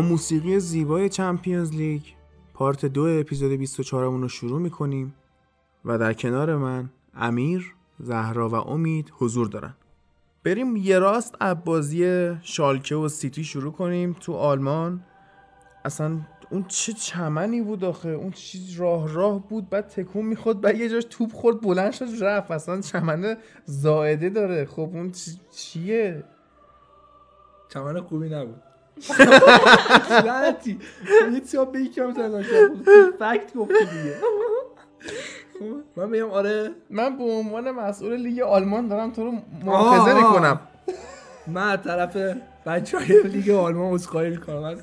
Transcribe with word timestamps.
موسیقی 0.00 0.60
زیبای 0.60 1.08
چمپیونز 1.08 1.72
لیگ 1.72 2.02
پارت 2.54 2.86
دو 2.86 3.02
اپیزود 3.02 3.52
24 3.52 4.04
رو 4.04 4.28
شروع 4.28 4.60
می‌کنیم 4.60 5.14
و 5.84 5.98
در 5.98 6.12
کنار 6.12 6.56
من 6.56 6.90
امیر، 7.14 7.74
زهرا 8.00 8.48
و 8.48 8.54
امید 8.54 9.12
حضور 9.18 9.46
دارن. 9.46 9.74
بریم 10.44 10.76
یه 10.76 10.98
راست 10.98 11.38
بازی 11.64 12.30
شالکه 12.42 12.94
و 12.94 13.08
سیتی 13.08 13.44
شروع 13.44 13.72
کنیم 13.72 14.16
تو 14.20 14.32
آلمان. 14.32 15.04
اصلا 15.84 16.20
اون 16.50 16.64
چه 16.68 16.92
چمنی 16.92 17.62
بود 17.62 17.84
آخه؟ 17.84 18.08
اون 18.08 18.30
چیز 18.30 18.72
راه 18.72 19.12
راه 19.12 19.48
بود 19.48 19.70
بعد 19.70 19.88
تکون 19.88 20.26
می‌خورد 20.26 20.60
بعد 20.60 20.78
یه 20.78 20.88
جاش 20.88 21.04
توپ 21.10 21.32
خورد 21.32 21.60
بلند 21.60 21.92
شد 21.92 22.06
رفت. 22.20 22.50
اصلا 22.50 22.80
چمن 22.80 23.36
زائده 23.64 24.30
داره. 24.30 24.64
خب 24.64 24.80
اون 24.80 25.12
چیه؟ 25.56 26.24
چمن 27.68 28.00
خوبی 28.00 28.28
نبود. 28.28 28.62
لعنتی 30.24 30.78
یه 31.32 31.40
چیزا 31.40 31.64
به 31.64 31.80
یکم 31.80 32.12
فکت 33.18 33.54
گفتی 33.56 33.74
دیگه. 33.74 34.16
من 35.96 36.08
میگم 36.08 36.30
آره. 36.30 36.70
من 36.90 37.18
به 37.18 37.24
عنوان 37.24 37.70
مسئول 37.70 38.16
لیگ 38.16 38.40
آلمان 38.40 38.88
دارم 38.88 39.10
تو 39.10 39.24
رو 39.24 39.32
مؤاخذه 39.64 40.14
می‌کنم. 40.14 40.60
من 41.46 41.76
طرف 41.76 42.16
بچه 42.66 42.98
های 42.98 43.22
لیگ 43.22 43.50
آلمان 43.50 43.94
عذرخواهی 43.94 44.30
می‌کنم. 44.30 44.78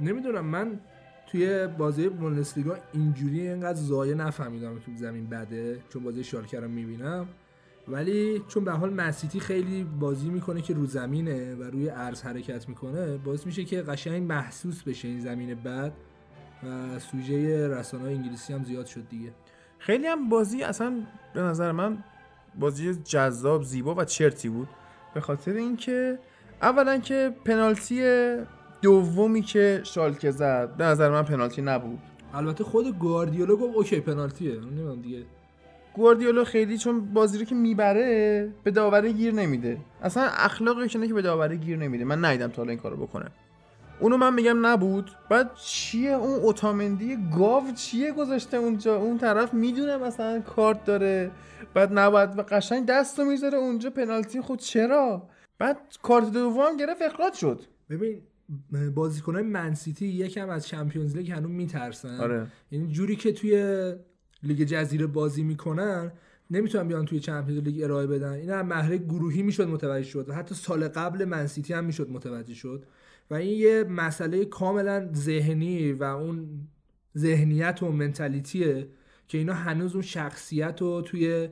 نمی‌دونم 0.00 0.44
من 0.44 0.80
توی 1.26 1.66
بازی 1.66 2.08
بوندسلیگا 2.08 2.76
اینجوری 2.92 3.48
اینقدر 3.48 3.78
زایه 3.78 4.14
نفهمیدم 4.14 4.78
تو 4.78 4.90
زمین 4.96 5.26
بده 5.26 5.78
چون 5.92 6.02
بازی 6.02 6.24
شالکه 6.24 6.60
رو 6.60 6.68
می‌بینم. 6.68 7.28
ولی 7.90 8.42
چون 8.48 8.64
به 8.64 8.72
حال 8.72 8.94
مسیتی 8.94 9.40
خیلی 9.40 9.84
بازی 9.84 10.28
می‌کنه 10.28 10.62
که 10.62 10.74
رو 10.74 10.86
زمینه 10.86 11.54
و 11.54 11.62
روی 11.62 11.90
ارز 11.90 12.22
حرکت 12.22 12.68
می‌کنه 12.68 13.16
باعث 13.16 13.46
میشه 13.46 13.64
که 13.64 13.82
قشنگ 13.82 14.22
محسوس 14.22 14.82
بشه 14.82 15.08
این 15.08 15.20
زمین 15.20 15.54
بد 15.54 15.92
و 16.62 16.98
سوژه 16.98 17.68
رسانه 17.68 18.04
انگلیسی 18.04 18.52
هم 18.52 18.64
زیاد 18.64 18.86
شد 18.86 19.08
دیگه. 19.08 19.32
خیلی 19.78 20.06
هم 20.06 20.28
بازی 20.28 20.62
اصلا 20.62 21.02
به 21.34 21.40
نظر 21.40 21.72
من 21.72 21.98
بازی 22.58 22.94
جذاب 22.94 23.62
زیبا 23.62 23.94
و 23.94 24.04
چرتی 24.04 24.48
بود. 24.48 24.68
به 25.14 25.20
خاطر 25.20 25.52
اینکه 25.52 26.18
اولا 26.62 26.98
که 26.98 27.34
پنالتی 27.44 28.02
دومی 28.82 29.42
که 29.42 29.80
شالکه 29.84 30.30
زد 30.30 30.76
به 30.76 30.84
نظر 30.84 31.10
من 31.10 31.22
پنالتی 31.22 31.62
نبود. 31.62 31.98
البته 32.34 32.64
خود 32.64 32.98
گواردیولا 32.98 33.56
گفت 33.56 33.76
اوکی 33.76 34.00
پنالتیه. 34.00 34.54
نمی‌دونم 34.54 35.02
دیگه. 35.02 35.24
گواردیولا 35.98 36.44
خیلی 36.44 36.78
چون 36.78 37.00
بازی 37.14 37.38
رو 37.38 37.44
که 37.44 37.54
می‌بره 37.54 38.52
به 38.64 38.70
داوره 38.70 39.12
گیر 39.12 39.34
نمیده. 39.34 39.78
اصلا 40.02 40.22
اخلاقش 40.22 40.96
اینه 40.96 41.08
که 41.08 41.14
به 41.14 41.22
داوره 41.22 41.56
گیر 41.56 41.76
نمیده. 41.76 42.04
من 42.04 42.24
ندیدم 42.24 42.48
تا 42.48 42.62
این 42.62 42.78
کارو 42.78 42.96
بکنه. 42.96 43.26
اونو 44.00 44.16
من 44.16 44.34
میگم 44.34 44.66
نبود. 44.66 45.10
بعد 45.30 45.50
چیه 45.54 46.10
اون 46.10 46.40
اوتامندی؟ 46.40 47.18
گاو 47.38 47.72
چیه 47.72 48.12
گذاشته 48.12 48.56
اونجا؟ 48.56 48.96
اون 48.96 49.18
طرف 49.18 49.54
می‌دونه 49.54 49.96
مثلا 49.96 50.40
کارت 50.40 50.84
داره. 50.84 51.30
بعد 51.74 51.98
نباید 51.98 52.38
و 52.38 52.42
قشنگ 52.42 52.86
دستو 52.86 53.24
می‌ذاره 53.24 53.58
اونجا 53.58 53.90
پنالتی. 53.90 54.40
خود 54.40 54.58
چرا؟ 54.58 55.28
بعد 55.58 55.78
کارت 56.02 56.32
دوم 56.32 56.76
گرفت 56.76 57.02
اخراج 57.02 57.34
شد. 57.34 57.60
ببین 57.90 58.20
بازیکنای 58.94 59.42
منسیتی 59.42 60.06
یکم 60.06 60.50
از 60.50 60.66
چمپیونز 60.66 61.16
لیگ 61.16 61.30
هنوز 61.30 61.50
میترسن. 61.50 62.20
آره. 62.20 62.46
یعنی 62.70 62.92
جوری 62.92 63.16
که 63.16 63.32
توی 63.32 63.94
لیگ 64.42 64.62
جزیره 64.62 65.06
بازی 65.06 65.42
می‌کنن 65.42 66.12
نمی‌تونن 66.50 66.88
بیان 66.88 67.04
توی 67.04 67.20
Champions 67.20 67.62
League 67.62 67.82
ارائه 67.82 68.06
بدن. 68.06 68.32
این 68.32 68.50
هم 68.50 68.66
مرحله 68.66 68.98
گروهی 68.98 69.42
می‌شد 69.42 69.68
متوجه 69.68 70.08
شد 70.08 70.28
و 70.28 70.32
حتی 70.32 70.54
سال 70.54 70.88
قبل 70.88 71.24
من‌سیتی 71.24 71.72
هم 71.72 71.84
می‌شد 71.84 72.10
متوجه 72.10 72.54
شد. 72.54 72.86
و 73.30 73.34
این 73.34 73.58
یه 73.58 73.84
مسئله 73.84 74.44
کاملا 74.44 75.08
ذهنی 75.14 75.92
و 75.92 76.04
اون 76.04 76.48
ذهنیت 77.16 77.82
و 77.82 77.92
mentality 77.92 78.78
ه 78.78 78.88
که 79.28 79.38
اینا 79.38 79.54
هنوز 79.54 79.92
اون 79.92 80.02
شخصیت 80.02 80.80
رو 80.80 81.02
توی 81.02 81.48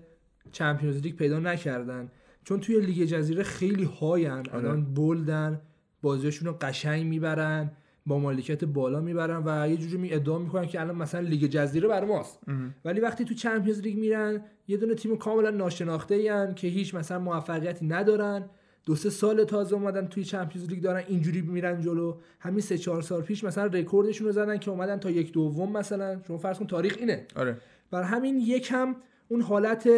Champions 0.52 1.00
League 1.00 1.16
پیدا 1.16 1.38
نکردن. 1.38 2.10
چون 2.44 2.60
توی 2.60 2.80
لیگ 2.80 3.04
جزیره 3.04 3.42
خیلی 3.42 3.84
high 3.84 4.21
ان 4.21 4.30
آره. 4.30 4.54
الان 4.54 4.84
bold 4.84 5.45
ان 5.45 5.60
بازیشون 6.02 6.48
رو 6.48 6.56
قشنگ 6.60 7.06
می‌برن. 7.06 7.70
با 8.06 8.18
مالکیت 8.18 8.64
بالا 8.64 9.00
می‌برن 9.00 9.42
و 9.46 9.70
یه 9.70 9.76
جوری 9.76 9.96
می 9.96 10.12
ادعا 10.12 10.38
می‌کنن 10.38 10.66
که 10.66 10.80
الان 10.80 10.96
مثلا 10.96 11.20
لیگ 11.20 11.44
جزیره 11.44 11.88
بر 11.88 12.04
ماست. 12.04 12.40
ولی 12.84 13.00
وقتی 13.00 13.24
تو 13.24 13.34
Champions 13.34 13.80
League 13.80 13.98
میرن 13.98 14.40
یه 14.68 14.76
دونه 14.76 14.94
تیم 14.94 15.16
کاملا 15.16 15.50
ناشناخته 15.50 16.14
این 16.14 16.54
که 16.54 16.68
هیچ 16.68 16.94
مثلا 16.94 17.18
موفقیتی 17.18 17.86
ندارن. 17.86 18.44
دو 18.84 18.94
سه 18.94 19.10
سال 19.10 19.44
تازه 19.44 19.74
اومدن 19.74 20.06
توی 20.06 20.24
Champions 20.24 20.68
League 20.70 20.82
دارن 20.82 21.02
اینجوری 21.08 21.42
میرن 21.42 21.80
جلو. 21.80 22.16
همین 22.40 22.60
سه 22.60 22.78
چهار 22.78 23.02
سال 23.02 23.22
پیش 23.22 23.44
مثلا 23.44 23.66
رکوردشون 23.66 24.26
رو 24.26 24.32
زدن 24.32 24.58
که 24.58 24.70
اومدن 24.70 24.98
تا 24.98 25.10
یک 25.10 25.32
دوم 25.32 25.72
مثلا. 25.72 26.20
شما 26.26 26.38
فرض 26.38 26.58
کن 26.58 26.66
تاریخ 26.66 26.96
اینه. 26.98 27.26
آره. 27.36 27.56
بر 27.90 28.02
همین 28.02 28.38
یکم 28.38 28.96
اون 29.28 29.40
حالت 29.40 29.88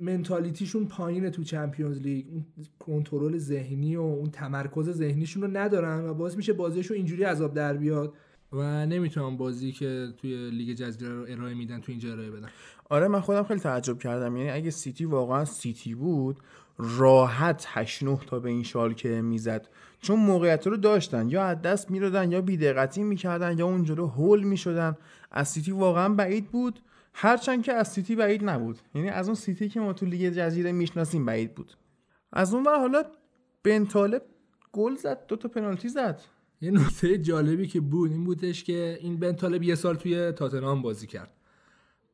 mentality 0.00 0.59
شون 0.59 0.86
پایینه 0.86 1.30
تو 1.30 1.44
Champions 1.44 1.98
League. 1.98 2.26
اون 2.30 2.44
کنترل 2.78 3.38
ذهنی 3.38 3.96
و 3.96 4.00
اون 4.00 4.30
تمرکز 4.30 4.90
ذهنیشون 4.90 5.42
رو 5.42 5.56
ندارن 5.56 6.04
و 6.04 6.14
باعث 6.14 6.36
میشه 6.36 6.52
بازیشون 6.52 6.96
اینجوری 6.96 7.22
عذاب 7.22 7.54
در 7.54 7.76
بیاد. 7.76 8.14
و 8.52 8.86
نمی‌تونن 8.86 9.36
بازی 9.36 9.72
که 9.72 10.08
توی 10.16 10.50
لیگ 10.50 10.76
جزیره 10.76 11.12
رو 11.12 11.26
ارائه 11.28 11.54
میدن 11.54 11.80
تو 11.80 11.92
اینجا 11.92 12.12
ارائه 12.12 12.30
بدن. 12.30 12.48
آره 12.90 13.08
من 13.08 13.20
خودم 13.20 13.42
خیلی 13.42 13.60
تعجب 13.60 13.98
کردم. 13.98 14.36
یعنی 14.36 14.50
اگه 14.50 14.70
سیتی 14.70 15.04
واقعا 15.04 15.44
سیتی 15.44 15.94
بود 15.94 16.36
راحت 16.78 17.64
8 17.68 18.02
9 18.02 18.18
تا 18.26 18.38
به 18.38 18.48
این 18.48 18.62
شالکه 18.62 19.22
می‌زد. 19.22 19.68
چون 20.00 20.20
موقعیت 20.20 20.66
رو 20.66 20.76
داشتن. 20.76 21.28
یا 21.28 21.44
از 21.44 21.62
دست 21.62 21.90
می‌دادن 21.90 22.32
یا 22.32 22.40
بیدقتی 22.40 23.02
می‌کردن 23.02 23.58
یا 23.58 23.66
اونجا 23.66 24.06
هول 24.06 24.42
می‌شدن. 24.42 24.96
از 25.30 25.48
سیتی 25.48 25.70
واقعا 25.72 26.14
بعید 26.14 26.50
بود. 26.50 26.80
هرچند 27.20 27.62
که 27.62 27.72
از 27.72 27.88
سیتی 27.88 28.16
بعید 28.16 28.44
نبود. 28.44 28.78
یعنی 28.94 29.08
از 29.08 29.26
اون 29.28 29.34
سیتی 29.34 29.68
که 29.68 29.80
ما 29.80 29.92
تو 29.92 30.06
لیگ 30.06 30.32
جزیره 30.32 30.72
می‌شناسیم 30.72 31.26
بعید 31.26 31.54
بود. 31.54 31.72
از 32.32 32.54
اون 32.54 32.64
ور 32.64 32.78
حالا 32.78 33.02
بن 33.64 33.84
طالب 33.84 34.22
گل 34.72 34.96
زد 34.96 35.26
دو 35.26 35.36
تا 35.36 35.48
پنالتی 35.48 35.88
زد. 35.88 36.20
یه 36.60 36.70
نکته 36.70 37.18
جالبی 37.18 37.66
که 37.66 37.80
بود 37.80 38.10
این 38.10 38.24
بودش 38.24 38.64
که 38.64 38.98
این 39.00 39.16
بن 39.16 39.32
طالب 39.32 39.62
یه 39.62 39.74
سال 39.74 39.96
توی 39.96 40.32
تاتنهام 40.32 40.82
بازی 40.82 41.06
کرد. 41.06 41.32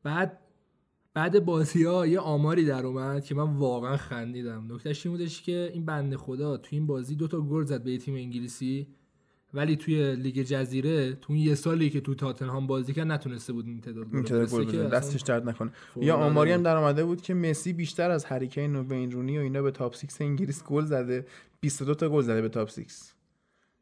بعد 0.03 0.39
بعد 1.13 1.45
بازی 1.45 1.83
ها 1.83 2.07
یه 2.07 2.19
آماری 2.19 2.65
در 2.65 2.85
اومد 2.85 3.25
که 3.25 3.35
من 3.35 3.53
واقعا 3.57 3.97
خندیدم. 3.97 4.73
نکتهش 4.73 5.05
این 5.05 5.15
بودش 5.15 5.41
که 5.41 5.71
این 5.73 5.85
بنده 5.85 6.17
خدا 6.17 6.57
تو 6.57 6.69
این 6.71 6.87
بازی 6.87 7.15
دو 7.15 7.27
تا 7.27 7.41
گل 7.41 7.63
زد 7.63 7.83
به 7.83 7.97
تیم 7.97 8.15
انگلیسی. 8.15 8.87
ولی 9.55 9.75
توی 9.75 10.15
لیگ 10.15 10.41
جزیره 10.41 11.13
تو 11.13 11.33
اون 11.33 11.41
یه 11.41 11.55
سالی 11.55 11.89
که 11.89 12.01
تو 12.01 12.15
تاتنهام 12.15 12.67
بازی 12.67 12.93
کرد 12.93 13.07
نتونسته 13.07 13.53
بود 13.53 13.67
این 13.67 13.81
تعداد 13.81 14.11
گل 14.51 14.65
که 14.65 14.77
دستش 14.77 15.21
درد 15.21 15.49
نکنه. 15.49 15.71
یا 16.01 16.15
آماری 16.15 16.51
هم 16.51 16.63
در 16.63 16.77
اومده 16.77 17.05
بود 17.05 17.21
که 17.21 17.33
مسی 17.33 17.73
بیشتر 17.73 18.11
از 18.11 18.25
هری 18.25 18.46
کین 18.46 18.75
و 18.75 18.83
وین 18.83 19.11
رونی 19.11 19.37
و 19.37 19.41
اینا 19.41 19.61
به 19.61 19.71
top 19.71 19.95
6 19.95 20.07
انگلیس 20.19 20.63
گل 20.63 20.85
زده. 20.85 21.25
22 21.59 21.95
تا 21.95 22.09
گل 22.09 22.21
زده 22.21 22.41
به 22.41 22.49
top 22.49 22.69
6 22.69 22.83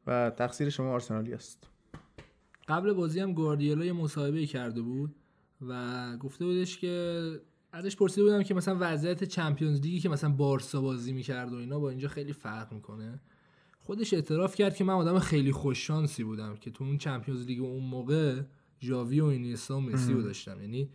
و 0.07 0.29
تقصیر 0.29 0.69
شما 0.69 0.93
آرسنالی‌هاست. 0.93 1.67
قبل 2.67 2.93
بازی 2.93 3.19
هم 3.19 3.33
گواردیولا 3.33 3.85
یه 3.85 3.93
مصاحبه 3.93 4.45
کرده 4.45 4.81
بود 4.81 5.15
و 5.67 6.17
گفته 6.17 6.45
بودش 6.45 6.77
که 6.77 7.23
ازش 7.71 7.95
پرسیده 7.95 8.23
بودم 8.23 8.43
که 8.43 8.53
مثلا 8.53 8.77
وضعیت 8.79 9.23
Champions 9.23 9.81
League 9.81 9.97
ی 9.97 9.99
که 9.99 10.09
مثلا 10.09 10.29
بارسا 10.29 10.81
بازی 10.81 11.13
می‌کرد 11.13 11.53
و 11.53 11.55
اینا 11.55 11.79
با 11.79 11.89
اینجا 11.89 12.07
خیلی 12.07 12.33
فرق 12.33 12.73
می‌کنه. 12.73 13.19
خودش 13.83 14.13
اعتراف 14.13 14.55
کرد 14.55 14.75
که 14.75 14.83
من 14.83 14.93
آدم 14.93 15.19
خیلی 15.19 15.51
خوش 15.51 15.87
شانسی 15.87 16.23
بودم 16.23 16.55
که 16.55 16.71
تو 16.71 16.83
اون 16.83 16.97
Champions 16.97 17.45
League 17.45 17.61
اون 17.61 17.83
موقع 17.83 18.41
ژاوی 18.81 19.21
و 19.21 19.25
اینیستا 19.25 19.77
و 19.77 19.81
مسی 19.81 20.13
رو 20.13 20.21
داشتم. 20.21 20.61
یعنی 20.61 20.89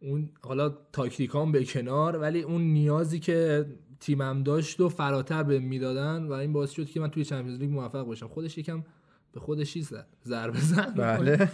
اون 0.00 0.30
حالا 0.40 0.68
تاکتیکام 0.92 1.52
به 1.52 1.64
کنار 1.64 2.16
ولی 2.16 2.42
اون 2.42 2.62
نیازی 2.62 3.18
که 3.18 3.66
تیمم 4.00 4.42
داشت 4.42 4.80
و 4.80 4.88
فراتر 4.88 5.42
به 5.42 5.58
می‌دادن 5.58 6.24
و 6.24 6.32
این 6.32 6.52
باعث 6.52 6.70
شد 6.70 6.86
که 6.86 7.00
من 7.00 7.10
توی 7.10 7.24
Champions 7.24 7.58
League 7.58 7.70
موفق 7.70 8.02
باشم. 8.02 8.28
خودش 8.28 8.58
یکم 8.58 8.84
به 9.32 9.40
خودش 9.40 9.78
زد 9.78 10.06
ضربه 10.24 10.60
زد. 10.60 10.92
بله. 10.96 11.50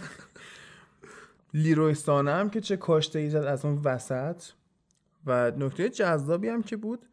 لیروی 1.53 2.02
سانه 2.02 2.31
هم 2.31 2.49
که 2.49 2.61
چه 2.61 2.77
کاشته 2.77 3.19
ای 3.19 3.29
زد 3.29 3.43
از 3.43 3.65
اون 3.65 3.81
وسط. 3.83 4.43
و 5.25 5.51
نکته 5.51 5.89
جذابی 5.89 6.47
هم 6.47 6.63
که 6.63 6.77
بود 6.77 7.05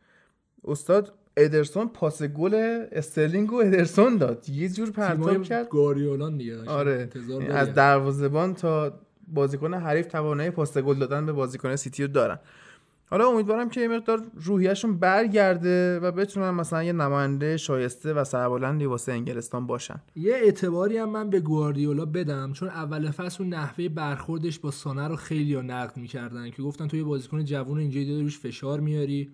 استاد 0.64 1.14
ادرسون 1.38 1.88
پاس 1.88 2.22
گل 2.22 2.54
استرلینگ 2.92 3.52
و 3.52 3.56
ادرسون 3.56 4.16
داد. 4.16 4.48
یه 4.48 4.68
جور 4.68 4.90
پرتاب 4.90 5.42
کرد. 5.42 5.68
گاریولان 5.68 6.36
دیگه 6.36 6.64
آره. 6.66 7.08
از 7.50 7.74
دروازه‌بان 7.74 8.54
تا 8.54 8.92
بازیکن 9.28 9.74
حریف 9.74 10.06
توانایی 10.06 10.50
پاس 10.50 10.78
گل 10.78 10.98
دادن 10.98 11.26
به 11.26 11.32
بازیکن 11.32 11.76
سیتی 11.76 12.02
رو 12.02 12.08
دارن. 12.08 12.38
حالا 13.10 13.28
امیدوارم 13.28 13.68
که 13.68 13.80
یه 13.80 13.88
مقدار 13.88 14.22
روحیشون 14.34 14.98
برگرده 14.98 16.00
و 16.00 16.12
بتونن 16.12 16.50
مثلا 16.50 16.82
یه 16.82 16.92
نماینده 16.92 17.56
شایسته 17.56 18.14
و 18.14 18.24
سربلندی 18.24 18.86
واسه 18.86 19.12
انگلستان 19.12 19.66
باشن. 19.66 20.00
یه 20.16 20.34
اعتباری 20.34 20.98
هم 20.98 21.10
من 21.10 21.30
به 21.30 21.40
گواردیولا 21.40 22.04
بدم 22.04 22.52
چون 22.52 22.68
اول 22.68 23.10
فصل 23.10 23.42
اون 23.42 23.54
نحوه 23.54 23.88
برخوردش 23.88 24.58
با 24.58 24.70
سانه 24.70 25.08
رو 25.08 25.16
خیلی 25.16 25.56
نقد 25.56 25.96
می‌کردن 25.96 26.50
که 26.50 26.62
گفتن 26.62 26.88
تو 26.88 26.96
یه 26.96 27.04
بازیکن 27.04 27.44
جوون 27.44 27.78
اینجوری 27.78 28.22
روش 28.22 28.38
فشار 28.38 28.80
میاری. 28.80 29.30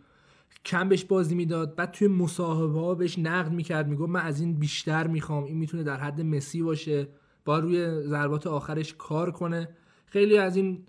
کم 0.64 0.88
بهش 0.88 1.04
بازی 1.04 1.34
می‌داد 1.34 1.74
بعد 1.76 1.90
توی 1.90 2.08
مصاحبه 2.08 2.80
ها 2.80 2.94
بهش 2.94 3.18
نقد 3.18 3.52
می‌کرد 3.52 3.88
می‌گفت 3.88 4.10
من 4.10 4.20
از 4.20 4.40
این 4.40 4.58
بیشتر 4.58 5.06
می‌خوام 5.06 5.44
این 5.44 5.56
می‌تونه 5.56 5.82
در 5.82 5.96
حد 5.96 6.20
مسی 6.20 6.62
باشه 6.62 7.08
با 7.44 7.58
روی 7.58 8.02
ضربات 8.02 8.46
آخرش 8.46 8.94
کار 8.98 9.30
کنه. 9.30 9.68
خیلی 10.06 10.38
از 10.38 10.56
این 10.56 10.86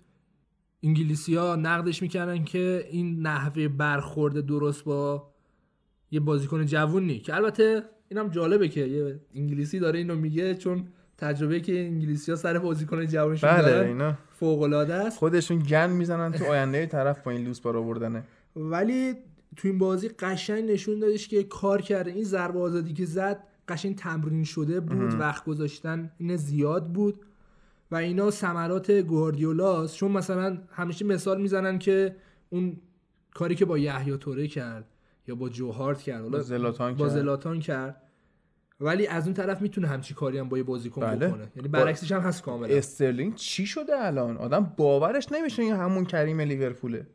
انگلیسی 0.82 1.34
ها 1.34 1.56
نقدش 1.56 2.02
می‌کردن 2.02 2.44
که 2.44 2.86
این 2.90 3.20
نحوه 3.20 3.68
برخورد 3.68 4.46
درست 4.46 4.84
با 4.84 5.30
یه 6.10 6.20
بازیکن 6.20 6.66
جوونی 6.66 7.18
که 7.18 7.34
البته 7.34 7.82
اینم 8.08 8.28
جالبه 8.28 8.68
که 8.68 8.80
یه 8.80 9.20
انگلیسی 9.34 9.78
داره 9.78 9.98
اینو 9.98 10.14
میگه 10.14 10.54
چون 10.54 10.84
تجربه 11.18 11.60
که 11.60 11.80
انگلیسی 11.80 12.30
ها 12.30 12.36
سر 12.36 12.58
بازیکن 12.58 13.06
جوانشون 13.06 13.50
بله 13.50 13.62
دارن 13.62 13.86
اینا. 13.86 14.14
فوق 14.32 14.62
العاده 14.62 14.94
است. 14.94 15.18
خودشون 15.18 15.58
گن 15.58 15.90
می‌زنن 15.90 16.32
تو 16.32 16.44
آینده 16.44 16.86
طرف 16.86 17.20
با 17.20 17.30
این 17.30 17.44
لوس 17.44 17.60
بار 17.60 17.76
آوردنه 17.76 18.24
ولی 18.56 19.14
تو 19.56 19.68
این 19.68 19.78
بازی 19.78 20.08
قشنگ 20.08 20.70
نشون 20.70 20.98
دادش 20.98 21.28
که 21.28 21.42
کار 21.42 21.82
کرده. 21.82 22.10
این 22.10 22.24
ضربه 22.24 22.60
آزادی 22.60 22.92
که 22.92 23.04
زد 23.04 23.42
قشنگ 23.68 23.96
تمرین 23.96 24.44
شده 24.44 24.80
بود 24.80 25.20
وقت 25.20 25.44
گذاشتن 25.44 26.10
این 26.18 26.36
زیاد 26.36 26.92
بود. 26.92 27.20
و 27.90 27.96
اینا 27.96 28.30
ثمرات 28.30 28.90
گواردیولاست 28.90 29.96
چون 29.96 30.12
مثلا 30.12 30.58
همیشه 30.72 31.04
مثال 31.04 31.40
می‌زنن 31.40 31.78
که 31.78 32.16
اون 32.50 32.76
کاری 33.34 33.54
که 33.54 33.64
با 33.64 33.78
یحیی 33.78 34.16
توره 34.16 34.48
کرد 34.48 34.84
یا 35.28 35.34
با 35.34 35.48
جوهارت 35.48 36.02
کرد 36.02 36.28
با 36.28 36.40
زلاتان 36.40 36.94
با 36.94 37.04
کرد. 37.04 37.14
زلاتان 37.14 37.60
کرد. 37.60 38.02
ولی 38.80 39.06
از 39.06 39.24
اون 39.24 39.34
طرف 39.34 39.62
می‌تونه 39.62 39.88
همچی 39.88 40.14
کاری 40.14 40.38
هم 40.38 40.48
با 40.48 40.58
یه 40.58 40.64
بازیکن 40.64 41.00
بله. 41.00 41.28
بکنه. 41.28 41.52
یعنی 41.56 41.68
برعکسش 41.68 42.12
هم 42.12 42.20
هست 42.20 42.42
کاملا. 42.42 42.76
استرلینگ 42.76 43.34
چی 43.34 43.66
شده 43.66 43.92
الان؟ 43.96 44.36
آدم 44.36 44.72
باورش 44.76 45.32
نمیشه 45.32 45.62
این 45.62 45.74
همون 45.74 46.04
کریم 46.04 46.40
لیورپوله. 46.40 47.06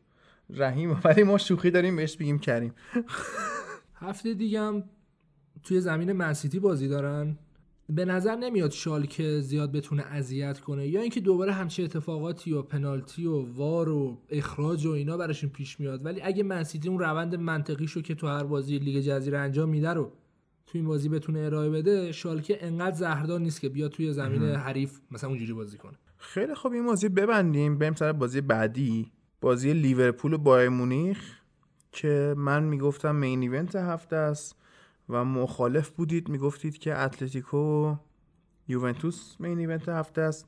رحیم 0.56 1.00
ولی 1.04 1.24
ما 1.24 1.38
شوخی 1.38 1.72
داریم 1.72 1.96
بهش 1.96 2.18
بگیم 2.18 2.40
کریم. 2.40 2.74
هفته 3.96 4.34
دیگه 4.34 4.60
هم 4.60 4.84
توی 5.64 5.82
زمین 5.82 6.12
منسیتی 6.12 6.60
بازی 6.60 6.88
دارن. 6.88 7.38
به 7.90 8.06
نظر 8.06 8.36
نمیاد 8.36 8.72
شالکه 8.72 9.40
زیاد 9.40 9.72
بتونه 9.72 10.04
اذیت 10.04 10.60
کنه 10.60 10.88
یا 10.88 11.02
اینکه 11.02 11.22
دوباره 11.22 11.52
همچه 11.52 11.84
اتفاقاتی 11.84 12.54
و 12.54 12.62
پنالتی 12.62 13.26
و 13.26 13.54
وار 13.54 13.90
و 13.90 14.22
اخراج 14.30 14.86
و 14.86 14.92
اینا 14.92 15.18
براشون 15.18 15.50
پیش 15.50 15.80
میاد. 15.80 16.06
ولی 16.06 16.22
اگه 16.22 16.44
منسیتی 16.44 16.90
اون 16.90 17.00
روند 17.00 17.36
منطقی 17.36 17.88
شو 17.88 18.02
که 18.02 18.16
تو 18.16 18.28
هر 18.28 18.44
بازی 18.44 18.80
لیگ 18.80 19.04
جزیره 19.04 19.38
انجام 19.38 19.70
میده 19.70 19.90
رو 19.90 20.12
تو 20.66 20.78
این 20.78 20.88
بازی 20.88 21.10
بتونه 21.10 21.40
ارائه 21.40 21.70
بده 21.70 22.12
شالکه 22.12 22.66
انقدر 22.66 22.96
زهردار 22.96 23.40
نیست 23.40 23.62
که 23.62 23.70
بیاد 23.70 23.92
توی 23.92 24.14
زمین 24.14 24.44
حریف 24.44 25.00
مثلا 25.12 25.30
اونجوری 25.30 25.54
بازی 25.54 25.78
کنه. 25.78 25.98
خیلی 26.18 26.56
خوب 26.56 26.74
این 26.74 26.86
بازی 26.86 27.10
ببندیم 27.10 27.78
بریم 27.78 27.96
سر 27.96 28.12
بازی 28.12 28.42
بعدی. 28.42 29.12
بازی 29.42 29.74
لیورپول 29.74 30.34
و 30.34 30.38
بایرن 30.38 30.70
مونیخ 30.70 31.18
که 31.92 32.34
من 32.38 32.64
می‌گفتم 32.64 33.16
main 33.16 33.42
event 33.42 33.76
هفته 33.76 34.16
است 34.16 34.56
و 35.10 35.26
مخالف 35.26 35.90
بودید. 35.90 36.30
می‌گفتید 36.30 36.78
که 36.78 36.98
اتلتیکو 36.98 37.58
و 37.58 37.96
یوونتوس 38.68 39.36
main 39.40 39.60
event 39.60 39.90
هفته 39.90 40.22
است 40.22 40.48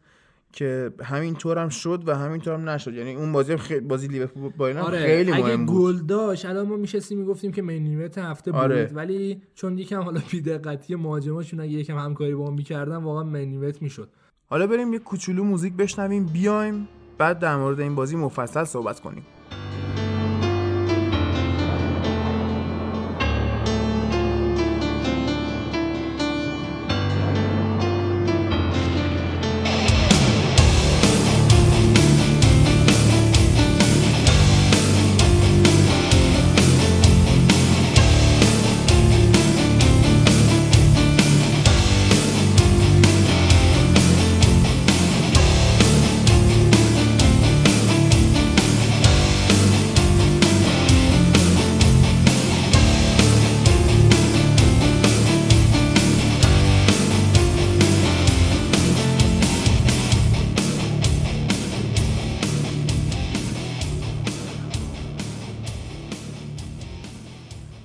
که 0.51 0.91
همینطور 1.03 1.57
هم 1.57 1.69
شد 1.69 2.03
و 2.07 2.15
همینطور 2.15 2.53
هم 2.53 2.69
نشد. 2.69 2.93
یعنی 2.93 3.15
اون 3.15 3.31
بازی 3.31 3.51
هم 3.51 3.57
خیلی 3.57 3.79
بازی 3.79 4.07
لیورپول 4.07 4.51
بایرن 4.57 4.77
هم 4.77 4.91
خیلی 4.91 5.31
آره، 5.31 5.43
اگه 5.43 5.55
مهم 5.55 5.65
بود. 5.65 5.95
گل 5.95 6.05
داشت 6.05 6.45
الان 6.45 6.67
ما 6.67 6.75
میشستیم 6.75 7.19
می‌گفتیم 7.19 7.51
که 7.51 7.61
main 7.61 7.86
event 7.86 8.17
هفته 8.17 8.51
بود. 8.51 8.61
آره. 8.61 8.91
ولی 8.93 9.41
چون 9.55 9.77
یکم 9.77 10.01
حالا 10.01 10.21
بی‌دقتی 10.31 10.95
مهاجماشون 10.95 11.59
اگه 11.59 11.71
یکم 11.71 11.97
همکاری 11.97 12.35
با 12.35 12.43
ما 12.43 12.51
می‌کردن 12.51 12.95
واقعا 12.95 13.23
main 13.23 13.49
event 13.49 13.81
می‌شد. 13.81 14.09
حالا 14.49 14.67
بریم 14.67 14.93
یه 14.93 14.99
کوچولو 14.99 15.43
موزیک 15.43 15.73
بشنویم. 15.73 16.25
بیایم. 16.25 16.87
بعد 17.23 17.39
در 17.39 17.55
مورد 17.55 17.79
این 17.79 17.95
بازی 17.95 18.15
مفصل 18.15 18.63
صحبت 18.63 18.99
کنیم. 18.99 19.25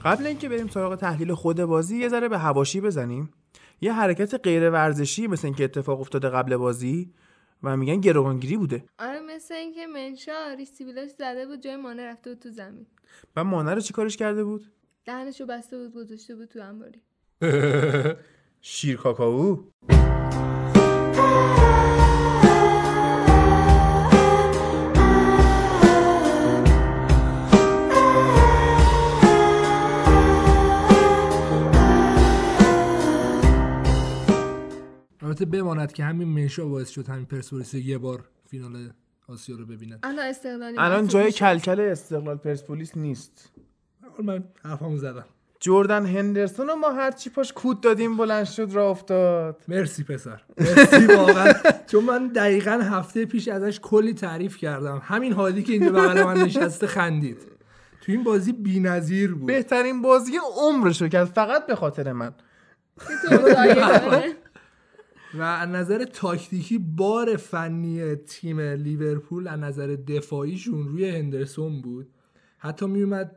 قبل 0.09 0.27
اینکه 0.27 0.49
بریم 0.49 0.69
سراغ 0.69 0.97
تحلیل 0.97 1.35
خود 1.35 1.63
بازی 1.63 1.99
یه 1.99 2.09
ذره 2.09 2.29
به 2.29 2.39
هواشی 2.39 2.81
بزنیم. 2.81 3.31
یه 3.81 3.93
حرکت 3.93 4.35
غیر 4.35 4.71
ورزشی 4.71 5.27
مثل 5.27 5.47
اینکه 5.47 5.65
اتفاق 5.65 6.01
افتاده 6.01 6.29
قبل 6.29 6.57
بازی 6.57 7.13
و 7.63 7.77
میگن 7.77 8.01
گروگانگیری 8.01 8.57
بوده. 8.57 8.85
آره 8.99 9.21
مثل 9.21 9.55
اینکه 9.55 9.87
منشا 9.87 10.53
ریسیبیلاش 10.59 11.11
زده 11.11 11.47
بود 11.47 11.61
جای 11.61 11.77
مانه 11.77 12.07
رفته 12.07 12.31
بود 12.31 12.43
تو 12.43 12.51
زمین. 12.51 12.87
و 13.37 13.45
مانه 13.45 13.75
رو 13.75 13.81
چی 13.81 13.93
کارش 13.93 14.17
کرده 14.17 14.45
بود؟ 14.45 14.73
دهنشو 15.05 15.47
بسته 15.47 15.79
بود 15.79 15.95
گذاشته 15.95 16.37
بود 16.37 16.49
تو 16.49 16.63
انباری. 16.63 17.01
شیر 18.61 18.97
کاکائو 18.97 19.65
البته 35.41 35.59
بماند 35.59 35.93
که 35.93 36.05
همین 36.05 36.29
منشا 36.29 36.67
باعث 36.67 36.89
شد 36.91 37.09
همین 37.09 37.27
پرسپولیس 37.27 37.75
یه 37.75 37.99
بار 37.99 38.25
فینال 38.51 38.91
آسیا 39.29 39.57
رو 39.57 39.67
ببینن 39.67 39.99
الان 40.03 40.35
الان 40.79 41.07
جای. 41.07 41.33
کلکل 41.33 41.81
استقلال 41.81 42.37
پرسپولیس 42.37 42.97
نیست. 42.97 43.53
من 44.25 44.45
حرفمو 44.65 44.97
زدم. 44.97 45.25
جردن 45.61 46.07
هندرسون 46.07 46.67
رو 46.67 46.75
ما 46.75 46.91
هرچی 46.91 47.31
پاش 47.31 47.53
کود 47.53 47.81
دادیم 47.81 48.17
بلند 48.17 48.45
شد 48.45 48.69
را 48.73 48.91
افتاد. 48.91 49.63
مرسی 49.69 50.05
پسر. 50.05 50.43
مرسی 50.61 51.07
واقعا. 51.07 51.53
چون 51.87 52.05
من 52.05 52.29
دقیقا 52.29 52.71
هفته 52.83 53.25
پیش 53.25 53.49
ازش 53.49 53.81
کلی 53.83 54.15
تعریف 54.15 54.57
کردم. 54.57 55.03
همین 55.05 55.33
حالی 55.33 55.63
که 55.63 55.73
اینجا 55.73 55.93
بغل 55.93 56.23
من 56.23 56.37
نشسته 56.43 56.87
خندید. 56.87 57.39
تو 58.01 58.13
این 58.13 58.25
بازی 58.25 58.53
بی‌نظیر 58.53 59.35
بود. 59.35 59.47
بهترین 59.47 60.03
بازی 60.03 60.33
عمرشو 60.57 61.09
کرد 61.09 61.25
فقط 61.25 61.67
به 61.67 61.75
خاطر 61.75 62.13
من 62.13 62.31
که 63.23 63.37
تو 63.37 63.43
رو 63.43 63.55
ضایع 63.55 63.99
کنه. 63.99 64.35
و 65.39 65.43
از 65.43 65.69
نظر 65.69 66.05
تاکتیکی 66.05 66.79
بار 66.79 67.37
فنی 67.37 68.15
تیم 68.15 68.61
لیورپول 68.61 69.49
از 69.49 69.59
نظر 69.61 69.87
دفاعیشون 69.87 70.89
روی 70.89 71.09
هندرسون 71.09 71.81
بود. 71.81 72.07
حتی 72.59 72.87
میومد 72.87 73.37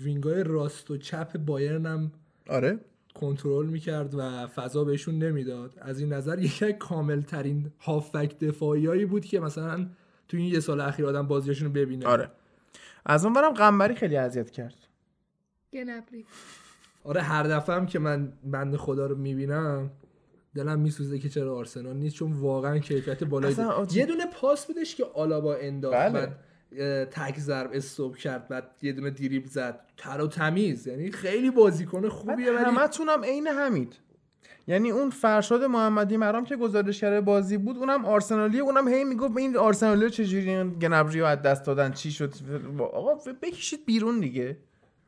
وینگای 0.00 0.44
راست 0.44 0.90
و 0.90 0.96
چپ 0.96 1.38
بایرن 1.38 1.86
هم 1.86 2.12
آره. 2.48 2.78
کنترل 3.14 3.66
می‌کرد 3.66 4.14
و 4.14 4.46
فضا 4.46 4.84
بهشون 4.84 5.18
نمی‌داد. 5.18 5.78
از 5.80 6.00
این 6.00 6.12
نظر 6.12 6.38
یکی 6.38 6.72
کامل 6.72 7.20
ترین 7.20 7.70
هافک 7.80 8.38
دفاعیایی 8.38 9.04
بود 9.04 9.24
که 9.24 9.40
مثلا 9.40 9.86
تو 10.28 10.36
این 10.36 10.46
یه 10.46 10.60
سال 10.60 10.80
اخیر 10.80 11.06
آدم 11.06 11.26
بازیاشون 11.26 11.66
رو 11.66 11.72
ببینه. 11.72 12.06
آره. 12.06 12.30
از 13.06 13.24
اون 13.24 13.34
برم 13.34 13.52
قنبری 13.52 13.94
خیلی 13.94 14.16
اذیت 14.16 14.50
کرد. 14.50 14.74
گنبری. 15.72 16.24
آره 17.04 17.22
هر 17.22 17.42
دفعه 17.42 17.76
هم 17.76 17.86
که 17.86 17.98
من 17.98 18.32
بند 18.44 18.76
خدا 18.76 19.06
رو 19.06 19.16
می‌بینم 19.16 19.90
دلم 20.54 20.80
میسوزه 20.80 21.18
که 21.18 21.28
چرا 21.28 21.56
آرسنال 21.56 21.96
نیست 21.96 22.14
چون 22.16 22.32
واقعا 22.32 22.78
کیفیت 22.78 23.24
بالایی. 23.24 23.54
آجی- 23.54 23.96
یه 23.98 24.06
دونه 24.06 24.26
پاس 24.26 24.66
بودش 24.66 24.94
که 24.94 25.04
آلابا 25.14 25.54
انداخت 25.54 25.96
بله. 25.96 26.12
بعد 26.12 27.04
تک 27.10 27.38
ضرب 27.38 27.70
استوب 27.72 28.16
کرد 28.16 28.48
بعد 28.48 28.64
یه 28.82 28.92
دونه 28.92 29.10
دریبل 29.10 29.46
زد 29.48 29.80
تر 29.96 30.20
و 30.20 30.26
تمیز 30.26 30.86
یعنی 30.86 31.10
خیلی 31.10 31.50
بازیکن 31.50 32.08
خوبیه 32.08 32.52
ولی 32.52 32.64
همتون 32.64 33.08
هم 33.08 33.24
عین 33.24 33.46
همید 33.46 33.96
یعنی 34.66 34.90
اون 34.90 35.10
فرشاد 35.10 35.64
محمدی 35.64 36.16
مرام 36.16 36.44
که 36.44 36.56
گزارشگر 36.56 37.20
بازی 37.20 37.56
بود 37.56 37.76
اونم 37.76 38.04
آرسنالی 38.04 38.60
اونم 38.60 38.88
هی 38.88 39.04
می‌گفت 39.04 39.36
این 39.36 39.56
آرسنالی 39.56 40.02
رو 40.02 40.08
چجوری 40.08 40.70
گنبری 40.70 41.20
رو 41.20 41.26
از 41.26 41.42
دست 41.42 41.64
دادن 41.64 41.92
چی 41.92 42.10
شد 42.10 42.34
آقا 42.92 43.14
بکشید 43.42 43.86
بیرون 43.86 44.20
دیگه 44.20 44.56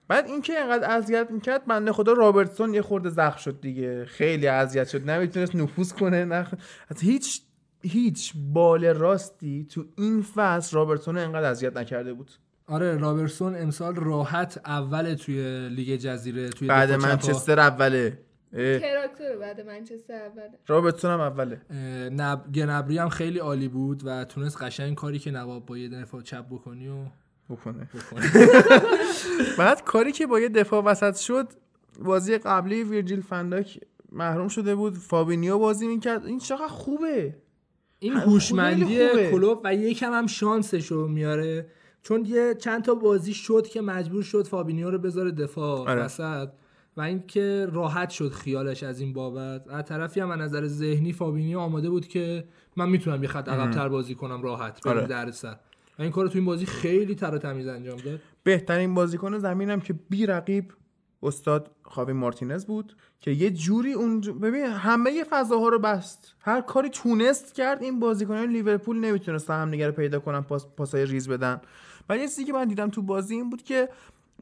بعد 0.09 0.27
اینکه 0.27 0.59
اینقدر 0.59 0.91
اذیت 0.91 1.31
می‌کرد 1.31 1.67
بنده 1.67 1.93
خدا 1.93 2.13
رابرتسون 2.13 2.75
یه 2.75 2.83
خورده 2.83 3.09
زخم 3.09 3.39
شد 3.39 3.61
دیگه. 3.61 4.05
خیلی 4.05 4.47
اذیت 4.47 4.89
شد. 4.89 5.11
نمی‌تونست 5.11 5.55
نفوذ 5.55 5.93
کنه 5.93 6.25
نه. 6.25 6.47
از 6.89 7.01
هیچ 7.01 7.43
هیچ 7.83 8.33
بال 8.53 8.85
راستی 8.85 9.67
تو 9.71 9.85
این 9.97 10.23
فصل 10.23 10.77
رابرتسون 10.77 11.15
رو 11.15 11.21
اینقدر 11.21 11.51
اذیت 11.51 11.77
نکرده 11.77 12.13
بود. 12.13 12.31
آره 12.67 12.97
رابرسون 12.97 13.55
امسال 13.57 13.95
راحت 13.95 14.61
اول 14.65 15.15
توی 15.15 15.69
لیگ 15.69 15.97
جزیره 15.97 16.49
توی 16.49 16.69
بعد. 16.69 16.93
منچستر 16.93 17.61
اوله. 17.61 18.19
اه، 18.53 18.79
تراکتور 18.79 19.37
بعد 19.41 19.61
منچستر 19.61 20.15
اوله؟ 20.15 20.51
رابرتسون 20.67 21.11
هم 21.11 21.21
اوله. 21.21 21.61
نب... 22.11 22.53
گنبری 22.53 22.99
هم 22.99 23.09
خیلی 23.09 23.39
عالی 23.39 23.69
بود 23.69 24.03
و 24.05 24.25
تونست 24.25 24.63
قشنگ 24.63 24.95
کاری 24.95 25.19
که 25.19 25.31
نواب 25.31 25.67
با 25.67 25.79
یه 25.79 25.89
دفاع 25.89 26.23
چپ 26.23 26.47
بکنی 26.51 26.89
و 26.89 26.95
بکنه. 27.51 27.89
بعد 29.59 29.85
کاری 29.85 30.13
که 30.13 30.27
با 30.27 30.41
یه 30.41 30.49
دفاع 30.49 30.85
وسط 30.85 31.17
شد 31.17 31.53
بازی 32.01 32.39
قبلی 32.39 32.83
ویرجیل 32.83 33.21
فن‌دایک 33.21 33.81
محروم 34.13 34.49
شده 34.49 34.75
بود 34.75 34.95
فابینیو 34.95 35.59
بازی 35.59 35.87
می‌کرد. 35.87 36.27
این 36.27 36.39
چقدر 36.39 36.69
خوبه. 36.69 37.37
این 37.99 38.13
هوشمندی. 38.13 39.09
کلوپ 39.31 39.61
و 39.65 39.75
یکم 39.75 40.13
هم 40.13 40.27
شانسشو 40.27 41.09
میاره. 41.09 41.67
چون 42.03 42.25
یه 42.25 42.55
چند 42.55 42.85
تا 42.85 42.95
بازی 42.95 43.35
شد 43.35 43.67
که 43.67 43.81
مجبور 43.81 44.23
شد 44.23 44.47
فابینیو 44.47 44.91
رو 44.91 44.99
بذاره 44.99 45.31
دفاع 45.31 45.91
آره. 45.91 46.03
وسط 46.03 46.49
و 46.97 47.01
اینکه 47.01 47.67
راحت 47.73 48.11
شد 48.11 48.33
خیالش 48.33 48.83
از 48.83 49.01
این 49.01 49.13
بابت. 49.13 49.69
از 49.69 49.85
طرفی 49.85 50.21
هم 50.21 50.31
از 50.31 50.39
نظر 50.39 50.67
ذهنی 50.67 51.13
فابینیو 51.13 51.59
آماده 51.59 51.91
بود 51.91 52.07
که 52.09 52.45
من 52.77 52.89
می‌تونم 52.89 53.23
یه 53.23 53.29
خط 53.29 53.49
عقب‌تر 53.49 53.89
بازی 53.89 54.15
کنم 54.15 54.43
راحت 54.43 54.87
آره. 54.87 55.07
در 55.07 55.31
سر 55.31 55.57
این 55.99 56.11
کارو 56.11 56.29
تو 56.29 56.39
این 56.39 56.45
بازی 56.45 56.67
خیلی 56.67 57.15
تر 57.15 57.39
تمیز 57.39 57.67
انجام 57.67 57.97
داد. 57.97 58.21
بهترین 58.43 58.95
بازیکن 58.95 59.39
زمینم 59.39 59.81
که 59.81 59.93
بی 59.93 60.27
رقیب 60.27 60.73
استاد 61.23 61.71
خاوی 61.83 62.13
مارتینز 62.13 62.65
بود 62.65 62.97
که 63.21 63.31
یه 63.31 63.51
جوری 63.51 63.93
اون 63.93 64.21
ببین 64.21 64.65
همه 64.65 65.25
فضاها 65.25 65.69
رو 65.69 65.79
بست. 65.79 66.35
هر 66.41 66.61
کاری 66.61 66.89
تونست 66.89 67.55
کرد 67.55 67.83
این 67.83 68.01
بازیکنان 68.01 68.49
لیورپول 68.49 68.99
نمی‌تونستن 68.99 69.63
همدیگه 69.63 69.87
رو 69.87 69.93
پیدا 69.93 70.21
کنن 70.21 70.41
پاس 70.41 70.67
پاسای 70.67 71.07
ریز 71.07 71.29
بدن. 71.29 71.61
ولی 72.09 72.21
یه 72.21 72.29
چیزی 72.29 72.45
که 72.45 72.53
من 72.53 72.65
دیدم 72.65 72.91
تو 72.91 73.03
بازی 73.03 73.35
این 73.35 73.51
بود 73.51 73.63
که 73.63 73.89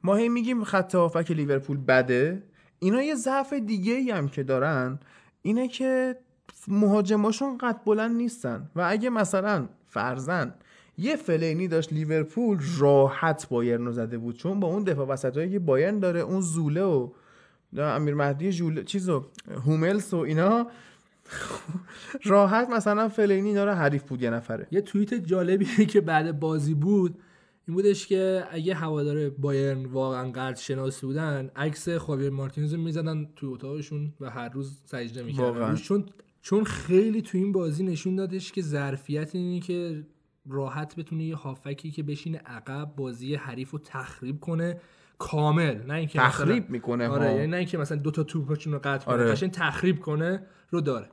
ما 0.03 0.15
هی 0.15 0.29
میگیم 0.29 0.65
خط 0.65 0.95
هافک 0.95 1.31
لیورپول 1.31 1.77
بده. 1.77 2.43
اینا 2.79 3.03
یه 3.03 3.15
ضعف 3.15 3.53
دیگه 3.53 3.93
ای 3.93 4.11
هم 4.11 4.29
که 4.29 4.43
دارن 4.43 4.99
اینه 5.43 5.69
که 5.69 6.17
مهاجماشون 6.69 7.59
قد 7.59 7.81
بلند 7.85 8.17
نیستن. 8.17 8.71
و 8.77 8.87
اگه 8.89 9.11
مثلا 9.11 9.69
فرزن 9.89 10.55
یه 11.01 11.17
فلینی 11.17 11.69
داشت 11.69 11.93
لیورپول 11.93 12.59
راحت 12.79 13.49
بایرن 13.49 13.87
رو 13.87 13.93
زده 13.93 14.19
بود 14.19 14.37
چون 14.37 14.61
با 14.61 14.69
اون 14.69 14.85
دفاع 14.85 15.07
وسط 15.07 15.51
که 15.51 15.59
بایرن 15.59 15.99
داره 15.99 16.21
اون 16.21 16.41
زوله 16.41 16.83
و 16.83 17.11
امیر 17.73 18.15
مهدی 18.15 18.53
جوله 18.53 18.85
چیزو 18.85 19.25
هوملس 19.67 20.15
و 20.15 20.17
اینا 20.17 20.67
راحت 22.25 22.69
مثلا 22.71 23.09
فلینی 23.09 23.49
اینا 23.49 23.65
رو 23.65 23.73
حریف 23.73 24.03
بود 24.03 24.23
یه 24.23 24.31
نفره 24.31 24.67
یه 24.71 24.81
توییت 24.81 25.15
جالبی 25.15 25.87
که 25.93 26.01
بعد 26.01 26.41
بازی 26.41 26.75
بود 26.75 27.19
این 27.69 27.75
بودش 27.75 28.07
که 28.07 28.45
اگه 28.51 28.75
هوادار 28.75 29.31
بایرن 29.31 29.87
واقعا 29.87 30.31
قرض 30.31 30.61
شناسی 30.61 31.07
بودن 31.07 31.51
عکس 31.57 31.89
خاویر 31.89 32.31
مارتینز 32.31 32.75
رو 32.75 32.81
می‌زدن 32.81 33.29
توی 33.37 33.49
اتاقشون 33.49 34.13
و 34.21 34.31
هر 34.31 34.49
روز 34.49 34.81
سجده. 34.85 35.23
می‌کردن 35.23 35.75
چون 35.75 36.05
چون 36.43 36.65
خیلی 36.65 37.23
تو 37.23 37.39
این 37.39 37.53
بازی 37.53 37.85
نشون 37.85 38.17
دادش 38.17 38.53
که 38.53 38.63
ظرفیت 38.63 39.35
اینه 39.35 39.61
که 39.61 40.03
راحت 40.51 40.97
بتونه 40.97 41.25
یه 41.25 41.37
هافکی 41.37 41.91
که 41.91 42.03
بشینه 42.03 42.39
عقب 42.39 42.93
بازی 42.97 43.35
حریف 43.35 43.71
رو 43.71 43.79
تخریب 43.79 44.41
کنه. 44.41 44.81
کامل. 45.19 45.83
نه 45.87 45.95
اینکه 45.95 46.19
مثلا- 46.21 46.31
تخریب 46.31 46.71
می‌کنه 46.71 47.09
آره 47.09 47.25
ها. 47.27 47.31
یعنی 47.35 47.47
نه 47.47 47.57
اینکه 47.57 47.79
مثلا 47.79 47.99
دو 47.99 48.11
تا 48.11 48.23
توپشون 48.23 48.73
رو 48.73 48.79
قطع 48.79 49.05
کنه 49.07 49.15
آره. 49.15 49.33
قشنگ 49.33 49.51
تخریب 49.51 49.99
کنه 50.01 50.47
رو 50.71 50.81
داره. 50.81 51.09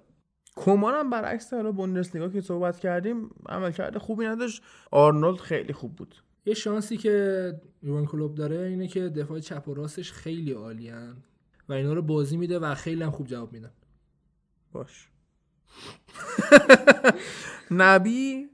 کمان 0.56 0.94
هم 0.94 1.10
برعکس 1.10 1.54
حالا 1.54 1.72
بوندسلیگا 1.72 2.30
که 2.30 2.42
صحبت 2.42 2.80
کردیم 2.80 3.30
عملکرد 3.50 3.98
خوبی 3.98 4.26
نداشت. 4.26 4.62
آرنولد 4.92 5.40
خیلی 5.40 5.74
خوب 5.74 5.96
بود. 5.96 6.16
یه 6.46 6.54
شانسی 6.54 6.98
که 6.98 7.54
یوان 7.84 8.06
کلوب 8.06 8.36
داره 8.36 8.58
اینه 8.58 8.88
که 8.88 9.10
دفاع 9.10 9.40
چپ 9.40 9.68
و 9.68 9.74
راستش 9.74 10.12
خیلی 10.12 10.52
عالیان 10.52 11.24
و 11.70 11.74
اینا 11.74 11.94
رو 11.94 12.02
بازی 12.02 12.38
میده 12.38 12.60
و 12.60 12.76
خیلی 12.76 13.04
هم 13.04 13.12
خوب 13.12 13.28
جواب 13.28 13.54
میدن. 13.54 13.72
باش. 14.72 15.10
نبی 17.72 18.46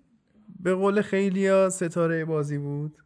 به 0.63 0.75
قول 0.75 1.01
خیلیا 1.01 1.69
ستاره 1.69 2.25
بازی 2.25 2.57
بود. 2.57 2.97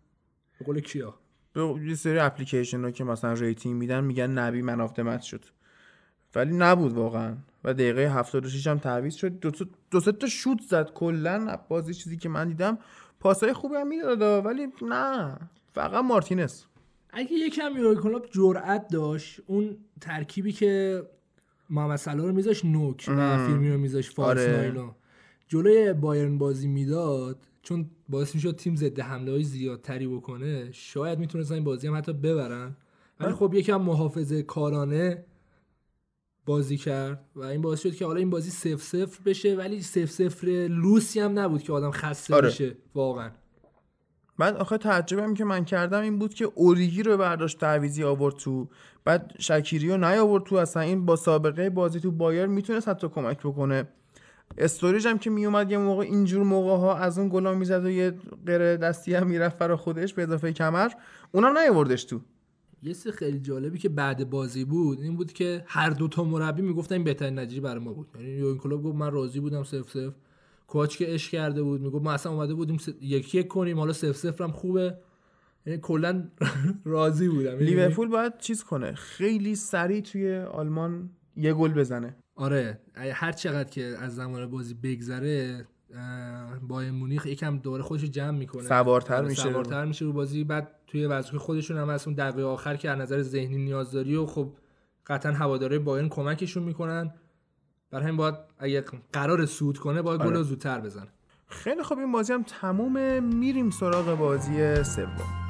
به 0.60 0.66
قول 0.66 0.80
کیا؟ 0.80 1.20
به 1.54 1.62
یه 1.88 1.96
سری 1.96 2.20
اپلیکیشن 2.20 2.84
ها 2.84 2.92
که 2.92 3.04
مثلا 3.04 3.34
rating 3.34 3.76
میدن 3.76 4.04
میگن 4.04 4.28
نبی 4.32 4.62
man 4.62 4.82
of 4.82 5.00
match 5.00 5.22
شد. 5.22 5.46
ولی 6.36 6.58
نبود 6.58 6.94
واقعا. 6.94 7.36
و 7.64 7.74
دقیقه 7.74 8.10
76 8.10 8.68
هم 8.68 8.78
تعویض 8.78 9.16
شد. 9.16 9.40
دو, 9.92 10.00
سه 10.00 10.12
تا 10.12 10.28
شوت 10.28 10.62
زد. 10.62 10.92
کلا 10.94 11.60
بازی 11.70 11.94
چیزی 11.94 12.18
که 12.18 12.30
من 12.30 12.48
دیدم 12.48 12.78
پاسای 13.20 13.54
خوبی 13.54 13.76
هم 13.76 13.88
می‌داد 13.88 14.46
ولی 14.46 14.68
نه. 14.82 15.38
فقط 15.74 16.04
مارتینز. 16.04 16.64
اگه 17.10 17.34
یکم 17.34 17.78
یوان 17.78 17.96
کلوب 17.96 18.26
جرأت 18.32 18.88
داشت 18.88 19.42
اون 19.48 19.78
ترکیبی 20.02 20.52
که 20.52 21.04
محمد 21.70 21.96
صلاح 21.96 22.26
رو 22.26 22.34
میذاش 22.34 22.66
نوک 22.66 23.06
و 23.08 23.48
فیلمی 23.48 23.70
رو 23.70 23.78
میذاش 23.78 24.12
فالس 24.12 24.40
آره. 24.40 24.90
جلوی 25.48 25.94
بایرن 25.94 26.38
بازی 26.38 26.68
می‌داد 26.68 27.48
چون 27.62 27.90
باعث 28.10 28.36
می‌شد 28.36 28.56
تیم 28.56 28.76
ضد 28.76 29.00
حمله 29.00 29.32
های 29.32 29.44
زیادتری 29.44 30.08
بکنه 30.08 30.72
شاید 30.72 31.20
می‌تونستن 31.20 31.56
این 31.56 31.64
بازی 31.64 31.88
هم 31.88 31.98
حتی 31.98 32.14
ببرن. 32.14 32.76
ولی 33.20 33.34
خب 33.34 33.54
یکم 33.54 33.82
محافظه 33.82 34.44
کارانه 34.44 35.26
بازی 36.46 36.78
کرد 36.78 37.26
و 37.36 37.44
این 37.44 37.62
باعث 37.62 37.82
شد 37.82 37.96
که 37.96 38.06
حالا 38.06 38.20
این 38.20 38.30
بازی 38.30 38.50
سف 38.50 38.82
سفر 38.84 39.20
بشه 39.26 39.56
ولی 39.56 39.82
سف 39.82 40.12
سفر 40.12 40.48
لوسی 40.68 41.20
هم 41.20 41.40
نبود 41.40 41.64
که 41.64 41.74
آدم 41.74 41.92
خسته 41.92 42.36
آره. 42.36 42.48
بشه 42.48 42.76
واقعا. 42.96 43.32
بعد 44.38 44.58
آخه 44.58 44.78
تعجبم 44.78 45.34
که 45.34 45.44
من 45.44 45.66
کردم 45.66 46.02
این 46.02 46.20
بود 46.20 46.34
که 46.34 46.46
اوریگی 46.56 47.04
رو 47.04 47.18
برداشت 47.18 47.60
تعویضی 47.60 48.04
آورد 48.04 48.36
تو 48.36 48.68
بعد 49.06 49.34
شکیری 49.40 49.90
رو 49.90 49.98
نیاورد 49.98 50.44
تو 50.44 50.56
اصلا 50.56 50.84
این 50.84 51.06
با 51.06 51.16
سابقه 51.16 51.70
بازی 51.70 52.00
تو 52.00 52.12
بایرن 52.12 52.46
می‌تونست 52.46 52.88
حتی 52.88 53.08
کمک 53.10 53.40
بکنه. 53.40 53.88
استوریج 54.58 55.08
هم 55.08 55.18
که 55.18 55.30
میومد 55.30 55.72
یه 55.72 55.78
موقع 55.78 56.04
اینجور 56.04 56.44
موقع 56.44 56.78
ها 56.78 56.98
از 56.98 57.20
اون 57.20 57.30
گلا 57.30 57.54
می‌زد 57.54 57.86
و 57.86 57.90
یه 57.90 58.14
قر 58.46 58.78
دستی 58.78 59.14
هم 59.14 59.28
می‌رفت 59.28 59.58
برا 59.58 59.78
خودش 59.78 60.14
به 60.14 60.24
اضافه 60.24 60.54
کمر. 60.54 60.90
اونم 61.32 61.58
نیاوردش 61.58 62.04
تو. 62.04 62.22
یه 62.84 62.94
چیز 62.94 63.08
خیلی 63.08 63.40
جالبی 63.40 63.80
که 63.80 63.90
بعد 63.90 64.30
بازی 64.30 64.66
بود 64.66 65.02
این 65.02 65.16
بود 65.16 65.34
که 65.34 65.64
هر 65.68 65.90
دو 65.90 66.08
تا 66.08 66.24
مربی 66.24 66.62
می‌گفتن 66.62 66.96
این 66.96 67.04
بهترین 67.04 67.40
نتیجه 67.40 67.62
برای 67.62 67.84
ما 67.84 67.94
بود. 67.94 68.08
یعنی 68.16 68.30
یورگن 68.30 68.58
کلوپ 68.58 68.84
گفت 68.84 68.96
من 68.96 69.12
راضی 69.12 69.40
بودم 69.40 69.64
سف 69.64 69.90
سف 69.90 70.14
کوچ 70.68 70.98
که 70.98 71.06
عشق 71.06 71.32
کرده 71.32 71.64
بود 71.64 71.82
می‌گفت 71.82 72.06
ما 72.06 72.12
اصلا 72.12 72.32
اومده 72.32 72.54
بودیم 72.54 72.78
یکی 73.02 73.38
یک 73.38 73.48
کنیم 73.48 73.80
حالا 73.80 73.94
سف 73.94 74.16
سفر 74.18 74.44
هم 74.44 74.52
خوبه. 74.52 74.98
یعنی 75.66 75.80
کلا 75.80 76.24
راضی 76.86 77.28
بودم. 77.28 77.44
یعنی 77.44 77.64
لیورپول 77.64 78.08
باید 78.08 78.38
چیز 78.38 78.64
کنه 78.64 78.94
خیلی 78.94 79.56
سریع 79.56 80.02
توی 80.02 80.38
آلمان 80.38 81.10
یه 81.36 81.54
گل 81.54 81.74
بزنه. 81.74 82.16
آره 82.38 82.80
هر 82.96 83.32
چقدر 83.32 83.70
که 83.70 83.84
از 84.00 84.16
زمان 84.16 84.46
بازی 84.46 84.74
بگذره 84.74 85.68
بایر 86.68 86.92
مونیخ 86.92 87.26
یکم 87.26 87.58
دوره 87.58 87.84
خودش 87.84 88.02
رو 88.02 88.08
جمع 88.08 88.38
می‌کنه. 88.38 88.64
سوارتر 88.64 89.16
آره، 89.16 89.28
میشه. 89.28 89.42
سوارتر 89.42 89.86
میشه 89.86 90.06
رو 90.06 90.14
بازی. 90.14 90.44
بعد 90.44 90.72
توی 90.88 91.06
وضعیت 91.06 91.38
خودشون 91.38 91.78
هم 91.78 91.90
از 91.90 92.08
اون 92.08 92.16
دقیقه 92.16 92.44
آخر 92.44 92.76
که 92.76 92.90
از 92.90 93.00
نظر 93.00 93.22
ذهنی 93.22 93.58
نیاز 93.58 93.92
داری 93.92 94.16
و 94.16 94.26
خب 94.26 94.54
قطعا 95.08 95.32
هواداره 95.32 95.80
بایرن 95.80 96.10
کمکشون 96.10 96.64
می‌کنن. 96.64 97.14
برای 97.92 98.06
همین 98.06 98.18
باید 98.18 98.36
اگه 98.60 98.86
قرار 99.14 99.46
سود 99.46 99.78
کنه 99.78 100.02
باید 100.02 100.20
گل 100.20 100.28
آره. 100.28 100.38
رو 100.38 100.44
زودتر 100.44 100.82
بزنه. 100.82 101.08
خیلی 101.48 101.84
خب 101.84 101.98
این 101.98 102.12
بازی 102.12 102.34
هم 102.34 102.44
تمومه. 102.44 103.20
میریم 103.20 103.70
سراغ 103.70 104.18
بازی 104.18 104.84
سوم. 104.84 105.47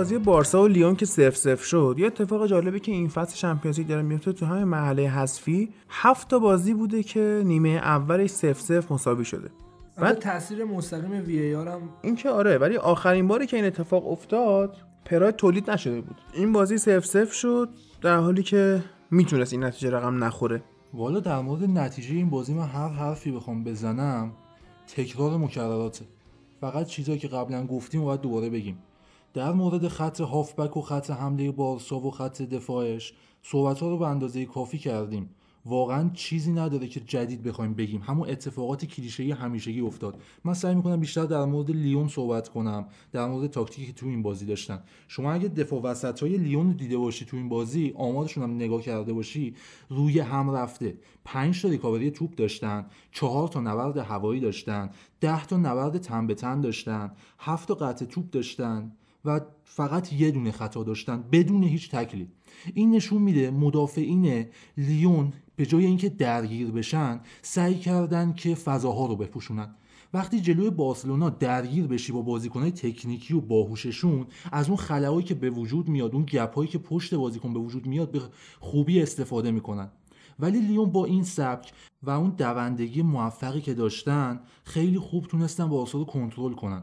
بازی 0.00 0.18
بارسا 0.18 0.62
و 0.62 0.66
لیون 0.66 0.96
که 0.96 1.06
سف 1.06 1.36
سف 1.36 1.64
شد. 1.64 1.94
یه 1.98 2.06
اتفاق 2.06 2.46
جالبی 2.46 2.80
که 2.80 2.92
این 2.92 3.08
فصل 3.08 3.36
چمپیونز 3.36 3.78
لیگ 3.78 3.88
داره 3.88 4.02
میفته 4.02 4.32
تو 4.32 4.46
همین 4.46 4.64
مرحله 4.64 5.02
حذفی 5.02 5.68
هفت 5.88 6.28
تا 6.28 6.38
بازی 6.38 6.74
بوده 6.74 7.02
که 7.02 7.42
نیمه 7.44 7.68
اولش 7.68 8.30
سف 8.30 8.60
سف 8.60 8.92
مساوی 8.92 9.24
شده. 9.24 9.50
بعد 9.96 10.18
تاثیر 10.18 10.64
مستقیم 10.64 11.24
وی 11.26 11.38
ای 11.38 11.52
هم 11.52 11.80
این 12.02 12.16
که 12.16 12.30
آره 12.30 12.58
ولی 12.58 12.76
آخرین 12.76 13.28
باری 13.28 13.46
که 13.46 13.56
این 13.56 13.66
اتفاق 13.66 14.08
افتاد 14.08 14.76
پراید 15.04 15.36
تولید 15.36 15.70
نشده 15.70 16.00
بود. 16.00 16.16
این 16.34 16.52
بازی 16.52 16.78
سف 16.78 17.04
سف 17.04 17.32
شد 17.32 17.68
در 18.00 18.16
حالی 18.16 18.42
که 18.42 18.84
می‌تونست 19.10 19.52
این 19.52 19.64
نتیجه 19.64 19.90
رقم 19.90 20.24
نخوره. 20.24 20.62
والا 20.94 21.20
در 21.20 21.40
مورد 21.40 21.64
نتیجه 21.64 22.14
این 22.14 22.30
بازی 22.30 22.54
من 22.54 22.66
هر 22.66 22.88
حرفی 22.88 23.30
بخوام 23.30 23.64
بزنم 23.64 24.32
تکرار 24.96 25.38
مکرراته. 25.38 26.04
فقط 26.60 26.86
چیزایی 26.86 27.18
که 27.18 27.28
قبلا 27.28 27.66
گفتیم 27.66 28.02
و 28.02 28.04
باید 28.04 28.20
دوباره 28.20 28.50
بگیم. 28.50 28.78
در 29.34 29.52
مورد 29.52 29.88
خط 29.88 30.20
هافبک 30.20 30.76
و 30.76 30.80
خط 30.80 31.10
حمله 31.10 31.50
بارسا 31.50 32.00
و 32.00 32.10
خط 32.10 32.42
دفاعش 32.42 33.12
صحبت 33.42 33.80
ها 33.80 33.88
رو 33.88 33.98
به 33.98 34.06
اندازه 34.06 34.46
کافی 34.46 34.78
کردیم. 34.78 35.30
واقعا 35.66 36.10
چیزی 36.14 36.52
نداره 36.52 36.86
که 36.86 37.00
جدید 37.00 37.42
بخوایم 37.42 37.74
بگیم. 37.74 38.00
همون 38.00 38.30
اتفاقات 38.30 38.84
کلیشه‌ای 38.84 39.32
همیشگی 39.32 39.80
افتاد. 39.80 40.20
من 40.44 40.54
سعی 40.54 40.74
می‌کنم 40.74 41.00
بیشتر 41.00 41.24
در 41.24 41.44
مورد 41.44 41.70
لیون 41.70 42.08
صحبت 42.08 42.48
کنم 42.48 42.86
در 43.12 43.26
مورد 43.26 43.50
تاکتیکی 43.50 43.86
که 43.86 43.92
تو 43.92 44.06
این 44.06 44.22
بازی 44.22 44.46
داشتن. 44.46 44.82
شما 45.08 45.32
اگه 45.32 45.48
دفاع 45.48 45.82
وسط 45.82 46.20
های 46.20 46.36
لیون 46.36 46.66
رو 46.66 46.72
دیده 46.72 46.98
باشی 46.98 47.24
تو 47.24 47.36
این 47.36 47.48
بازی 47.48 47.94
آمارشون 47.96 48.42
هم 48.42 48.54
نگاه 48.54 48.82
کرده 48.82 49.12
باشی 49.12 49.54
روی 49.88 50.20
هم 50.20 50.50
رفته. 50.50 50.96
5 51.24 51.62
تا 51.62 51.68
ریکاوری 51.68 52.10
توپ 52.10 52.34
داشتن 52.34 52.86
چهار 53.12 53.48
تا 53.48 53.60
نبرد 53.60 53.96
هوایی 53.96 54.40
داشتن 54.40 54.90
10 55.20 55.46
تا 55.46 55.56
نبرد 55.56 55.98
تن 55.98 56.26
به 56.26 56.34
تن 56.34 56.60
داشتن 56.60 57.12
7 57.38 57.68
تا 57.68 57.74
قطع 57.74 58.04
توپ 58.04 58.30
داشتن. 58.30 58.92
و 59.24 59.40
فقط 59.64 60.12
یه 60.12 60.30
دونه 60.30 60.52
خطا 60.52 60.84
داشتن 60.84 61.24
بدون 61.32 61.62
هیچ 61.62 61.90
تکلی 61.90 62.28
این 62.74 62.90
نشون 62.90 63.22
میده 63.22 63.50
مدافعین 63.50 64.46
لیون 64.76 65.32
به 65.56 65.66
جای 65.66 65.84
اینکه 65.84 66.08
درگیر 66.08 66.70
بشن 66.70 67.20
سعی 67.42 67.74
کردن 67.74 68.32
که 68.32 68.54
فضاها 68.54 69.06
رو 69.06 69.16
بپوشونن. 69.16 69.74
وقتی 70.14 70.40
جلوی 70.40 70.70
بارسلونا 70.70 71.30
درگیر 71.30 71.86
بشی 71.86 72.12
با 72.12 72.22
بازیکنهای 72.22 72.70
تکنیکی 72.70 73.34
و 73.34 73.40
باهوششون 73.40 74.26
از 74.52 74.68
اون 74.68 74.76
خلاهایی 74.76 75.26
که 75.26 75.34
به 75.34 75.50
وجود 75.50 75.88
میاد 75.88 76.14
اون 76.14 76.24
گپهایی 76.24 76.70
که 76.70 76.78
پشت 76.78 77.14
بازیکن 77.14 77.52
به 77.52 77.58
وجود 77.58 77.86
میاد 77.86 78.10
به 78.10 78.20
خوبی 78.60 79.02
استفاده 79.02 79.50
می‌کنن. 79.50 79.90
ولی 80.38 80.60
لیون 80.60 80.92
با 80.92 81.04
این 81.04 81.24
سبک 81.24 81.72
و 82.02 82.10
اون 82.10 82.30
دوندگی 82.30 83.02
موفقی 83.02 83.60
که 83.60 83.74
داشتن 83.74 84.40
خیلی 84.64 84.98
خوب 84.98 85.26
تونستن 85.26 85.68
بارسا 85.68 85.98
رو 85.98 86.04
کنترل 86.04 86.52
کنن. 86.52 86.82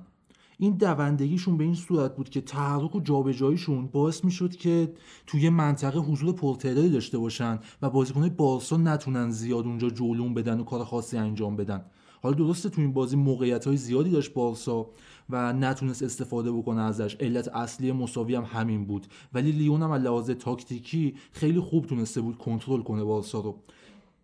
این 0.60 0.74
دوندگیشون 0.74 1.58
به 1.58 1.64
این 1.64 1.76
صورت 1.76 2.16
بود 2.16 2.30
که 2.30 2.42
تحرک 2.42 2.96
و 2.96 3.00
جابجاییشون 3.00 3.88
باعث 3.88 4.24
می‌شد 4.24 4.56
که 4.56 4.94
توی 5.28 5.50
منطقه 5.50 6.00
حضور 6.00 6.34
پرتعدادی 6.34 6.90
داشته 6.90 7.18
باشن 7.18 7.60
و 7.82 7.90
بازیکنهای 7.90 8.30
بارسا 8.30 8.78
نتونن 8.78 9.32
زیاد 9.32 9.66
اونجا 9.66 9.90
جولون 9.90 10.34
بدن 10.34 10.60
و 10.60 10.64
کار 10.64 10.84
خاصی 10.84 11.18
انجام 11.18 11.56
بدن. 11.56 11.86
حالا 12.22 12.36
درسته 12.36 12.70
تو 12.70 12.82
این 12.82 12.94
بازی 12.94 13.16
موقعیت 13.16 13.68
های 13.68 13.78
زیادی 13.78 14.10
داشت 14.10 14.34
بارسا 14.34 14.90
و 15.30 15.54
نتونست 15.54 16.04
استفاده 16.04 16.52
بکنه 16.52 16.82
ازش. 16.82 17.16
علت 17.16 17.48
اصلی 17.48 17.92
مساوی 17.92 18.36
هم 18.36 18.44
همین 18.44 18.86
بود. 18.86 19.08
ولی 19.34 19.52
لیون 19.52 19.84
هم 19.84 19.94
لحاظ 19.94 20.30
تاکتیکی 20.30 21.16
خیلی 21.32 21.60
خوب 21.60 21.86
تونسته 21.86 22.22
بود 22.22 22.38
کنترل 22.38 22.82
کنه 22.82 23.04
بارسا 23.04 23.40
رو. 23.40 23.56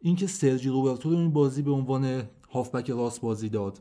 اینکه 0.01 0.27
سرجی 0.27 0.69
روبرتو 0.69 1.09
رو 1.09 1.17
این 1.17 1.31
بازی 1.31 1.61
به 1.61 1.71
عنوان 1.71 2.23
هافبک 2.51 2.89
راست 2.89 3.21
بازی 3.21 3.49
داد. 3.49 3.79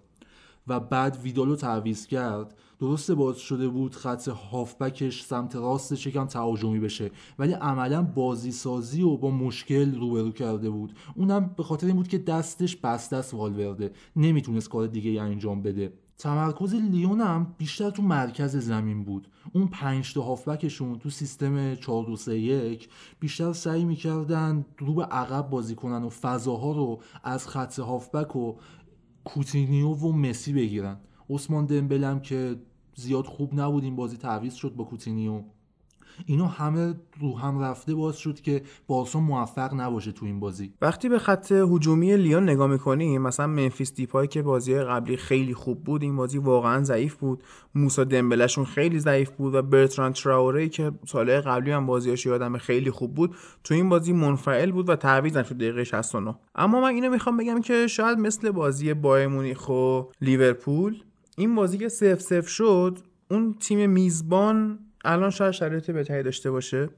و 0.67 0.81
بعد 0.81 1.19
ویدالو 1.23 1.57
تعویض 1.57 2.07
کرد. 2.07 2.55
درسته 2.79 3.15
باز 3.15 3.39
شده 3.39 3.69
بود 3.69 3.95
خط 3.95 4.29
هافبکش 4.29 5.23
سمت 5.23 5.57
راستش 5.57 6.07
یکم 6.07 6.27
تهاجمی 6.27 6.81
بشه. 6.81 7.11
ولی 7.39 7.53
عملا 7.53 8.03
بازی 8.03 8.53
سازی 8.53 9.03
و 9.03 9.17
با 9.17 9.31
مشکل 9.31 9.95
روبرو 9.95 10.31
کرده 10.31 10.71
بود. 10.71 10.93
اونم 11.17 11.51
به 11.57 11.63
خاطر 11.63 11.87
این 11.87 11.97
بود 11.97 12.09
که 12.09 12.19
دستش 12.19 12.77
بسته 12.77 13.17
است 13.17 13.35
والورده. 13.35 13.91
نمی‌تونست 14.17 14.69
کار 14.69 14.87
دیگه 14.87 15.11
ای 15.11 15.19
انجام 15.19 15.63
بده. 15.63 15.93
تمرکز 16.19 16.75
لیون 16.75 17.21
هم 17.21 17.55
بیشتر 17.59 17.91
تو 17.91 18.03
مرکز 18.03 18.57
زمین 18.57 19.05
بود. 19.05 19.29
اون 19.53 19.67
پنج 19.67 20.15
تا 20.15 20.23
هافبکشون 20.23 20.99
تو 20.99 21.11
سیستم 21.11 21.75
4 21.75 22.05
2 22.05 22.17
3 22.17 22.39
1 22.39 22.89
بیشتر 23.21 23.53
سعی 23.53 23.85
می‌کردن 23.85 24.65
رو 24.79 24.95
به 24.95 25.05
عقب 25.05 25.51
بازی 25.51 25.75
کنن 25.75 26.03
و 26.03 26.09
فضاها 26.09 26.73
رو 26.73 27.01
از 27.25 27.49
خط 27.49 27.79
هافبک 27.79 28.37
و 28.37 28.55
کوتینیو 29.25 29.89
و 29.89 30.13
مسی 30.13 30.53
بگیرن. 30.53 30.97
عثمان 31.31 31.67
دمبلم 31.67 32.21
که 32.21 32.57
زیاد 32.95 33.27
خوب 33.27 33.61
نبود 33.61 33.85
این 33.85 33.97
بازی 33.97 34.17
تعویض 34.17 34.55
شد 34.55 34.75
با 34.75 34.85
کوتینیو 34.85 35.43
اینا 36.27 36.47
همه 36.47 36.95
رو 37.21 37.39
هم 37.39 37.61
رفته 37.61 37.95
باز 37.95 38.17
شد 38.17 38.41
که 38.41 38.63
بارسا 38.87 39.21
موفق 39.21 39.75
نباشه 39.75 40.13
تو 40.13 40.27
این 40.27 40.41
بازی. 40.41 40.73
وقتی 40.81 41.09
به 41.09 41.19
خط 41.19 41.53
هجومی 41.53 42.17
لیون 42.17 42.43
نگاه 42.43 42.67
می‌کنیم 42.67 43.23
مثلا 43.23 43.47
منفیس 43.47 43.95
دیپای 43.95 44.27
که 44.27 44.43
بازی 44.43 44.75
قبلی 44.75 45.17
خیلی 45.17 45.55
خوب 45.55 45.85
بود 45.85 46.03
این 46.03 46.17
بازی 46.17 46.39
واقعا 46.39 46.85
ضعیف 46.85 47.15
بود. 47.15 47.43
موسا 47.75 48.05
دمبلشون 48.05 48.65
خیلی 48.65 48.99
ضعیف 48.99 49.31
بود 49.31 49.55
و 49.55 49.63
برتران 49.63 50.13
تراوره 50.13 50.69
که 50.69 50.93
سال 51.07 51.41
قبلی 51.41 51.71
هم 51.71 51.87
بازیاش 51.87 52.27
یادم 52.27 52.59
خیلی 52.59 52.91
خوب 52.91 53.15
بود 53.15 53.37
تو 53.65 53.75
این 53.75 53.89
بازی 53.89 54.13
منفعل 54.13 54.73
بود 54.73 54.89
و 54.89 54.97
تعویض 54.97 55.37
نشد 55.37 55.55
دقیقه 55.55 55.85
69 55.85 56.35
اما 56.55 56.81
من 56.81 56.89
اینو 56.89 57.11
می‌خوام 57.11 57.37
بگم 57.37 57.61
که 57.61 57.87
شاید 57.87 58.19
مثل 58.19 58.51
بازی 58.51 58.95
بایر 58.95 59.27
مونیخ 59.27 59.71
لیورپول 60.21 61.03
این 61.37 61.55
بازی 61.55 61.79
که 61.79 61.89
سف 61.89 62.21
سف 62.21 62.49
شد 62.49 62.99
اون 63.31 63.55
تیم 63.55 63.91
میزبان 63.91 64.79
الان 65.05 65.31
شاید 65.31 65.51
شرایط 65.51 65.91
بهتری 65.91 66.23
داشته 66.23 66.51
باشه. 66.51 66.89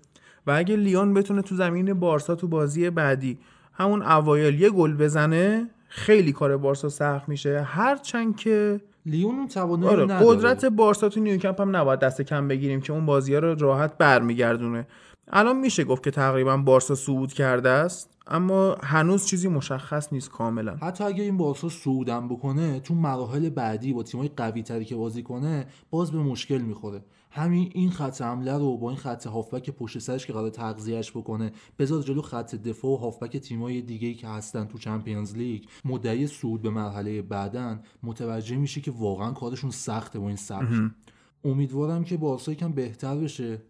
و 0.47 0.51
اگه 0.51 0.77
لیون 0.77 1.15
بتونه 1.15 1.43
تو 1.43 1.55
زمین 1.55 1.95
بارسا 1.95 2.35
تو 2.35 2.49
بازی 2.49 2.91
بعدی 2.91 3.39
همون 3.73 4.03
اوایل 4.03 4.61
یه 4.61 4.71
گل 4.71 4.95
بزنه 4.95 5.71
خیلی 5.89 6.33
کار 6.33 6.57
بارسا 6.57 6.89
سخت 6.89 7.29
میشه. 7.29 7.63
هرچند 7.63 8.37
که 8.37 8.81
لیون 9.07 9.35
اون 9.35 9.49
توانایی 9.49 9.97
آره 9.97 10.05
نداره. 10.05 10.27
قدرت 10.27 10.65
بارسا 10.65 11.09
تو 11.09 11.21
نیوکمپ 11.21 11.61
هم 11.61 11.77
نباید 11.77 12.01
دست 12.01 12.23
کم 12.23 12.49
بگیریم 12.49 12.81
که 12.81 12.93
اون 12.93 13.07
بازی 13.07 13.35
ها 13.35 13.41
رو 13.41 13.55
راحت 13.55 13.99
برمیگردونه. 13.99 14.87
الان 15.29 15.57
میشه 15.57 15.85
گفت 15.85 16.03
که 16.03 16.11
تقریبا 16.11 16.57
بارسا 16.57 16.95
صعود 16.95 17.33
کرده 17.33 17.69
است 17.69 18.11
اما 18.27 18.77
هنوز 18.83 19.27
چیزی 19.27 19.49
مشخص 19.49 20.13
نیست 20.13 20.31
کاملا. 20.31 20.77
حتی 20.77 21.05
اگه 21.05 21.23
این 21.23 21.37
بارسا 21.37 21.69
صعودم 21.69 22.29
بکنه 22.29 22.81
تو 22.81 22.95
مراحل 22.95 23.51
بعدی 23.51 23.93
با 23.93 24.03
تیمای 24.03 24.31
قوی 24.37 24.63
تری 24.63 24.85
که 24.85 24.97
بازی 24.97 25.23
کنه 25.23 25.67
باز 25.91 26.13
به 26.13 26.19
مشکل 26.19 26.59
می‌خوره. 26.59 27.01
همین 27.37 27.71
این 27.75 27.91
خط 27.91 28.23
حمله 28.23 28.53
رو 28.53 28.77
با 28.77 28.91
این 28.91 28.99
خط 28.99 29.27
هافبک 29.27 29.71
پشت 29.71 29.99
سرش 29.99 30.27
که 30.27 30.33
قرار 30.33 30.51
تغذیهش 30.51 31.11
بکنه 31.11 31.53
بذار 31.79 32.03
جلو 32.03 32.23
خط 32.23 32.55
دفاع 32.55 32.93
و 32.93 32.97
هافبک 32.97 33.37
تیمای 33.37 33.83
دیگه 33.83 34.09
ای 34.09 34.15
که 34.15 34.29
هستن 34.29 34.65
تو 34.65 34.79
چمپیونز 34.79 35.37
لیگ 35.37 35.63
مدعی 35.85 36.27
صعود 36.27 36.63
به 36.63 36.71
مرحله 36.71 37.23
بعدن 37.23 37.83
متوجه 38.03 38.57
میشه 38.57 38.81
که 38.81 38.91
واقعا 38.91 39.33
کارشون 39.33 39.71
سخته 39.71 40.19
با 40.19 40.27
این 40.27 40.37
سبک. 40.37 40.91
امیدوارم 41.45 42.05
که 42.05 42.17
بارسا 42.17 42.53
یکم 42.53 42.73
بهتر 42.73 43.17
بشه. 43.17 43.63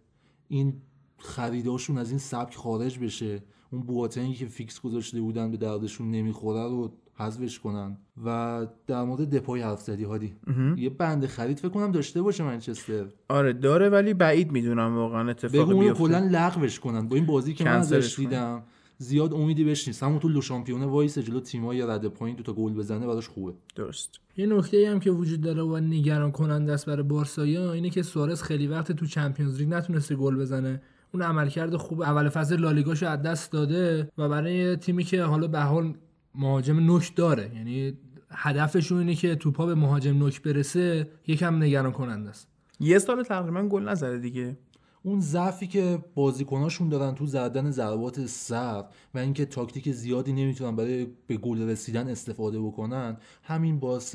این 0.48 0.74
خریداشون 1.18 1.98
از 1.98 2.11
این 2.11 2.18
سبک 2.18 2.55
خارج 2.55 2.98
بشه. 2.98 3.42
اون 3.70 3.83
بواتنگی 3.83 4.35
که 4.35 4.46
فیکس 4.46 4.81
گذاشته 4.81 5.20
بودن 5.20 5.50
به 5.50 5.57
دردشون 5.57 6.11
نمی‌خوره 6.11 6.62
رو 6.62 6.92
حذفش 7.16 7.59
کنن. 7.59 7.96
و 8.24 8.66
در 8.87 9.03
مورد 9.03 9.37
دپای 9.37 9.61
حرف 9.61 9.81
زدی 9.81 10.05
هادی. 10.05 10.35
یه 10.77 10.90
بند 10.90 11.27
خرید 11.27 11.59
فکر 11.59 11.68
کنم 11.68 11.92
داشته 11.92 12.22
باشه 12.22 12.44
منچستر. 12.44 13.05
آره 13.29 13.53
داره 13.53 13.88
ولی 13.88 14.14
بعید 14.14 14.53
می‌دونم 14.53 14.96
واقعا 14.96 15.31
اتفاق 15.31 15.70
بگو 15.70 15.81
بیفته. 15.81 15.98
کلا 15.98 16.18
لغوش 16.18 16.81
کنن. 16.81 17.09
با 17.09 17.16
این 17.16 17.27
بازی 17.27 17.55
که 17.55 17.64
من 17.64 17.70
ازش. 17.70 18.16
دیدم 18.16 18.62
زیاد 18.98 19.35
امیدی 19.35 19.64
بهش 19.64 19.88
نیست. 19.88 20.03
همون 20.03 20.18
تو 20.18 20.29
Le 20.29 20.40
Championnat 20.40 20.87
وایسه 20.87 21.19
جلو 21.18 21.40
تیمای 21.40 21.83
رد 21.83 22.09
پایین 22.09 22.37
دو 22.37 22.42
تا 22.42 22.53
گل 22.53 22.72
بزنه 22.72 23.07
براش 23.07 23.29
خوبه. 23.29 23.53
درست. 23.77 24.20
یه 24.37 24.46
نکته 24.46 24.90
هم 24.90 25.00
که 25.00 25.11
وجود 25.11 25.40
داره 25.40 25.62
و 25.62 25.77
نگران 25.77 26.31
کننده 26.31 26.72
است 26.72 26.87
برای 26.87 27.03
بارسایا 27.03 27.72
اینه 27.72 27.90
که 27.90 28.03
سوارز 28.03 28.42
خیلی 28.42 28.66
وقت 28.66 28.92
تو 28.92 29.07
چمپیونز 29.07 29.59
لیگ 29.59 29.68
نتونسته 29.68 30.14
گل 30.14 30.37
بزنه. 30.37 30.83
اون 31.12 31.22
عملکرد 31.22 31.77
خوب 31.77 32.03
اول 32.03 32.29
فصل 32.29 32.57
لالیگاشو 32.57 33.07
از 33.07 33.22
دست 33.22 33.53
داده 33.53 34.11
و 34.18 34.29
برای 34.29 34.77
تیمی 34.77 35.05
که 35.05 35.22
حالا 35.22 35.46
به 35.46 35.61
حال 35.61 35.94
مهاجم 36.35 36.81
نوک 36.81 37.16
داره. 37.16 37.51
یعنی 37.57 37.92
هدفشون 38.31 38.99
اینه 38.99 39.14
که 39.14 39.35
توپا 39.35 39.66
به 39.66 39.75
مهاجم 39.75 40.18
نوک 40.18 40.42
برسه 40.42 41.09
یکم 41.27 41.62
نگران 41.62 41.92
کننده 41.92 42.31
است. 42.31 42.49
یه 42.81 42.99
سال 42.99 43.23
تقریبا 43.23 43.62
گل 43.62 43.88
نزده 43.88 44.18
دیگه. 44.18 44.57
اون 45.03 45.20
ضعفی 45.20 45.66
که 45.66 45.99
بازیکناشون 46.14 46.88
دارن 46.88 47.14
تو 47.14 47.27
زدن 47.27 47.70
ضربات 47.70 48.27
سر 48.27 48.85
و 49.14 49.18
اینکه 49.18 49.44
تاکتیک 49.44 49.92
زیادی 49.92 50.33
نمی‌تونن 50.33 50.77
برای 50.77 51.07
به 51.27 51.37
گل 51.37 51.68
رسیدن 51.68 52.09
استفاده 52.09 52.61
بکنن 52.61 53.16
همین 53.42 53.79
باعث 53.79 54.14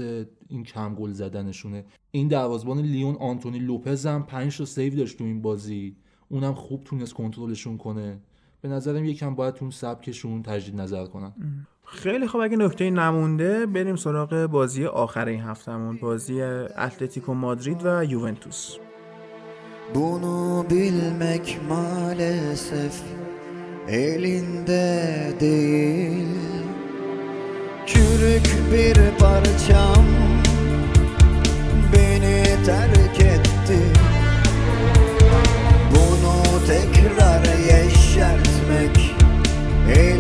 این 0.49 0.63
کم 0.63 0.95
گل 0.95 1.12
زدنشونه. 1.12 1.86
این 2.12 2.27
دروازبان 2.27 2.79
لیون 2.79 3.15
آنتونی 3.15 3.60
لوپز 3.60 4.05
هم 4.05 4.23
5 4.23 4.58
تا 4.58 4.65
save 4.65 4.95
داشت 4.95 5.17
تو 5.17 5.23
این 5.23 5.41
بازی. 5.41 5.95
اونم 6.29 6.53
خوب 6.53 6.84
تونست 6.84 7.13
کنترلشون 7.13 7.77
کنه. 7.77 8.19
به 8.62 8.69
نظرم 8.69 9.05
یکم 9.05 9.36
باید 9.36 9.53
تو 9.53 9.65
اون 9.65 9.71
سبکشون 9.71 10.43
تجدید 10.43 10.82
نظر 10.82 11.05
کنن. 11.05 11.34
خیلی 11.91 12.28
خب 12.28 12.39
اگه 12.39 12.58
نکته 12.58 12.89
نمونده 12.89 13.65
بریم 13.65 13.95
سراغ 13.95 14.45
بازی 14.45 14.86
آخر 14.86 15.28
این 15.28 15.41
هفتمون 15.41 15.97
بازی 15.97 16.41
اتلتیکو 16.41 17.34
مادرید 17.34 17.82
و 17.86 18.04
یوونتوس 18.04 18.78
Bunu 19.95 20.65
bilmek 20.69 21.60
maalesef 21.69 23.02
elinde 23.88 25.34
değil 25.39 26.28
Çürük 27.86 28.71
bir 28.71 29.17
parçam 29.19 30.06
beni 31.93 32.43
terk 32.65 33.19
etti 33.19 33.80
Bunu 35.91 36.65
tekrar 36.67 37.43
yeşertmek 37.58 39.15
elimde 39.95 40.18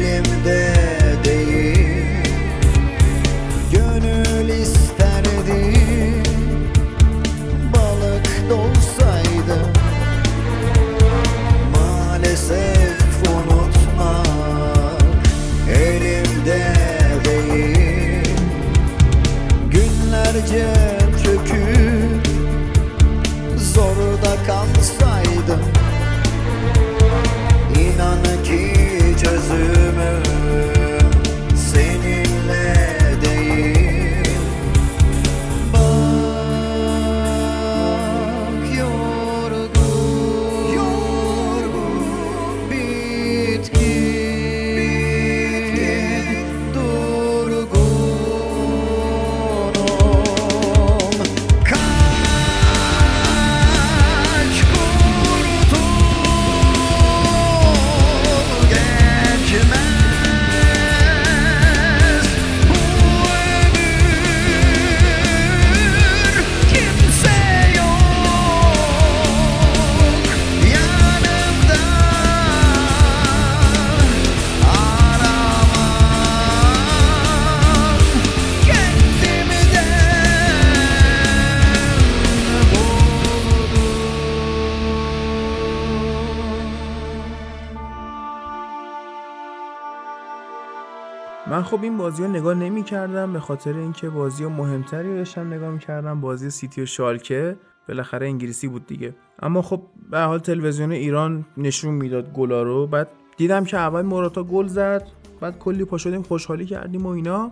خب 91.69 91.83
این 91.83 91.97
بازی 91.97 92.23
رو 92.23 92.29
نگاه 92.29 92.53
نمی 92.53 92.83
کردم 92.83 93.33
به 93.33 93.39
خاطر 93.39 93.77
اینکه 93.77 94.09
بازی 94.09 94.45
مهمتری 94.45 95.09
رو 95.09 95.17
داشتم 95.17 95.53
نگاه 95.53 95.69
می 95.69 95.79
کردم 95.79 96.21
بازی 96.21 96.49
سیتی 96.49 96.81
و 96.81 96.85
شالکه 96.85 97.57
بالاخره 97.87 98.27
انگلیسی 98.27 98.67
بود 98.67 98.87
دیگه. 98.87 99.15
اما 99.41 99.61
خب 99.61 99.81
به 100.11 100.19
حال 100.19 100.39
تلویزیون 100.39 100.91
ایران 100.91 101.45
نشون 101.57 101.93
می‌داد 101.93 102.33
گلا 102.33 102.63
رو. 102.63 102.87
بعد 102.87 103.07
دیدم 103.37 103.63
که 103.63 103.77
اول 103.77 104.01
موراتا 104.01 104.43
گل 104.43 104.67
زد 104.67 105.07
بعد 105.41 105.59
کلی 105.59 105.85
پا 105.85 105.97
شدیم 105.97 106.21
خوشحالی 106.21 106.65
کردیم 106.65 107.05
و 107.05 107.09
اینا. 107.09 107.51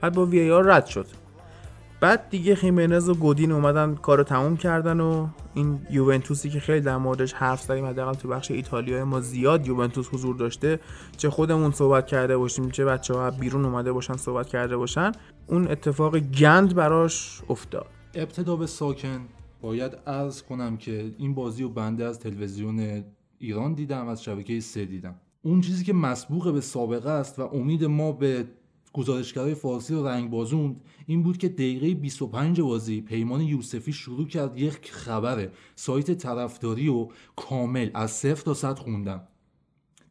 بعد 0.00 0.14
با 0.14 0.26
وی 0.26 0.50
آر 0.50 0.64
رد 0.64 0.86
شد. 0.86 1.06
بعد 2.00 2.30
دیگه 2.30 2.54
خیمنز 2.54 3.08
و 3.08 3.14
گودین 3.14 3.52
اومدن 3.52 3.94
کارو 3.94 4.22
تموم 4.22 4.56
کردن 4.56 5.00
و 5.00 5.28
این 5.54 5.80
یوونتوسی 5.90 6.50
که 6.50 6.60
خیلی 6.60 6.80
در 6.80 6.96
موردش 6.96 7.32
حرف 7.32 7.62
زدیم 7.62 7.86
حداقل 7.86 8.14
تو 8.14 8.28
بخش 8.28 8.50
ایتالیا 8.50 9.04
ما 9.04 9.20
زیاد 9.20 9.66
یوونتوس 9.66 10.08
حضور 10.12 10.36
داشته 10.36 10.80
چه 11.16 11.30
خودمون 11.30 11.70
صحبت 11.70 12.06
کرده 12.06 12.36
باشیم 12.36 12.70
چه 12.70 12.84
بچه 12.84 13.14
ها 13.14 13.30
بیرون 13.30 13.64
اومده 13.64 13.92
باشن 13.92 14.16
صحبت 14.16 14.48
کرده 14.48 14.76
باشن 14.76 15.12
اون 15.46 15.68
اتفاق 15.70 16.18
گند 16.18 16.74
براش 16.74 17.42
افتاد. 17.48 17.86
ابتدا 18.14 18.56
به 18.56 18.66
ساکن 18.66 19.20
باید 19.60 19.92
عرض 20.06 20.42
کنم 20.42 20.76
که 20.76 21.14
این 21.18 21.34
بازی 21.34 21.62
رو 21.62 21.68
بنده 21.68 22.04
از 22.04 22.18
تلویزیون 22.18 23.04
ایران 23.38 23.74
دیدم 23.74 24.08
از 24.08 24.24
شبکه 24.24 24.60
سه 24.60 24.84
دیدم. 24.84 25.14
اون 25.42 25.60
چیزی 25.60 25.84
که 25.84 25.92
مسبوق 25.92 26.52
به 26.52 26.60
سابقه 26.60 27.10
است 27.10 27.38
و 27.38 27.42
امید 27.42 27.84
ما 27.84 28.12
به 28.12 28.44
گزارشگرای 28.92 29.54
فارسی 29.54 29.94
رو 29.94 30.06
رنگ 30.06 30.30
بازوند. 30.30 30.80
این 31.06 31.22
بود 31.22 31.38
که 31.38 31.48
دقیقه 31.48 31.94
25 31.94 32.60
بازی 32.60 33.00
پیمان 33.00 33.40
یوسفی 33.40 33.92
شروع 33.92 34.26
کرد 34.26 34.58
یک 34.58 34.90
خبره 34.92 35.52
سایت 35.74 36.10
طرفداری 36.10 36.88
و 36.88 37.08
کامل 37.36 37.90
از 37.94 38.10
صفر 38.10 38.42
تا 38.42 38.54
صد 38.54 38.78
خوندن. 38.78 39.20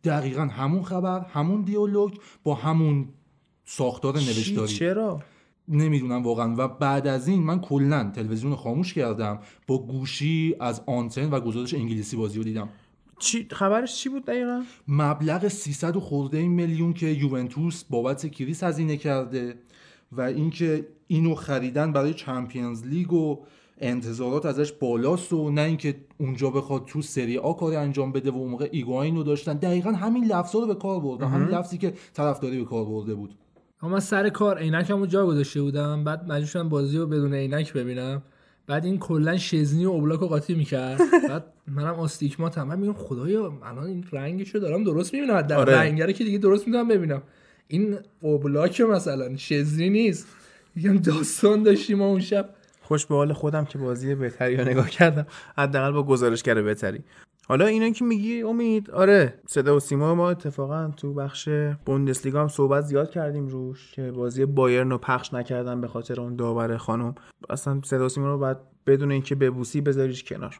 دقیقا 0.03 0.41
همون 0.41 0.83
خبر 0.83 1.19
همون 1.19 1.61
دیالوگ 1.61 2.13
با 2.43 2.55
همون 2.55 3.07
ساختار؟ 3.65 4.13
نوشتاری. 4.13 4.73
چرا؟ 4.73 5.19
نمی‌دونم 5.67 6.23
واقعا. 6.23 6.55
و 6.57 6.67
بعد 6.67 7.07
از 7.07 7.27
این 7.27 7.43
من 7.43 7.61
کلا 7.61 8.11
تلویزیون 8.15 8.51
رو 8.51 8.57
خاموش 8.57 8.93
کردم 8.93 9.39
با 9.67 9.77
گوشی 9.77 10.55
از 10.59 10.81
آنتن 10.85 11.29
و 11.29 11.39
گزارش 11.39 11.73
انگلیسی 11.73 12.17
بازی 12.17 12.37
رو 12.37 12.43
دیدم. 12.43 12.69
چی 13.19 13.47
خبرش 13.51 13.95
چی 13.95 14.09
بود 14.09 14.25
دقیقا؟ 14.25 14.63
مبلغ 14.87 15.47
300 15.47 15.95
و 15.95 15.99
خورده 15.99 16.47
میلیون 16.47 16.93
که 16.93 17.07
یوونتوس 17.07 17.83
بابت 17.83 18.31
کریس 18.31 18.63
هزینه 18.63 18.97
کرده 18.97 19.55
و 20.11 20.21
اینکه 20.21 20.87
اینو 21.07 21.35
خریدن 21.35 21.93
برای 21.93 22.13
چمپیونز 22.13 22.85
لیگ 22.85 23.13
و 23.13 23.39
انتظارات 23.77 24.45
ازش 24.45 24.71
بالاست 24.71 25.33
و 25.33 25.51
نه 25.51 25.61
اینکه 25.61 25.95
اونجا 26.17 26.49
بخواد 26.49 26.85
تو 26.85 27.01
سری 27.01 27.37
آ 27.37 27.53
کاری 27.53 27.75
انجام 27.75 28.11
بده 28.11 28.31
و 28.31 28.35
اون 28.35 28.49
موقع 28.49 28.69
ایگواین 28.71 29.15
رو 29.15 29.23
داشتن. 29.23 29.53
دقیقا 29.53 29.91
همین 29.91 30.25
لفظا 30.25 30.59
رو 30.59 30.67
به 30.67 30.75
کار 30.75 30.99
بردن 30.99 31.27
همین 31.27 31.47
لفظی 31.47 31.77
که 31.77 31.93
طرفداری 32.13 32.57
به 32.59 32.65
کار 32.65 32.85
برده 32.85 33.15
بود. 33.15 33.35
اما 33.81 33.99
سر 33.99 34.29
کار 34.29 34.57
عینکمو 34.57 35.05
جا 35.05 35.25
گذاشته 35.25 35.61
بودم. 35.61 36.03
بعد 36.03 36.23
مجبور 36.23 36.45
شدم 36.45 36.69
بازی 36.69 36.97
رو 36.97 37.07
بدون 37.07 37.33
عینک 37.33 37.73
ببینم. 37.73 38.21
بعد 38.67 38.85
این 38.85 38.99
کلا 38.99 39.37
شزنی 39.37 39.85
و 39.85 39.89
اوبلاک 39.89 40.19
رو 40.19 40.27
قاطی 40.27 40.55
می‌کرد. 40.55 41.01
بعد 41.29 41.45
منم 41.67 41.93
آستیگماتم 41.93 42.67
من 42.67 42.79
میگم 42.79 42.93
خدایا 42.93 43.59
الان 43.63 43.85
این 43.85 44.05
رنگشو 44.11 44.59
دارم 44.59 44.83
درست 44.83 45.13
می‌بینم. 45.13 45.41
در 45.41 45.57
آره. 45.57 45.73
رنگ 45.73 46.01
رو 46.01 46.11
که 46.11 46.23
دیگه 46.23 46.37
درست 46.37 46.67
می‌تونم 46.67 46.87
ببینم. 46.87 47.23
این 47.67 47.97
اوبلاک 48.21 48.81
مثلا 48.81 49.37
شزنی 49.37 49.89
نیست. 49.89 50.27
میگم 50.75 50.97
داستان 50.97 51.63
داشتیم 51.63 52.01
اون 52.01 52.19
شب. 52.19 52.49
خوش 52.81 53.05
به 53.05 53.15
حال 53.15 53.33
خودم 53.33 53.65
که 53.65 53.77
بازی 53.77 54.15
بهتری 54.15 54.57
رو 54.57 54.65
نگاه 54.65 54.89
کردم. 54.89 55.27
حداقل 55.57 55.91
با 55.91 56.03
گزارشگر 56.03 56.61
بهتری. 56.61 56.99
حالا 57.49 57.65
اینا 57.65 57.89
که 57.89 58.05
میگی 58.05 58.41
امید 58.41 58.91
آره 58.91 59.39
صدا 59.47 59.75
و 59.75 59.79
سیما 59.79 60.15
ما 60.15 60.29
اتفاقا 60.29 60.91
تو 60.97 61.13
بخش 61.13 61.49
بوندسلیگا 61.85 62.41
هم 62.41 62.47
صحبت 62.47 62.83
زیاد 62.83 63.09
کردیم 63.09 63.47
روش 63.47 63.91
که 63.91 64.11
بازی 64.11 64.45
بایرن 64.45 64.89
رو 64.89 64.97
پخش 64.97 65.33
نکردن 65.33 65.81
به 65.81 65.87
خاطر 65.87 66.21
اون 66.21 66.35
داور 66.35 66.77
خانم. 66.77 67.15
اصلا 67.49 67.81
صدا 67.85 68.05
و 68.05 68.09
سیما 68.09 68.27
رو 68.27 68.37
بعد 68.37 68.59
بدون 68.87 69.11
اینکه 69.11 69.35
ببوسی 69.35 69.81
بذاریش 69.81 70.23
کنار. 70.23 70.59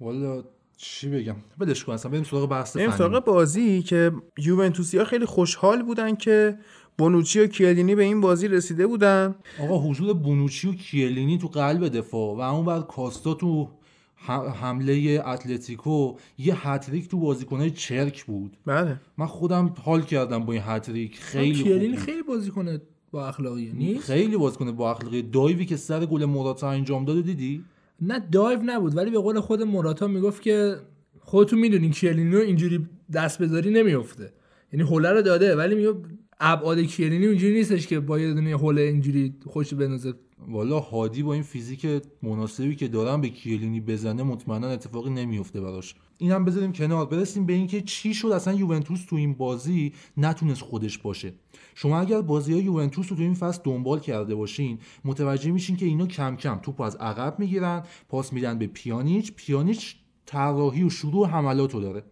والا 0.00 0.42
چی 0.76 1.10
بگم؟ 1.10 1.36
ولش 1.58 1.84
کن 1.84 1.92
اصلا 1.92 2.10
بریم 2.10 2.24
سراغ 2.24 2.48
بحث 2.48 2.76
فنی. 2.76 2.90
سراغ 2.90 3.24
بازی 3.24 3.82
که 3.82 4.12
یوونتوسی 4.38 4.98
ها 4.98 5.04
خیلی 5.04 5.24
خوشحال 5.24 5.82
بودن 5.82 6.14
که 6.14 6.58
بونوچی 6.98 7.40
و 7.40 7.46
کیلینی 7.46 7.94
به 7.94 8.02
این 8.02 8.20
بازی 8.20 8.48
رسیده 8.48 8.86
بودن. 8.86 9.34
آقا 9.60 9.78
حضور 9.78 10.14
بونوچی 10.14 10.68
و 10.68 10.72
کیلینی 10.72 11.38
تو 11.38 11.48
قلب 11.48 11.88
دفاع 11.88 12.36
و 12.36 12.40
اون 12.40 12.64
بعد 12.64 12.86
کاستا 12.86 13.34
تو 13.34 13.68
حمله 14.26 15.22
اتلتیکو 15.26 16.16
یه 16.38 16.68
هتریک 16.68 17.08
تو 17.08 17.18
بازیکنای 17.18 17.70
چرک 17.70 18.24
بود. 18.24 18.56
بله. 18.66 19.00
من 19.18 19.26
خودم 19.26 19.74
حال 19.82 20.02
کردم 20.02 20.44
با 20.44 20.52
این 20.52 20.62
هتریک 20.64 21.18
خیلی 21.18 21.54
خوب. 21.54 21.96
خیلی 21.96 22.22
بازی 22.22 22.50
کنه 22.50 22.80
با 23.10 23.28
اخلاقیه 23.28 23.72
نیست؟ 23.72 24.04
خیلی 24.04 24.36
بازیکن 24.36 24.72
با 24.72 24.90
اخلاقی 24.90 25.22
dive 25.22 25.57
ی 25.57 25.66
که 25.66 25.76
سر 25.76 26.06
گل 26.06 26.24
موراتا 26.24 26.70
انجام 26.70 27.04
داده 27.04 27.22
دیدی؟ 27.22 27.64
نه 28.00 28.28
dive 28.32 28.60
نبود 28.64 28.96
ولی 28.96 29.10
به 29.10 29.18
قول 29.18 29.40
خود 29.40 29.62
موراتا 29.62 30.06
می‌گفت 30.06 30.42
که 30.42 30.76
خودتون 31.20 31.58
می‌دونین 31.58 31.90
کیلینی 31.90 32.36
رو 32.36 32.40
اینجوری 32.40 32.88
دست 33.12 33.42
بذاری 33.42 33.70
نمیفته 33.70 34.32
یعنی 34.72 34.88
هوله 34.88 35.10
رو 35.10 35.22
داده 35.22 35.56
ولی 35.56 35.74
میگه 35.74 35.92
ابعاد 36.40 36.80
کیلینی 36.80 37.26
اونجوری 37.26 37.54
نیستش 37.54 37.86
که 37.86 38.00
با 38.00 38.18
یه 38.18 38.34
دونه 38.34 38.50
هوله 38.50 38.82
اینجوری 38.82 39.34
خوش 39.46 39.74
بنازه 39.74 40.14
والا 40.48 40.80
هادی 40.80 41.22
با 41.22 41.34
این 41.34 41.42
فیزیک 41.42 41.86
مناسبی 42.22 42.76
که 42.76 42.88
دارن 42.88 43.20
به 43.20 43.28
کیلینی 43.28 43.80
بزنه 43.80 44.22
مطمئنا 44.22 44.68
اتفاقی 44.68 45.10
نمیفته 45.10 45.60
براش. 45.60 45.94
اینم 46.18 46.44
بذاریم 46.44 46.72
کنار. 46.72 47.06
برسیم 47.06 47.46
به 47.46 47.52
اینکه 47.52 47.80
چی 47.80 48.14
شد؟ 48.14 48.28
اصلا 48.28 48.54
یوونتوس 48.54 49.04
تو 49.04 49.16
این 49.16 49.34
بازی 49.34 49.92
نتونست 50.16 50.62
خودش 50.62 50.98
باشه. 50.98 51.32
شما 51.74 52.00
اگر 52.00 52.20
بازی 52.20 52.52
های 52.52 52.62
یوونتوس 52.62 53.10
رو 53.10 53.16
تو 53.16 53.22
این 53.22 53.34
فصل 53.34 53.60
دنبال 53.64 54.00
کرده 54.00 54.34
باشین 54.34 54.78
متوجه 55.04 55.50
میشین 55.50 55.76
که 55.76 55.86
اینا 55.86 56.06
کم 56.06 56.36
کم 56.36 56.58
توپ 56.62 56.80
از 56.80 56.96
عقب 56.96 57.38
می‌گیرن 57.38 57.82
پاس 58.08 58.32
میدن 58.32 58.58
به 58.58 58.66
پیانیچ. 58.66 59.32
پیانیچ 59.36 59.96
طراحی 60.26 60.82
و 60.82 60.90
شروع 60.90 61.28
حملات 61.28 61.72
داره. 61.72 62.02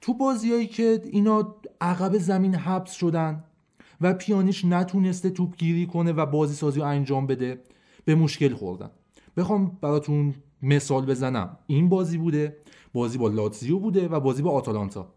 تو 0.00 0.14
بازیایی 0.14 0.66
که 0.66 1.02
اینا 1.12 1.56
عقب 1.80 2.18
زمین 2.18 2.54
حبس 2.54 2.92
شدن 2.92 3.44
و 4.00 4.14
پیانیش 4.14 4.64
نتونسته 4.64 5.30
توپ 5.30 5.56
گیری 5.56 5.86
کنه 5.86 6.12
و 6.12 6.26
بازی 6.26 6.54
سازی 6.54 6.80
رو 6.80 6.86
انجام 6.86 7.26
بده. 7.26 7.60
به 8.04 8.14
مشکل 8.14 8.54
خوردن. 8.54 8.90
بخوام 9.36 9.78
براتون 9.80 10.34
مثال 10.62 11.06
بزنم. 11.06 11.58
این 11.66 11.88
بازی 11.88 12.18
بوده. 12.18 12.56
بازی 12.92 13.18
با 13.18 13.28
لاتزیو 13.28 13.78
بوده 13.78 14.08
و 14.08 14.20
بازی 14.20 14.42
با 14.42 14.50
آتالانتا. 14.50 15.14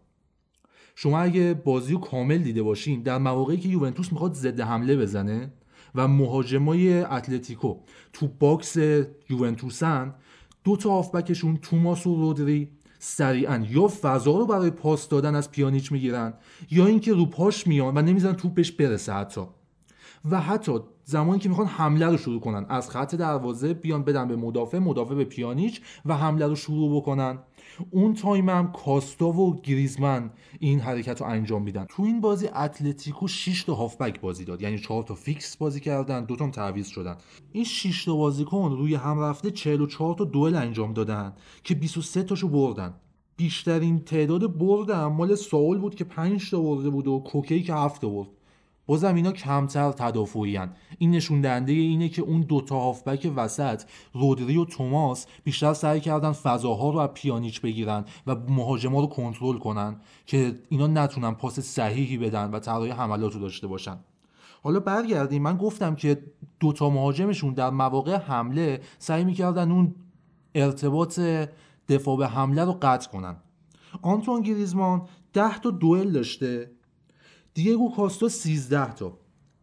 شما 0.94 1.20
اگه 1.20 1.54
بازی 1.54 1.92
رو 1.92 1.98
کامل 1.98 2.38
دیده 2.38 2.62
باشین 2.62 3.02
در 3.02 3.18
مواقعی 3.18 3.56
که 3.56 3.68
یوونتوس 3.68 4.12
می‌خواد 4.12 4.34
ضد 4.34 4.60
حمله 4.60 4.96
بزنه 4.96 5.52
و 5.94 6.08
مهاجمای 6.08 7.02
اتلتیکو 7.02 7.76
تو 8.12 8.28
box 8.28 8.76
یوونتوسن 9.30 10.14
دو 10.64 10.76
تا 10.76 10.90
هافبکشون 10.90 11.56
توماس 11.56 12.06
و 12.06 12.16
رودری 12.16 12.68
سریعا 13.04 13.66
یا 13.70 13.88
فضا 13.88 14.38
رو 14.38 14.46
برای 14.46 14.70
پاس 14.70 15.08
دادن 15.08 15.34
از 15.34 15.50
پیانیچ 15.50 15.92
می‌گیرن 15.92 16.34
یا 16.70 16.86
اینکه 16.86 17.12
رو 17.12 17.26
پاش 17.26 17.66
میان 17.66 17.98
و 17.98 18.02
نمی‌زنن 18.02 18.34
توپ 18.34 18.54
بهش 18.54 18.72
برسه 18.72 19.12
حتی. 19.12 19.40
و 20.30 20.40
حتی 20.40 20.80
زمانی 21.04 21.38
که 21.38 21.48
می‌خوان 21.48 21.66
حمله 21.66 22.06
رو 22.06 22.16
شروع 22.16 22.40
کنن 22.40 22.66
از 22.68 22.90
خط 22.90 23.14
دروازه 23.14 23.74
بیان 23.74 24.02
بدن 24.04 24.28
به 24.28 24.36
مدافع 24.36 24.78
مدافع 24.78 25.14
به 25.14 25.24
پیانیچ 25.24 25.80
و 26.06 26.16
حمله 26.16 26.46
رو 26.46 26.56
شروع 26.56 26.96
بکنن. 26.96 27.38
اون 27.90 28.14
تایم 28.14 28.48
هم 28.48 28.72
کاستا 28.72 29.28
و 29.28 29.60
گریزمن 29.60 30.30
این 30.60 30.80
حرکت 30.80 31.20
رو 31.20 31.26
انجام 31.26 31.62
میدن. 31.62 31.86
تو 31.88 32.02
این 32.02 32.20
بازی 32.20 32.48
اتلتیکو 32.48 33.28
6 33.28 33.64
تا 33.64 33.74
هافبک 33.74 34.20
بازی 34.20 34.44
داد. 34.44 34.62
یعنی 34.62 34.78
4 34.78 35.02
تا 35.02 35.14
فیکس 35.14 35.56
بازی 35.56 35.80
کردن 35.80 36.24
دو 36.24 36.36
تا 36.36 36.50
تعویض 36.50 36.86
شدن. 36.86 37.16
این 37.52 37.64
6 37.64 38.04
تا 38.04 38.16
بازیکن 38.16 38.76
روی 38.78 38.94
هم 38.94 39.20
رفته 39.20 39.50
44 39.50 40.14
تا 40.14 40.24
دوئل 40.24 40.54
انجام 40.54 40.92
دادن 40.92 41.32
که 41.64 41.74
23 41.74 42.22
تاشو 42.22 42.48
بردن. 42.48 42.94
بیشترین 43.36 44.00
تعداد 44.00 44.58
برد 44.58 44.90
مال 44.92 45.34
ساول 45.34 45.78
بود 45.78 45.94
که 45.94 46.04
5 46.04 46.50
تا 46.50 46.60
برده 46.60 46.90
بود 46.90 47.06
و 47.08 47.18
کوکی 47.18 47.62
که 47.62 47.74
7 47.74 48.00
تا 48.00 48.08
برد. 48.08 48.28
بازم 48.86 49.14
اینا 49.14 49.32
کمتر 49.32 49.92
تدافعی 49.92 50.56
هن. 50.56 50.72
این 50.98 51.10
نشون 51.10 51.40
دهنده 51.40 51.72
اینه 51.72 52.08
که 52.08 52.22
اون 52.22 52.40
دوتا 52.40 52.80
هافبک 52.80 53.32
وسط 53.36 53.82
رودری 54.12 54.56
و 54.56 54.64
توماس 54.64 55.26
بیشتر 55.44 55.74
سعی 55.74 56.00
کردن 56.00 56.32
فضاها 56.32 56.90
رو 56.90 56.98
از 56.98 57.10
پیانیچ 57.14 57.60
بگیرن 57.60 58.04
و 58.26 58.34
مهاجما 58.34 59.00
رو 59.00 59.06
کنترل 59.06 59.58
کنن 59.58 59.96
که 60.26 60.58
اینا 60.68 60.86
نتونن 60.86 61.30
پاس 61.30 61.60
صحیحی 61.60 62.18
بدن 62.18 62.50
و 62.50 62.58
طراحی 62.58 62.90
حملات 62.90 63.32
رو 63.32 63.40
داشته 63.40 63.66
باشن. 63.66 63.98
حالا 64.62 64.80
برگردیم. 64.80 65.42
من 65.42 65.56
گفتم 65.56 65.94
که 65.94 66.22
دوتا 66.60 66.90
مهاجمشون 66.90 67.54
در 67.54 67.70
مواقع 67.70 68.16
حمله 68.16 68.80
سعی 68.98 69.24
می‌کردن 69.24 69.70
اون 69.70 69.94
ارتباط 70.54 71.20
دفاع 71.88 72.16
به 72.16 72.26
حمله 72.28 72.64
رو 72.64 72.78
قطع 72.82 73.10
کنن. 73.10 73.36
آنتون 74.02 74.42
گریزمان 74.42 75.02
10 75.32 75.58
تا 75.58 75.70
دوئل 75.70 76.12
داشته. 76.12 76.70
دیگو 77.54 77.94
کاستا 77.96 78.28
13 78.28 78.92
تا. 78.92 79.18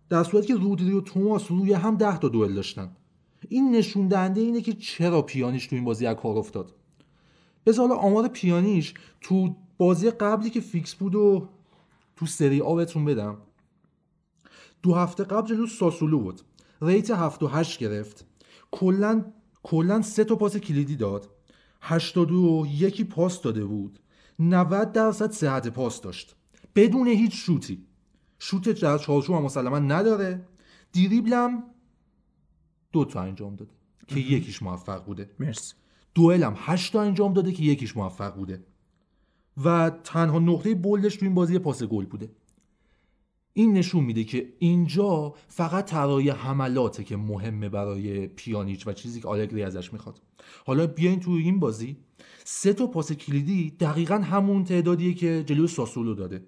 در 0.10 0.24
صورتی 0.24 0.48
که 0.48 0.56
رودری 0.56 0.92
و 0.92 1.02
توماس 1.02 1.52
روی 1.52 1.74
هم 1.74 1.96
10 1.96 2.18
تا 2.18 2.28
دوئل 2.28 2.54
داشتن. 2.54 2.96
این 3.50 3.76
نشون 3.76 4.08
دهنده 4.08 4.42
اینه 4.42 4.62
که 4.62 4.74
چرا 4.74 5.22
پیانیش 5.22 5.68
تو 5.68 5.76
این 5.76 5.86
بازی 5.86 6.06
از 6.06 6.16
کار 6.16 6.38
افتاد. 6.38 6.76
بذار 7.66 7.88
حالا 7.88 8.02
آمار 8.02 8.28
پیانیش 8.28 8.94
تو 9.22 9.56
بازی 9.78 10.12
قبلی 10.12 10.50
که 10.50 10.60
فیکس 10.60 10.96
بود 10.96 11.16
و 11.16 11.50
تو 12.16 12.26
سری 12.26 12.62
آ 12.62 12.76
بهتون 12.76 13.06
بدم. 13.06 13.38
دو 14.84 14.94
هفته 14.94 15.24
قبل 15.24 15.48
جلو 15.48 15.68
ساسولو 15.68 16.20
بود. 16.20 16.42
ریت 16.82 17.12
7 17.12 17.44
و 17.44 17.48
8 17.48 17.80
گرفت. 17.80 18.26
کلا 18.72 19.26
کلا 19.64 20.02
سه 20.02 20.24
تا 20.24 20.36
پاس 20.36 20.58
کلیدی 20.58 20.96
داد. 20.96 21.30
82 21.82 22.66
یکی 22.72 23.04
پاس 23.04 23.42
داده 23.42 23.66
بود. 23.66 24.00
90 24.40 24.92
درصد 24.92 25.32
صحت 25.32 25.68
پاس 25.68 26.02
داشت. 26.02 26.36
بدون 26.76 27.08
هیچ 27.08 27.36
شوتی. 27.36 27.86
شوت 28.40 28.70
در 28.82 28.98
چارچوب 28.98 29.36
هم 29.36 29.42
مسلما 29.42 29.80
نداره. 29.80 30.48
دیریبلم 30.92 31.64
دو 32.92 33.06
تا 33.06 33.22
انجام 33.22 33.56
داده 33.56 33.72
که 34.08 34.20
یکیش 34.20 34.64
موفق 34.64 35.06
بوده. 35.06 35.30
مرسی. 35.40 35.74
دوئل 36.14 36.44
هم 36.44 36.54
8 36.58 36.94
تا 36.94 37.02
انجام 37.02 37.34
داده 37.34 37.52
که 37.52 37.64
یکیش 37.64 37.98
موفق 37.98 38.36
بوده. 38.36 38.64
و 39.64 39.92
تنها 40.04 40.40
نقطه 40.40 40.76
بولدش 40.76 41.16
تو 41.16 41.26
این 41.26 41.36
بازی 41.36 41.60
پاس 41.60 41.84
گل 41.84 42.06
بوده. 42.06 42.32
این 43.54 43.74
نشون 43.74 44.04
میده 44.04 44.24
که 44.24 44.54
اینجا 44.60 45.34
فقط 45.48 45.86
طراحی 45.86 46.30
حملاته 46.30 47.04
که 47.04 47.18
مهمه 47.18 47.70
برای 47.70 48.28
پیانیچ 48.28 48.88
و 48.88 48.94
چیزی 48.94 49.22
که 49.22 49.28
آلگری 49.28 49.64
ازش 49.64 49.94
می‌خواد. 49.94 50.22
حالا 50.66 50.88
بیاین 50.88 51.20
توی 51.20 51.44
این 51.44 51.60
بازی. 51.60 51.98
سه 52.44 52.74
تا 52.74 52.88
پاس 52.88 53.12
کلیدی 53.12 53.72
دقیقا 53.72 54.16
همون 54.16 54.64
تعدادیه 54.64 55.14
که 55.14 55.44
جلوی 55.48 55.68
ساسولو 55.68 56.14
داده. 56.14 56.46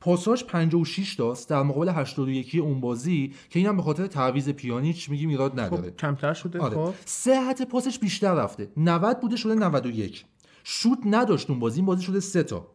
پاساش 0.00 0.44
56 0.44 1.14
تاست 1.14 1.48
در 1.48 1.62
مقابل 1.62 1.88
81 1.88 2.56
اون 2.62 2.80
بازی 2.80 3.32
که 3.50 3.58
اینم 3.58 3.76
به 3.76 3.82
خاطر 3.82 4.06
تعویض 4.06 4.48
پیانیچ 4.48 5.10
میگیم 5.10 5.28
ایراد 5.28 5.60
نداره. 5.60 5.90
خب 5.90 5.96
کمتر 5.96 6.34
شده 6.34 6.58
آره. 6.58 6.74
خب. 6.74 6.94
صحت 7.04 7.62
پاسش 7.62 7.98
بیشتر 7.98 8.34
رفته. 8.34 8.68
90 8.76 9.20
بوده 9.20 9.36
شده 9.36 9.54
91 9.54 10.24
شوت 10.64 10.98
نداشت 11.04 11.50
اون 11.50 11.58
بازی 11.58 11.76
این 11.76 11.86
بازی 11.86 12.02
شده 12.02 12.20
سه 12.20 12.42
تا. 12.42 12.66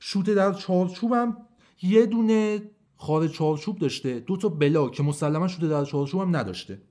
شوت 0.00 0.30
در 0.30 0.52
چارچوب 0.52 1.12
هم 1.12 1.36
یه 1.82 2.06
دونه 2.06 2.62
خارج 2.96 3.32
چارچوب 3.32 3.78
داشته 3.78 4.20
دو 4.20 4.36
تا 4.36 4.48
بلاک 4.48 4.92
که 4.92 5.02
مسلما 5.02 5.48
شوت 5.48 5.70
در 5.70 5.84
چارچوب 5.84 6.20
هم 6.20 6.36
نداشته. 6.36 6.82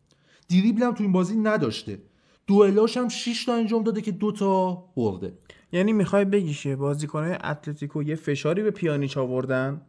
دریبل 0.49 0.83
هم 0.83 0.93
تو 0.93 1.03
این 1.03 1.11
بازی 1.11 1.35
نداشته. 1.35 2.01
دوئلاش 2.47 2.97
هم 2.97 3.09
6 3.09 3.45
تا 3.45 3.53
انجام 3.53 3.83
داده 3.83 4.01
که 4.01 4.11
دو 4.11 4.31
تا 4.31 4.83
برده. 4.95 5.33
یعنی 5.71 5.93
می‌خوای 5.93 6.25
بگی 6.25 6.53
که 6.53 6.75
بازیکنهای 6.75 7.37
اتلتیکو 7.43 8.03
یه 8.03 8.15
فشاری 8.15 8.63
به 8.63 8.71
پیانیچ 8.71 9.17
آوردن 9.17 9.81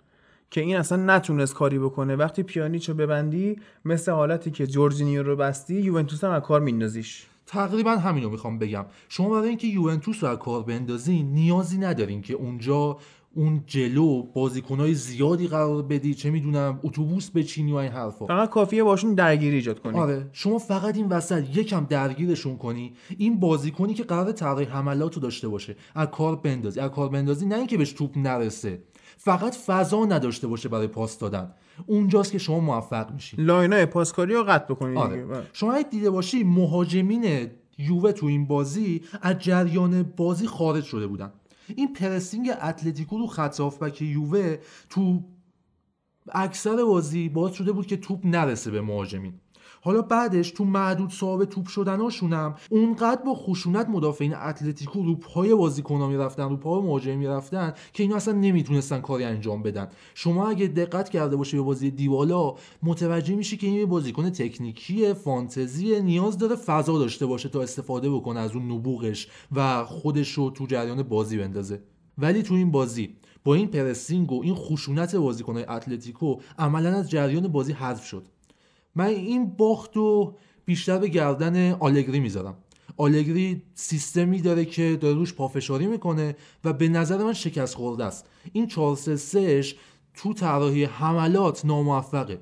که 0.51 0.61
این 0.61 0.77
اصلا 0.77 1.17
نتونست 1.17 1.55
کاری 1.55 1.79
بکنه. 1.79 2.17
وقتی 2.17 2.43
پیانیچ 2.43 2.89
رو 2.89 2.95
ببندی 2.95 3.57
مثل 3.85 4.13
حالتی 4.13 4.51
که 4.51 4.67
جورجینیو 4.67 5.23
رو 5.23 5.37
بستی 5.37 5.75
یوونتوس 5.75 6.25
هم 6.25 6.31
از 6.31 6.43
کار 6.43 6.61
میندازیش. 6.61 7.27
تقریبا 7.47 7.91
همین 7.97 8.25
رو 8.25 8.31
می‌خوام 8.31 8.59
بگم. 8.59 8.85
شما 9.09 9.29
برای 9.31 9.49
اینکه 9.49 9.67
یوونتوس 9.67 10.25
رو 10.25 10.31
از 10.31 10.39
کار 10.39 10.63
بندازین 10.63 11.27
نیازی 11.33 11.79
ندارین 11.79 12.23
که 12.23 12.35
اونجا 12.35 12.97
اون 13.39 13.65
جلو 13.67 14.23
بازیکنهای 14.23 14.95
زیادی 14.95 15.47
قرار 15.47 15.83
بدی. 15.83 16.15
چه 16.15 16.31
می‌دونم 16.31 16.81
اتوبوس 16.83 17.31
بچینی 17.31 17.73
و 17.73 17.75
این 17.75 17.93
حرفا. 17.93 18.27
فقط 18.27 18.51
کافیه 18.51 18.85
باشون 18.85 19.15
درگیری 19.15 19.57
ایجاد 19.57 19.81
کنی. 19.81 19.99
آره. 19.99 20.29
شما 20.33 20.59
فقط 20.59 20.97
این 20.97 21.09
وسط 21.09 21.57
یکم 21.57 21.85
درگیرشون 21.85 22.57
کنی. 22.57 22.93
این 23.19 23.41
بازیکنی 23.41 23.95
که 23.95 24.03
قرار 24.03 24.33
طراحی 24.33 24.65
حملات 24.65 25.15
رو 25.15 25.23
داشته 25.23 25.49
باشه 25.49 25.77
از 25.95 26.09
کار 26.09 26.37
بندازی. 26.37 26.81
از 26.81 26.91
کار 26.91 27.09
بندازی 27.09 27.47
نه 27.47 27.57
اینکه 27.57 27.77
بهش 27.77 27.93
توپ 27.93 28.19
نرسه. 28.19 28.83
فقط 29.17 29.55
فضا 29.55 30.05
نداشته 30.05 30.47
باشه 30.47 30.69
برای 30.69 30.87
پاس 30.87 31.19
دادن. 31.19 31.51
اونجاست 31.87 32.33
که 32.33 32.39
شما 32.39 32.61
موفق 32.61 33.13
میشین 33.13 33.45
line 33.45 33.78
ای 33.78 33.87
پاسکاری 33.87 34.35
رو 34.35 34.43
قطع 34.43 34.75
بکنی 34.75 34.91
دیگه. 34.91 35.01
آره. 35.01 35.27
بله. 35.27 35.43
شما 35.53 35.73
اگه 35.73 35.89
دیده 35.89 36.11
باشی 36.11 36.45
مهاجمین 36.45 37.51
یووه 37.79 38.13
تو 38.13 38.27
این 38.27 38.47
بازی 38.47 39.03
از 39.23 39.39
جریان 39.39 40.03
بازی 40.03 40.47
خارج 40.47 40.85
شده 40.85 41.07
بودن. 41.07 41.33
این 41.77 41.93
پرسینگ 41.93 42.51
اتلتیکو 42.63 43.19
رو 43.19 43.27
خط 43.27 43.61
هافبک 43.61 44.03
یووه 44.03 44.57
تو 44.91 45.23
اکثر 46.33 46.85
بازی 46.85 47.29
باعث 47.29 47.55
شده 47.55 47.73
بود 47.73 47.87
که 47.87 47.97
توپ 47.97 48.27
نرسه 48.27 48.71
به 48.71 48.81
مهاجمین. 48.81 49.35
حالا 49.81 50.03
بعدش 50.03 50.51
تو 50.51 50.65
معدود 50.65 51.11
صاحب 51.11 51.45
توپ 51.45 51.67
شدناشون 51.67 52.33
هم 52.33 52.55
اونقدر 52.71 53.23
با 53.23 53.35
خشونت 53.35 53.89
مدافعین 53.89 54.35
اتلتیکو 54.35 55.03
رو 55.03 55.15
پای 55.15 55.55
بازیکن‌ها 55.55 56.09
می‌رفتن 56.09 56.49
رو 56.49 56.57
پای 56.57 56.83
مهاجم 56.83 57.19
می‌رفتن 57.19 57.75
که 57.93 58.03
اینا 58.03 58.17
اصلا 58.17 58.35
نمی‌تونستن 58.35 59.01
کاری 59.01 59.25
انجام 59.25 59.63
بدن. 59.63 59.89
شما 60.15 60.49
اگه 60.49 60.67
دقت 60.67 61.09
کرده 61.09 61.37
باشی 61.37 61.57
به 61.57 61.63
بازی 61.63 61.91
دیوالا 61.91 62.55
متوجه 62.83 63.35
میشی 63.35 63.57
که 63.57 63.67
این 63.67 63.87
بازیکن 63.87 64.31
تکنیکی 64.31 65.15
فانتزی 65.15 66.01
نیاز 66.01 66.39
داره 66.39 66.57
فضا 66.57 66.99
داشته 66.99 67.27
باشه 67.27 67.49
تا 67.49 67.63
استفاده 67.63 68.11
بکنه 68.11 68.41
از 68.41 68.53
اون 68.53 68.73
نبوغش 68.73 69.29
و 69.53 69.85
خودش 69.85 70.33
رو 70.33 70.51
تو 70.51 70.67
جریان 70.67 71.03
بازی 71.03 71.39
بندازه. 71.39 71.83
ولی 72.19 72.43
تو 72.43 72.55
این 72.55 72.71
بازی 72.71 73.17
با 73.45 73.55
این 73.55 73.67
پرسینگ 73.67 74.33
و 74.33 74.43
این 74.43 74.55
خشونت 74.55 75.17
بازیکن‌های 75.17 75.65
اتلتیکو 75.65 76.37
عملا 76.59 76.97
از 76.97 77.11
جریان 77.11 77.49
بازی 77.49 77.73
حذف 77.73 78.05
شد. 78.05 78.27
من 78.99 79.07
این 79.07 79.47
باخت 79.47 79.97
رو 79.97 80.37
بیشتر 80.65 80.99
به 80.99 81.09
گردن 81.09 81.73
آلگری 81.73 82.21
می‌ذارم. 82.21 82.55
آلگری 82.97 83.63
سیستمی 83.75 84.41
داره 84.41 84.65
که 84.65 84.99
داره 85.01 85.15
روش 85.15 85.35
پافشاری 85.35 85.87
می‌کنه 85.87 86.37
و 86.65 86.73
به 86.73 86.89
نظر 86.89 87.25
من 87.25 87.33
شکست 87.33 87.75
خورده 87.75 88.05
است. 88.05 88.27
این 88.53 88.67
4 88.67 88.97
3 88.97 89.17
3 89.17 89.65
تو 90.15 90.33
طراحی 90.33 90.85
حملات 90.85 91.65
ناموفقه. 91.65 92.41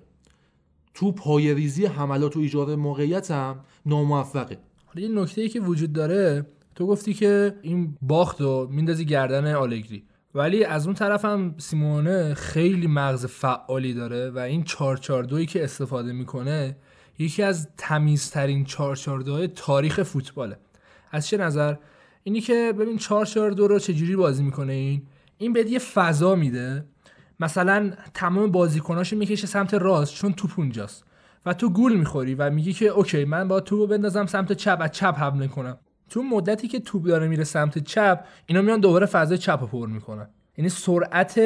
تو 0.95 1.13
پایریزی 1.13 1.87
حملات 1.87 2.37
و 2.37 2.41
ایجاد 2.41 2.71
موقعیت 2.71 3.31
هم 3.31 3.61
ناموفقه. 3.87 4.59
حالا 4.87 5.07
یه 5.07 5.23
نکته 5.23 5.43
ای 5.43 5.49
که 5.49 5.61
وجود 5.61 5.93
داره 5.93 6.47
تو 6.75 6.87
گفتی 6.87 7.15
که 7.15 7.55
این 7.63 7.97
باخت 8.03 8.41
رو 8.41 8.69
میندازی 8.71 9.05
گردن 9.05 9.55
آلگری. 9.55 10.05
ولی 10.37 10.65
از 10.65 10.87
اون 10.87 10.95
طرف 10.95 11.25
هم 11.25 11.55
سیمونه 11.59 12.35
خیلی 12.35 12.87
مغز 12.87 13.27
فعالی 13.27 13.95
داره 13.95 14.31
و 14.31 14.39
این 14.39 14.65
442 14.65 15.45
که 15.45 15.65
استفاده 15.65 16.13
می‌کنه 16.13 16.77
یکی 17.19 17.43
از 17.43 17.69
تمیزترین 17.77 18.65
442 18.65 19.47
تاریخ 19.47 20.03
فوتباله. 20.03 20.57
از 21.11 21.27
چه 21.27 21.37
نظر؟ 21.37 21.75
اینی 22.23 22.41
که 22.41 22.75
ببین 22.79 22.99
4 22.99 23.27
4 23.27 23.51
2 23.51 23.69
رو 23.69 23.79
چجوری 23.79 24.17
بازی 24.17 24.43
می‌کنه 24.43 24.73
این؟ 24.73 25.03
این 25.39 25.53
بهت 25.53 25.71
یه 25.71 25.79
فضا 25.79 26.35
میده. 26.35 26.85
مثلا 27.41 27.93
تمام 28.15 28.51
بازیکناشو 28.51 29.17
می‌کشه 29.17 29.47
سمت 29.47 29.75
راست 29.75 30.15
چون 30.15 30.33
توپ 30.33 30.51
اونجاست. 30.57 31.05
و 31.47 31.55
تو 31.55 31.71
گول 31.71 31.97
می‌خوری 31.97 32.35
و 32.35 32.51
میگی 32.51 32.73
که 32.73 32.87
اوکی 32.87 33.25
من 33.25 33.49
با 33.49 33.61
توپو 33.61 33.87
بندازم 33.87 34.27
سمت 34.27 34.53
چپ 34.53 34.79
از 34.81 34.91
چپ 34.91 35.19
حمله 35.19 35.49
کنم. 35.49 35.79
تو 36.11 36.23
مدتی 36.23 36.69
که 36.69 36.81
توپ 36.81 37.05
داره 37.05 37.29
میره 37.29 37.45
سمت 37.45 37.79
چپ 37.79 38.25
اینا 38.47 38.63
میان 38.63 38.81
دوباره 38.81 39.07
فضای 39.07 39.39
چپ 39.39 39.59
رو 39.61 39.67
پر 39.67 39.89
می‌کنن. 39.89 40.29
یعنی 40.57 40.69
سرعت 40.69 41.41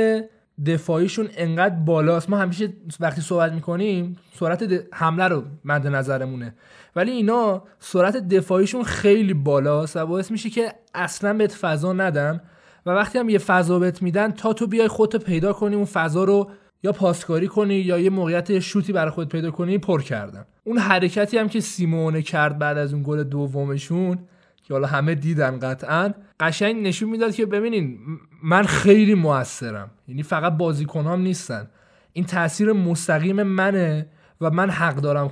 دفاعیشون 0.67 1.29
انقدر 1.37 1.75
بالاست. 1.75 2.31
ما 2.31 2.37
همیشه 2.39 2.73
وقتی 3.01 3.21
صحبت 3.21 3.53
می‌کنیم 3.53 4.17
سرعت 4.35 4.85
حمله 4.93 5.29
رو 5.29 5.43
مد 5.65 5.87
نظرمونه. 5.87 6.55
ولی 6.97 7.11
اینا 7.11 7.63
سرعت 7.79 8.17
دفاعیشون 8.17 8.83
خیلی 8.83 9.35
بالاست 9.35 9.97
و 9.97 10.07
باعث 10.07 10.31
میشه 10.31 10.51
که 10.51 10.73
اصلا 10.95 11.35
بهت 11.35 11.53
فضا 11.53 11.93
ندن 11.93 12.41
و 12.87 12.91
وقتی 12.91 13.19
هم 13.19 13.29
یه 13.29 13.39
فضا 13.39 13.79
بهت 13.79 14.03
میدن 14.03 14.31
تا 14.31 14.53
تو 14.53 14.67
بیای 14.67 14.89
خودتو 14.89 15.19
پیدا 15.19 15.53
کنی 15.53 15.77
اون 15.77 15.85
فضا 15.85 16.25
رو 16.25 16.51
یا 16.83 16.93
پاسکاری 16.93 17.47
کنی 17.49 17.75
یا 17.75 17.99
یه 17.99 18.11
موقعیت 18.11 18.59
شوتی 18.59 18.93
برای 18.93 19.11
خود 19.11 19.29
پیدا 19.29 19.51
کنی 19.51 19.79
پر 19.79 20.03
کردن. 20.03 20.45
اون 20.65 20.79
حرکتی 20.79 21.39
هم 21.39 21.49
که 21.49 21.61
سیمونه 21.61 22.23
کرد 22.23 22.59
بعد 22.59 22.79
از 22.79 22.95
اون 22.95 23.03
گل 23.07 23.23
دومشون 23.23 24.19
که 24.71 24.75
حالا 24.75 24.87
همه 24.87 25.15
دیدن 25.15 25.59
قطعا 25.59 26.13
قشنگ 26.41 26.87
نشون 26.87 27.11
می‌داد 27.11 27.35
که 27.35 27.47
ببینین 27.47 27.99
من 28.43 28.63
خیلی 28.63 29.15
موثرم. 29.15 29.91
یعنی 30.09 30.23
فقط 30.23 30.53
بازیکن 30.53 31.07
هم 31.07 31.21
نیستن. 31.21 31.71
این 32.13 32.25
تاثیر 32.25 32.73
مستقیم 32.73 33.43
منه 33.43 34.07
و 34.41 34.51
من 34.51 34.71
حق 34.71 34.97
دارم 34.97 35.31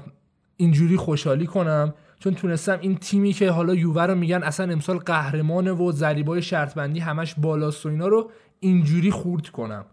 اینجوری 0.57 0.97
خوشحالی 0.97 1.47
کنم. 1.47 1.95
چون 2.19 2.35
تونستم 2.35 2.79
این 2.81 2.97
تیمی 2.97 3.33
که 3.33 3.51
حالا 3.51 3.75
یووه 3.75 4.03
رو 4.03 4.15
میگن 4.15 4.43
اصلا 4.43 4.73
امسال 4.73 4.99
قهرمانه 4.99 5.73
و 5.73 5.93
ضریبای 5.93 6.43
شرط 6.43 6.75
بندی 6.75 7.01
همش 7.01 7.35
بالاست 7.35 7.87
و 7.87 7.89
اینا 7.89 8.09
رو 8.09 8.31
اینجوری 8.61 9.11
خورد 9.11 9.49
کنم. 9.49 9.85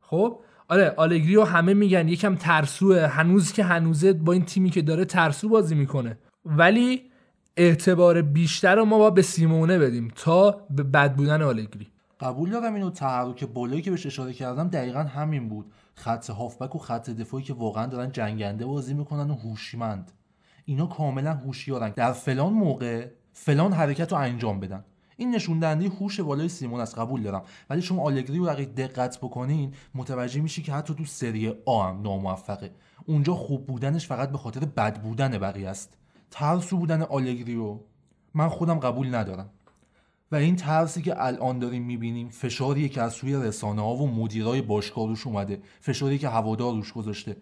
خب؟ 0.00 0.40
آره 0.68 0.94
آلگری 0.96 1.34
رو 1.34 1.44
همه 1.44 1.74
میگن 1.74 2.08
یکم 2.08 2.34
ترسوه. 2.34 3.06
هنوز 3.06 3.52
که 3.52 3.64
هنوزه 3.64 4.12
با 4.12 4.32
این 4.32 4.44
تیمی 4.44 4.70
که 4.70 4.82
داره 4.82 5.04
ترسو 5.04 5.48
بازی 5.48 5.74
می‌کنه. 5.74 6.18
ولی 6.44 7.09
اعتبار 7.56 8.22
بیشتر 8.22 8.74
رو 8.74 8.84
ما 8.84 8.98
باید 8.98 9.14
به 9.14 9.22
سیمونه 9.22 9.78
بدیم 9.78 10.12
تا 10.16 10.66
به 10.70 10.82
بد 10.82 11.14
بودن 11.14 11.42
آلگری. 11.42 11.88
قبول 12.20 12.50
دارم 12.50 12.74
اینو 12.74 12.90
تحرک 12.90 13.44
بالایی 13.44 13.82
که 13.82 13.90
بهش 13.90 14.06
اشاره 14.06 14.32
کردم 14.32 14.68
دقیقا 14.68 15.02
همین 15.02 15.48
بود. 15.48 15.72
خط 15.94 16.30
هافبک 16.30 16.76
و 16.76 16.78
خط 16.78 17.10
دفاعی 17.10 17.44
که 17.44 17.54
واقعا 17.54 17.86
دارن 17.86 18.12
جنگنده 18.12 18.66
بازی 18.66 18.94
می‌کنن 18.94 19.30
و 19.30 19.34
هوشمند. 19.34 20.12
اینا 20.64 20.86
کاملا 20.86 21.34
هوشیارن. 21.34 21.92
در 21.96 22.12
فلان 22.12 22.52
موقع 22.52 23.06
فلان 23.32 23.72
حرکت 23.72 24.12
رو 24.12 24.18
انجام 24.18 24.60
بدن. 24.60 24.84
این 25.16 25.34
نشون 25.34 25.58
دهنده 25.58 25.88
هوش 25.88 26.20
بالای 26.20 26.48
سیمون 26.48 26.80
است 26.80 26.98
قبول 26.98 27.22
دارم. 27.22 27.42
ولی 27.70 27.82
شما 27.82 28.02
آلگری 28.02 28.38
رو 28.38 28.50
اگه 28.50 28.64
دقت 28.64 29.18
بکنین 29.18 29.74
متوجه 29.94 30.40
میشی 30.40 30.62
که 30.62 30.72
حتی 30.72 30.94
تو 30.94 31.04
سری 31.04 31.54
آ 31.66 31.88
هم 31.88 32.02
ناموفقه. 32.02 32.70
اونجا 33.06 33.34
خوب 33.34 33.66
بودنش 33.66 34.06
فقط 34.06 34.30
به 34.30 34.38
خاطر 34.38 34.60
بد 34.60 35.02
بودن 35.02 35.38
بقیه 35.38 35.68
است. 35.68 35.96
ترسو 36.30 36.76
بودن 36.76 37.02
آلگری 37.02 37.54
رو 37.54 37.84
من 38.34 38.48
خودم 38.48 38.78
قبول 38.78 39.14
ندارم. 39.14 39.50
و 40.32 40.36
این 40.36 40.56
ترسی 40.56 41.02
که 41.02 41.24
الان 41.24 41.58
داریم 41.58 41.82
می‌بینیم 41.82 42.28
فشاریه 42.28 42.88
که 42.88 43.02
از 43.02 43.12
سوی 43.12 43.34
رسانه 43.34 43.82
ها 43.82 43.94
و 43.94 44.10
مدیرای 44.10 44.62
باشگاه 44.62 45.06
روش 45.06 45.26
اومده 45.26 45.62
فشاری 45.80 46.18
که 46.18 46.28
هوادار 46.28 46.72
روش 46.72 46.92
گذاشته. 46.92 47.36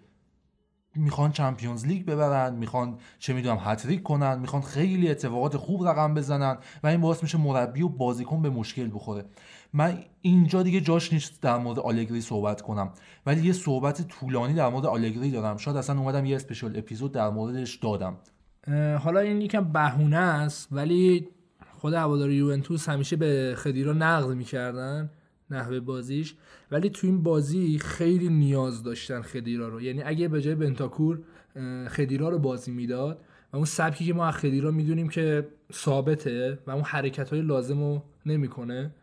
می‌خوان 0.94 1.32
چمپیونز 1.32 1.86
لیگ 1.86 2.06
ببرن 2.06 2.54
می‌خوان 2.54 2.98
چه 3.18 3.32
می‌دونم 3.32 3.58
هتریک 3.60 4.02
کنن 4.02 4.38
می‌خوان 4.38 4.62
خیلی 4.62 5.10
اتفاقات 5.10 5.56
خوب 5.56 5.88
رقم 5.88 6.14
بزنن 6.14 6.58
و 6.82 6.86
این 6.86 7.00
باعث 7.00 7.22
میشه 7.22 7.38
مربی 7.38 7.82
و 7.82 7.88
بازیکن 7.88 8.42
به 8.42 8.50
مشکل 8.50 8.90
بخوره. 8.94 9.24
من 9.72 9.98
اینجا 10.20 10.62
دیگه 10.62 10.80
جاش 10.80 11.12
نیست 11.12 11.42
در 11.42 11.58
مورد 11.58 11.78
آلگری 11.78 12.20
صحبت 12.20 12.62
کنم. 12.62 12.92
ولی 13.26 13.46
یه 13.46 13.52
صحبت 13.52 14.08
طولانی 14.08 14.54
در 14.54 14.68
مورد 14.68 14.86
آلگری 14.86 15.30
دارم. 15.30 15.56
شاید 15.56 15.76
اصلا 15.76 16.00
اومدم 16.00 16.24
یه 16.24 16.36
اسپیشال 16.36 16.76
اپیزود 16.76 17.12
در 17.12 17.30
موردش 17.30 17.76
دادم. 17.76 18.16
حالا 19.00 19.20
این 19.20 19.40
یکم 19.40 19.72
بهونه 19.72 20.16
است 20.16 20.68
ولی 20.72 21.28
خود 21.78 21.94
هوادار 21.94 22.30
یوونتوس 22.30 22.88
همیشه 22.88 23.16
به 23.16 23.54
خدیرا 23.56 23.92
نقد 23.92 24.28
می‌کردن 24.28 25.10
نحوه 25.50 25.80
بازیش. 25.80 26.34
ولی 26.70 26.90
تو 26.90 27.06
این 27.06 27.22
بازی 27.22 27.78
خیلی 27.78 28.28
نیاز 28.28 28.82
داشتن 28.82 29.22
خدیرا 29.22 29.68
رو. 29.68 29.80
یعنی 29.80 30.02
اگه 30.02 30.28
به 30.28 30.42
جای 30.42 30.54
بنتاکور 30.54 31.20
خدیرا 31.88 32.28
رو 32.28 32.38
بازی 32.38 32.70
می‌داد 32.70 33.20
و 33.52 33.56
اون 33.56 33.64
سبکی 33.64 34.04
که 34.04 34.14
ما 34.14 34.26
از 34.26 34.34
خدیرا 34.34 34.70
می‌دونیم 34.70 35.08
که 35.08 35.48
ثابته 35.72 36.58
و 36.66 36.70
اون 36.70 36.84
حرکت 36.84 37.30
های 37.30 37.42
لازم 37.42 37.80
رو 37.80 38.02
نمی‌کنه 38.26 38.94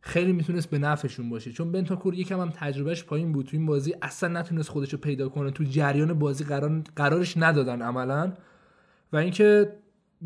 خیلی 0.00 0.32
می‌تونست 0.32 0.70
به 0.70 0.78
نفعشون 0.78 1.30
باشه. 1.30 1.52
چون 1.52 1.72
بنتاکور 1.72 2.14
یکم 2.14 2.40
هم 2.40 2.50
تجربهش 2.50 3.04
پایین 3.04 3.32
بود. 3.32 3.46
تو 3.46 3.56
این 3.56 3.66
بازی 3.66 3.94
اصلا 4.02 4.40
نتونست 4.40 4.68
خودش 4.68 4.92
رو 4.92 4.98
پیدا 4.98 5.28
کنه. 5.28 5.50
تو 5.50 5.64
جریان 5.64 6.12
بازی 6.14 6.44
قرار 6.44 6.82
قرارش 6.96 7.36
ندادن 7.36 7.82
عملا. 7.82 8.32
و 9.12 9.16
اینکه 9.16 9.72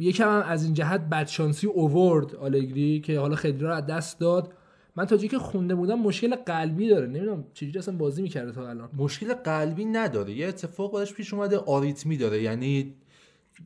یکم 0.01 0.29
هم 0.29 0.43
از 0.43 0.65
این 0.65 0.75
جهت 0.75 1.01
بدشانسی 1.01 1.67
اوورد 1.67 2.35
آلگری 2.35 3.01
که 3.01 3.21
حالا 3.21 3.37
خدیرا 3.37 3.69
رو 3.69 3.75
از 3.75 3.87
دست 3.87 4.21
داد. 4.21 4.53
من 4.97 5.05
تا 5.05 5.17
جایی 5.17 5.29
که 5.29 5.39
خونده 5.39 5.75
بودم 5.75 5.99
مشکل 5.99 6.37
قلبی 6.37 6.89
داره. 6.89 7.07
نمی‌دونم 7.07 7.45
چجوری 7.55 7.79
اصلا 7.79 7.97
بازی 7.97 8.23
می‌کرده 8.23 8.53
تا 8.53 8.69
الان. 8.69 8.91
مشکل 8.97 9.35
قلبی 9.35 9.85
نداره. 9.85 10.33
یه 10.33 10.47
اتفاق 10.49 10.95
براش 10.95 11.15
پیش 11.15 11.35
اومده 11.35 11.59
آریتمی 11.59 12.17
داره. 12.17 12.43
یعنی 12.43 12.95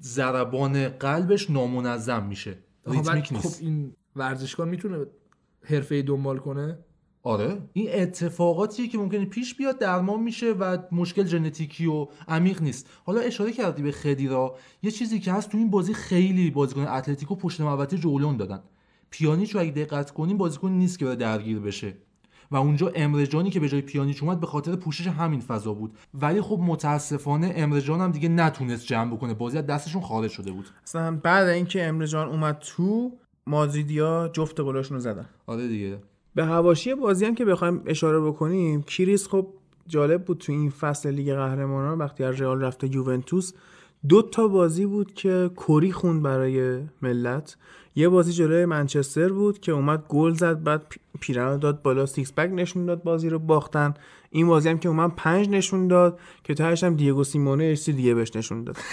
ضربان 0.02 0.88
قلبش 0.88 1.50
نامنظم 1.50 2.26
میشه. 2.26 2.58
ریتمیک 2.86 3.32
نیست. 3.32 3.58
خب 3.58 3.64
این 3.64 3.92
ورزشکار 4.16 4.66
می‌تونه 4.66 5.06
حرفه 5.62 6.02
دنبال 6.02 6.38
کنه؟ 6.38 6.78
آره. 7.22 7.58
این 7.72 7.88
اتفاقاتیه 7.92 8.88
که 8.88 8.98
ممکنه 8.98 9.24
پیش 9.24 9.54
بیاد 9.54 9.78
درمان 9.78 10.22
میشه 10.22 10.52
و 10.52 10.78
مشکل 10.92 11.24
ژنتیکی 11.24 11.86
و 11.86 12.06
عمیق 12.28 12.62
نیست. 12.62 12.88
حالا 13.04 13.20
اشاره 13.20 13.52
کردی 13.52 13.82
به 13.82 13.92
خدیرا. 13.92 14.56
یه 14.82 14.90
چیزی 14.90 15.20
که 15.20 15.32
هست 15.32 15.50
تو 15.50 15.58
این 15.58 15.70
بازی 15.70 15.94
خیلی 15.94 16.50
بازیکن 16.50 16.80
اتلتیکو 16.86 17.34
پشت 17.34 17.60
محوطه 17.60 17.96
جولون 17.96 18.36
دادن. 18.36 18.60
پیانیچ 19.10 19.54
رو 19.54 19.60
اگه 19.60 19.70
دقت 19.70 20.10
کنیم 20.10 20.36
بازیکن 20.36 20.70
نیست 20.70 20.98
که 20.98 21.04
بره 21.04 21.16
درگیر 21.16 21.58
بشه. 21.58 21.96
و 22.50 22.56
اونجا 22.56 22.92
امرجانی 22.94 23.50
که 23.50 23.60
به 23.60 23.68
جای 23.68 23.80
پیانیچ 23.80 24.22
اومد 24.22 24.40
به 24.40 24.46
خاطر 24.46 24.76
پوشش 24.76 25.06
همین 25.06 25.40
فضا 25.40 25.74
بود. 25.74 25.98
ولی 26.14 26.40
خب 26.40 26.58
متاسفانه 26.62 27.52
امرجان 27.56 28.00
هم 28.00 28.10
دیگه 28.10 28.28
نتونست 28.28 28.86
جمع 28.86 29.14
بکنه. 29.14 29.34
بازی 29.34 29.58
از 29.58 29.66
دستشون 29.66 30.02
خارج 30.02 30.30
شده 30.30 30.52
بود. 30.52 30.66
اصلا 30.84 31.16
بعد 31.16 31.48
اینکه 31.48 31.86
امره 31.86 32.06
جان 32.06 32.28
اومد 32.28 32.58
تو 32.58 33.12
مادریدیا 33.46 34.30
جفت 34.32 34.60
گلاشون 34.60 34.94
رو 34.94 35.00
زدن. 35.00 35.26
آره 35.46 35.68
دیگه. 35.68 35.98
به 36.34 36.44
هواشی 36.44 36.94
بازی 36.94 37.24
هم 37.24 37.34
که 37.34 37.44
بخوایم 37.44 37.82
اشاره 37.86 38.20
بکنیم 38.20 38.82
کریس 38.82 39.28
خب 39.28 39.46
جالب 39.86 40.24
بود 40.24 40.38
تو 40.38 40.52
این 40.52 40.70
فصل 40.70 41.10
لیگ 41.10 41.34
قهرمانان 41.34 41.98
وقتی 41.98 42.24
از 42.24 42.40
رئال 42.40 42.60
رفته 42.62 42.94
یوونتوس 42.94 43.52
دو 44.08 44.22
تا 44.22 44.48
بازی 44.48 44.86
بود 44.86 45.14
که 45.14 45.50
کری 45.56 45.92
خوند 45.92 46.22
برای 46.22 46.78
ملت. 47.02 47.56
یه 47.96 48.08
بازی 48.08 48.32
جلوی 48.32 48.64
منچستر 48.64 49.28
بود 49.28 49.58
که 49.58 49.72
اومد 49.72 50.04
گل 50.08 50.32
زد 50.32 50.62
بعد 50.62 50.82
پی- 50.88 51.00
پیرهنو 51.20 51.58
داد 51.58 51.82
بالا 51.82 52.06
six 52.06 52.32
pack 52.32 52.50
نشون 52.54 52.86
داد 52.86 53.02
بازی 53.02 53.28
رو 53.28 53.38
باختن. 53.38 53.94
این 54.30 54.46
بازی 54.46 54.68
هم 54.68 54.78
که 54.78 54.88
اومد 54.88 55.12
پنج 55.16 55.48
نشون 55.48 55.88
داد 55.88 56.18
که 56.44 56.54
تهش 56.54 56.84
هم 56.84 56.94
دیگو 56.96 57.24
سیمونه 57.24 57.76
چیزی 57.76 57.92
دیگه 57.92 58.14
بهش 58.14 58.36
نشون 58.36 58.64
داد. 58.64 58.76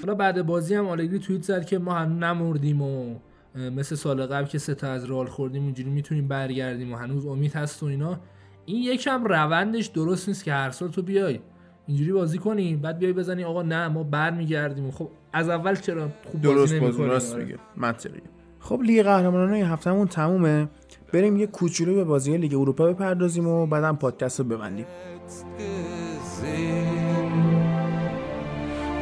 حالا 0.00 0.14
بعد 0.14 0.46
بازی 0.46 0.74
هم 0.74 0.86
آلگری 0.86 1.18
توییت 1.18 1.42
زد 1.42 1.66
که 1.66 1.78
ما 1.78 1.92
هنوز 1.94 2.18
نمردیم 2.22 2.82
و 2.82 3.14
مثل 3.58 3.94
سال 3.94 4.26
قبل 4.26 4.46
که 4.46 4.58
سه 4.58 4.74
تا 4.74 4.88
از 4.88 5.04
رال 5.04 5.26
خوردیم 5.26 5.62
اینجوری 5.64 5.90
می‌تونیم 5.90 6.28
برگردیم 6.28 6.92
و 6.92 6.96
هنوز 6.96 7.26
امید 7.26 7.52
هست 7.52 7.82
و 7.82 7.86
اینا. 7.86 8.20
این 8.64 8.82
یکم 8.82 9.24
روندش 9.24 9.86
درست 9.86 10.28
نیست 10.28 10.44
که 10.44 10.52
هر 10.52 10.70
سال 10.70 10.88
تو 10.88 11.02
بیای. 11.02 11.40
اینجوری 11.86 12.12
بازی 12.12 12.38
کنی 12.38 12.76
بعد 12.76 12.98
بیای 12.98 13.12
بزنی 13.12 13.44
آقا 13.44 13.62
نه 13.62 13.88
ما 13.88 14.02
برمیگردیم 14.02 14.90
خب 14.90 15.10
از 15.32 15.48
اول 15.48 15.74
چرا 15.74 16.08
خوب 16.24 16.40
درست 16.40 16.74
بازی 16.74 17.04
راست 17.04 17.36
میگه 17.36 17.58
منطقیه. 17.76 18.22
خب 18.60 18.80
لیگ 18.82 19.02
قهرمانان 19.02 19.52
این 19.52 19.66
هفتهمون 19.66 20.06
تمومه. 20.06 20.68
بریم 21.12 21.36
یه 21.36 21.46
کوچولو 21.46 21.94
به 21.94 22.04
بازی 22.04 22.36
لیگ 22.36 22.54
اروپا 22.54 22.86
بپردازیم 22.86 23.46
و 23.46 23.66
بعدم 23.66 23.96
پادکست 23.96 24.40
رو 24.40 24.46
ببندیم. 24.46 24.86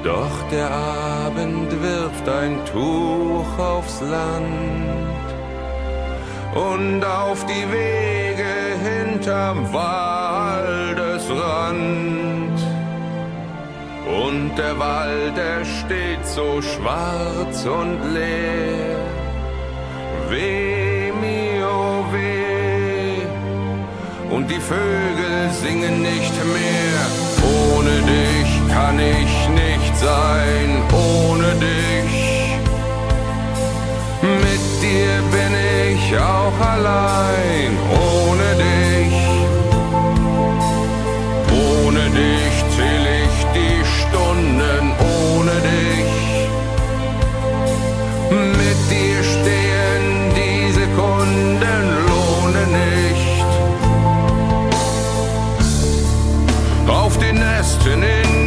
Doch 0.07 0.39
der 0.53 0.71
Abend 0.71 1.71
wirft 1.83 2.29
ein 2.29 2.65
Tuch 2.73 3.59
aufs 3.59 4.01
Land 4.03 5.27
und 6.55 7.05
auf 7.05 7.45
die 7.47 7.67
Wege 7.73 8.55
hinterm 8.89 9.73
Waldesrand. 9.73 10.87
Und 14.25 14.57
der 14.57 14.79
Wald, 14.79 15.37
er 15.37 15.65
steht 15.65 16.25
so 16.25 16.63
schwarz 16.63 17.67
und 17.67 17.99
leer. 18.15 19.01
Weh, 20.31 21.11
mio, 21.21 22.05
weh 22.13 23.23
und 24.31 24.49
die 24.49 24.61
Vögel 24.61 25.51
singen 25.51 26.03
nicht 26.03 26.37
mehr. 26.55 27.07
Ohne 27.43 28.03
dich 28.03 28.51
kann 28.73 28.99
ich 28.99 29.46
sein 30.01 30.83
ohne 30.93 31.55
dich. 31.55 32.17
Mit 34.23 34.65
dir 34.83 35.15
bin 35.35 35.53
ich 35.93 36.05
auch 36.19 36.59
allein 36.75 37.73
ohne 37.91 38.49
dich. 38.65 39.19
Ohne 41.85 42.05
dich 42.11 42.57
zähle 42.75 43.13
ich 43.27 43.39
die 43.57 43.79
Stunden 44.01 44.83
ohne 45.23 45.57
dich. 45.73 46.15
Mit 48.61 48.81
dir 48.91 49.21
stehen 49.35 50.05
die 50.39 50.73
Sekunden 50.73 51.83
lohne 52.09 52.65
nicht. 52.83 53.45
Auf 56.89 57.19
den 57.19 57.37
Nesten 57.37 58.03
in 58.03 58.46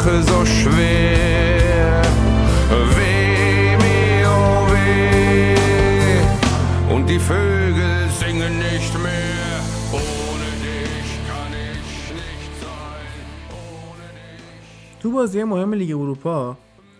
ach 0.00 0.22
so 0.30 0.44
schwer. 0.46 2.02
Weh 2.96 3.76
mir, 3.82 4.28
oh 4.38 4.62
weh. 4.72 6.22
Und 6.94 7.04
die 7.10 7.18
Vögel 7.18 8.08
singen 8.20 8.54
nicht 8.58 8.94
mehr. 9.06 9.54
Ohne 9.92 10.50
dich 10.64 11.10
kann 11.28 11.52
ich 11.72 11.92
nicht 12.20 12.52
sein. 12.64 13.14
Ohne 13.50 14.06
dich. 14.16 15.00
تو 15.00 15.10
بازی 15.10 15.44
مهم 15.44 15.74
لیگ 15.74 15.90
اروپا 15.90 16.56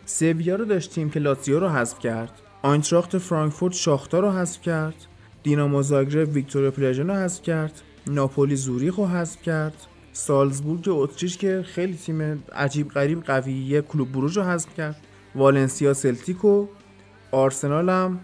سویا 0.06 0.56
رو 0.56 0.64
داشتیم 0.64 1.10
که 1.10 1.20
لاتزیو 1.20 1.60
رو 1.60 1.68
حذف 1.68 1.98
کرد 1.98 2.32
آینتراخت 2.62 3.18
فرانکفورت 3.18 3.74
شاختار 3.74 4.22
رو 4.22 4.30
حذف 4.30 4.62
کرد 4.62 4.94
دینامو 5.42 5.82
زاگرب 5.82 6.34
ویکتوریا 6.34 6.70
پلژن 6.70 7.08
رو 7.10 7.14
حذف 7.14 7.42
کرد 7.42 7.82
ناپولی 8.06 8.56
زوریخ 8.56 8.94
رو 8.96 9.06
حذف 9.06 9.42
کرد 9.42 9.86
سالزبورگ 10.12 10.84
اتریش 10.88 11.36
که 11.38 11.64
خیلی 11.66 11.96
تیم 11.96 12.44
عجیب 12.52 12.88
غریب 12.88 13.22
قویه 13.22 13.82
کلوب 13.82 14.12
بروژ 14.12 14.36
رو 14.36 14.42
حذف 14.42 14.74
کرد. 14.74 14.96
والنسیا 15.34 15.94
سلتیک 15.94 16.44
و 16.44 16.66
آرسنال 17.30 17.88
هم 17.90 18.20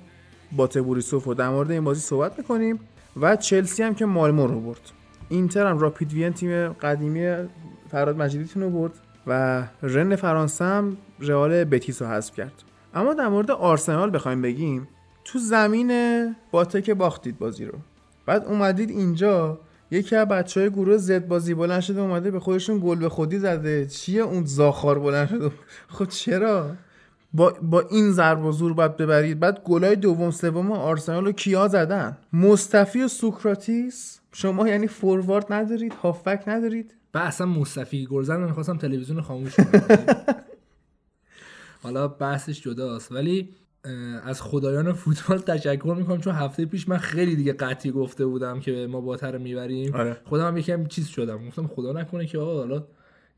با 0.52 0.66
تبوریسوف 0.66 1.28
و 1.28 1.34
در 1.34 1.48
مورد 1.48 1.70
این 1.70 1.84
بازی 1.84 2.00
صحبت 2.00 2.38
می‌کنیم 2.38 2.80
و 3.20 3.36
چلسی 3.36 3.82
هم 3.82 3.94
که 3.94 4.06
مالمو 4.06 4.46
رو 4.46 4.60
برد. 4.60 4.80
اینتر 5.28 5.66
هم 5.66 5.78
راپید 5.78 6.12
وین 6.12 6.32
تیم 6.32 6.68
قدیمی 6.68 7.48
فراد 7.90 8.16
مجیدیتون 8.16 8.62
رو 8.62 8.70
برد 8.70 8.92
و 9.26 9.62
رن 9.82 10.16
فرانسه 10.16 10.64
هم 10.64 10.96
رئال 11.20 11.64
بتیس 11.64 12.02
رو 12.02 12.08
حذف 12.08 12.36
کرد. 12.36 12.62
اما 12.94 13.14
در 13.14 13.28
مورد 13.28 13.50
آرسنال 13.50 14.14
بخوایم 14.14 14.42
بگیم 14.42 14.88
تو 15.24 15.38
زمین 15.38 15.90
باته 16.50 16.94
باختید 16.94 17.38
بازی 17.38 17.64
رو. 17.64 17.78
بعد 18.26 18.44
اومدید 18.44 18.90
اینجا 18.90 19.58
یکی 19.90 20.16
از 20.16 20.28
بچه 20.28 20.60
های 20.60 20.70
گروه 20.70 20.96
زد 20.96 21.26
بازی 21.26 21.54
بلند 21.54 21.80
شده 21.80 22.00
اومده 22.00 22.30
به 22.30 22.40
خودشون 22.40 22.80
گل 22.84 22.98
به 22.98 23.08
خودی 23.08 23.38
زده. 23.38 23.86
چیه 23.86 24.22
اون 24.22 24.44
زاخار 24.44 24.98
بلند 24.98 25.28
شده؟ 25.28 25.50
خب 25.88 26.04
چرا؟ 26.04 26.76
با, 27.32 27.54
با 27.62 27.80
این 27.80 28.12
ضرب 28.12 28.44
و 28.44 28.52
زور 28.52 28.74
باید 28.74 28.96
ببرید. 28.96 29.40
بعد 29.40 29.62
گلای 29.64 29.96
دوم 29.96 30.30
سوم 30.30 30.72
آرسنال 30.72 31.24
رو 31.24 31.32
کیا 31.32 31.68
زدن؟ 31.68 32.16
مصطفی 32.32 33.02
و 33.02 33.08
سوکراتیس. 33.08 34.20
شما 34.32 34.68
یعنی 34.68 34.86
فوروارد 34.86 35.52
ندارید 35.52 35.92
هافبک 35.92 36.42
ندارید؟ 36.46 36.94
و 37.14 37.18
اصلا 37.18 37.46
مصطفی 37.46 38.06
گلزن 38.06 38.36
من 38.36 38.46
می‌خواستم 38.46 38.76
تلویزیون 38.76 39.20
خاموش 39.20 39.56
کنم. 39.56 39.82
حالا 41.82 42.08
بحثش 42.08 42.62
جداست. 42.62 43.12
ولی 43.12 43.54
از 44.24 44.42
خدایان 44.42 44.92
فوتبال 44.92 45.38
تشکر 45.38 45.94
می‌کنم 45.98 46.20
چون 46.20 46.34
هفته 46.34 46.64
پیش 46.64 46.88
من 46.88 46.98
خیلی 46.98 47.36
دیگه 47.36 47.52
قطعی 47.52 47.92
گفته 47.92 48.26
بودم 48.26 48.60
که 48.60 48.86
ما 48.90 49.00
باتر 49.00 49.32
رو 49.32 49.38
می‌بریم. 49.38 49.94
آره. 49.94 50.16
خودم 50.24 50.46
هم 50.46 50.56
یکم 50.56 50.86
چیز 50.86 51.06
شدم. 51.06 51.48
گفتم 51.48 51.66
خدا 51.66 51.92
نکنه 51.92 52.26
که 52.26 52.38
آقا 52.38 52.54
حالا 52.58 52.86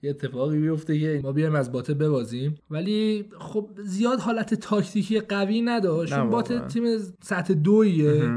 یه 0.02 0.10
اتفاقی 0.10 0.58
بیفته 0.58 1.00
که 1.00 1.20
ما 1.22 1.32
بیایم 1.32 1.54
از 1.54 1.72
باته 1.72 1.94
ببازیم. 1.94 2.54
ولی 2.70 3.24
خب 3.38 3.68
زیاد 3.84 4.20
حالت 4.20 4.54
تاکتیکی 4.54 5.20
قوی 5.20 5.62
نداشت. 5.62 6.14
چون 6.14 6.30
باته. 6.30 6.60
تیم 6.60 6.84
سطح 7.22 7.54
دویه 7.54 8.30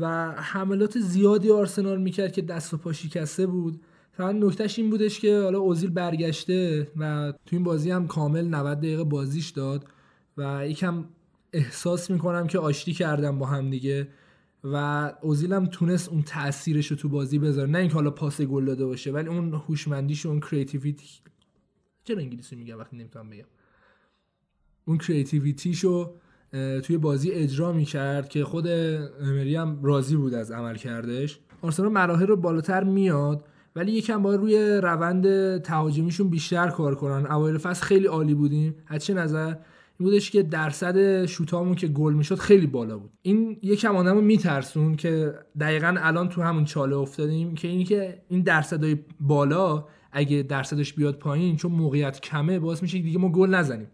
و 0.00 0.30
حملات 0.30 0.98
زیادی 0.98 1.50
آرسنال 1.50 2.00
می‌کرد 2.00 2.32
که 2.32 2.42
دست 2.42 2.74
و 2.74 2.76
پا 2.76 2.92
شکسته 2.92 3.46
بود. 3.46 3.80
فقط 4.12 4.34
نکتهش 4.34 4.78
این 4.78 4.90
بودش 4.90 5.20
که 5.20 5.40
حالا 5.40 5.58
اوزیل 5.58 5.90
برگشته 5.90 6.88
و 6.96 7.32
تو 7.46 7.56
این 7.56 7.64
بازی 7.64 7.90
هم 7.90 8.06
کامل 8.06 8.44
90 8.44 8.78
دقیقه 8.78 9.04
بازیش 9.04 9.50
داد 9.50 9.84
و 10.36 10.68
یکم 10.68 11.04
احساس 11.52 12.10
می‌کنم 12.10 12.46
که 12.46 12.58
آشتی 12.58 12.92
کردم 12.92 13.38
با 13.38 13.46
هم 13.46 13.70
دیگه 13.70 14.08
و 14.64 14.76
اوزیل 15.20 15.52
هم 15.52 15.66
تونست 15.66 16.08
اون 16.08 16.22
تاثیرش 16.22 16.86
رو 16.86 16.96
تو 16.96 17.08
بازی 17.08 17.38
بذاره. 17.38 17.70
نه 17.70 17.78
اینکه 17.78 17.94
حالا 17.94 18.10
پاس 18.10 18.40
گل 18.40 18.64
داده 18.64 18.86
باشه 18.86 19.12
ولی 19.12 19.28
اون 19.28 19.54
هوشمندیش 19.54 20.26
اون 20.26 20.40
کریتیویتی 20.40 21.06
چرا 22.04 22.18
انگلیسی 22.18 22.56
میگم 22.56 22.78
وقتی 22.78 22.96
نمی‌تونم 22.96 23.30
بگم؟ 23.30 23.44
اون 24.84 24.98
کریتیویتیشو 24.98 26.14
توی 26.82 26.98
بازی 26.98 27.30
اجرا 27.30 27.72
می‌کرد 27.72 28.28
که 28.28 28.44
خود 28.44 28.66
امری 29.20 29.56
هم 29.56 29.82
راضی 29.82 30.16
بود 30.16 30.34
از 30.34 30.50
عمل 30.50 30.76
کردش. 30.76 31.40
آرسنال 31.62 31.92
مراحل 31.92 32.26
رو 32.26 32.36
بالاتر 32.36 32.84
میاد 32.84 33.48
ولی 33.76 33.92
یکم 33.92 34.22
باید 34.22 34.40
روی 34.40 34.80
روند 34.82 35.58
تهاجمیشون 35.58 36.28
بیشتر 36.28 36.68
کار 36.68 36.94
کنن. 36.94 37.26
اوایل 37.26 37.58
فصل 37.58 37.84
خیلی 37.84 38.06
عالی 38.06 38.34
بودیم. 38.34 38.74
از 38.86 39.04
چه 39.04 39.14
نظر؟ 39.14 39.54
این 40.02 40.10
بودش 40.10 40.30
که 40.30 40.42
درصد 40.42 41.26
شوتامون 41.26 41.74
که 41.74 41.88
گل 41.88 42.12
می‌شد 42.12 42.38
خیلی 42.38 42.66
بالا 42.66 42.98
بود. 42.98 43.10
این 43.22 43.58
یکم 43.62 43.96
آدمو 43.96 44.20
میترسون 44.20 44.96
که 44.96 45.34
دقیقا 45.60 45.94
الان 45.98 46.28
تو 46.28 46.42
همون 46.42 46.64
چاله 46.64 46.96
افتادیم 46.96 47.54
که 47.54 47.68
اینی 47.68 47.84
که 47.84 48.22
این 48.28 48.42
درصدای 48.42 48.98
بالا 49.20 49.84
اگه 50.12 50.42
درصدش 50.42 50.92
بیاد 50.92 51.18
پایین 51.18 51.56
چون 51.56 51.72
موقعیت 51.72 52.20
کمه 52.20 52.58
باعث 52.58 52.82
میشه 52.82 52.98
دیگه 52.98 53.18
ما 53.18 53.28
گل 53.28 53.54
نزنیم. 53.54 53.86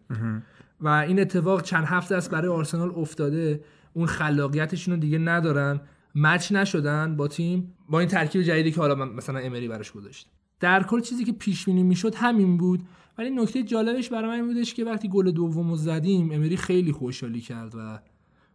و 0.80 0.88
این 0.88 1.20
اتفاق 1.20 1.62
چند 1.62 1.84
هفته 1.84 2.14
است 2.14 2.30
برای 2.30 2.48
آرسنال 2.48 2.92
افتاده. 2.96 3.60
اون 3.92 4.06
خلاقیتشون 4.06 4.94
رو 4.94 5.00
دیگه 5.00 5.18
ندارن. 5.18 5.80
مچ 6.14 6.52
نشدن 6.52 7.16
با 7.16 7.28
تیم. 7.28 7.74
با 7.88 8.00
این 8.00 8.08
ترکیب 8.08 8.42
جدیدی 8.42 8.70
که 8.70 8.80
حالا 8.80 8.94
مثلا 8.94 9.38
امری 9.38 9.68
براش 9.68 9.92
گذاشت 9.92 10.28
در 10.60 10.82
کل 10.82 11.00
چیزی 11.00 11.24
که 11.24 11.32
پیش 11.32 11.64
بینی 11.64 11.82
می‌شد 11.82 12.14
همین 12.14 12.56
بود. 12.56 12.82
ولی 13.18 13.30
نکته 13.30 13.62
جالبش 13.62 14.08
برای 14.08 14.40
من 14.40 14.46
بودش 14.46 14.74
که 14.74 14.84
وقتی 14.84 15.08
گل 15.08 15.30
دوم 15.30 15.70
رو 15.70 15.76
زدیم 15.76 16.32
امری 16.32 16.56
خیلی 16.56 16.92
خوشحالی 16.92 17.40
کرد 17.40 17.74
و 17.74 17.98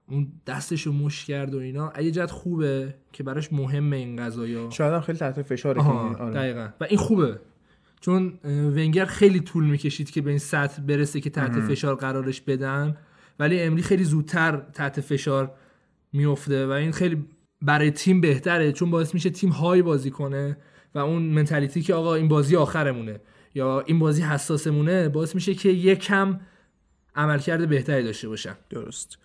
اون 0.09 0.27
دستش 0.47 0.81
رو 0.81 0.93
مش 0.93 1.25
کرد 1.25 1.55
و 1.55 1.57
اینا. 1.57 1.93
یه 2.01 2.11
جد 2.11 2.29
خوبه 2.29 2.95
که 3.13 3.23
براش 3.23 3.53
مهمه 3.53 3.97
این 3.97 4.15
قضايا 4.15 4.69
شاید 4.69 4.93
هم 4.93 5.01
خیلی 5.01 5.17
تحت 5.17 5.41
فشاره 5.41 5.81
آره. 5.81 6.33
دقیقا. 6.33 6.67
و 6.81 6.83
این 6.83 6.97
خوبه. 6.97 7.39
چون 8.01 8.33
ونگر 8.43 9.05
خیلی 9.05 9.39
طول 9.39 9.63
می‌کشید 9.63 10.11
که 10.11 10.21
به 10.21 10.29
این 10.29 10.39
سطح 10.39 10.81
برسه 10.81 11.21
که 11.21 11.29
تحت 11.29 11.59
فشار 11.59 11.95
قرارش 11.95 12.41
بدن. 12.41 12.97
ولی 13.39 13.61
امری 13.61 13.81
خیلی 13.81 14.03
زودتر 14.03 14.57
تحت 14.73 15.01
فشار 15.01 15.51
میفته 16.13 16.67
و 16.67 16.69
این 16.69 16.91
خیلی 16.91 17.25
برای 17.61 17.91
تیم 17.91 18.21
بهتره 18.21 18.71
چون 18.71 18.91
باعث 18.91 19.13
میشه 19.13 19.29
تیم 19.29 19.49
های 19.49 19.81
بازی 19.81 20.09
کنه 20.09 20.57
و 20.95 20.99
اون 20.99 21.21
منتالیتی 21.21 21.81
که 21.81 21.93
آقا 21.93 22.15
این 22.15 22.27
بازی 22.27 22.55
آخرمونه. 22.55 23.19
یا 23.55 23.83
این 23.85 23.99
بازی 23.99 24.21
حساسمونه 24.21 25.09
باعث 25.09 25.35
میشه 25.35 25.53
که 25.53 25.69
یک 25.69 25.99
کم 25.99 26.39
عملکرد 27.15 27.69
بهتری 27.69 28.03
داشته 28.03 28.27
باشن 28.27 28.55
درست. 28.69 29.17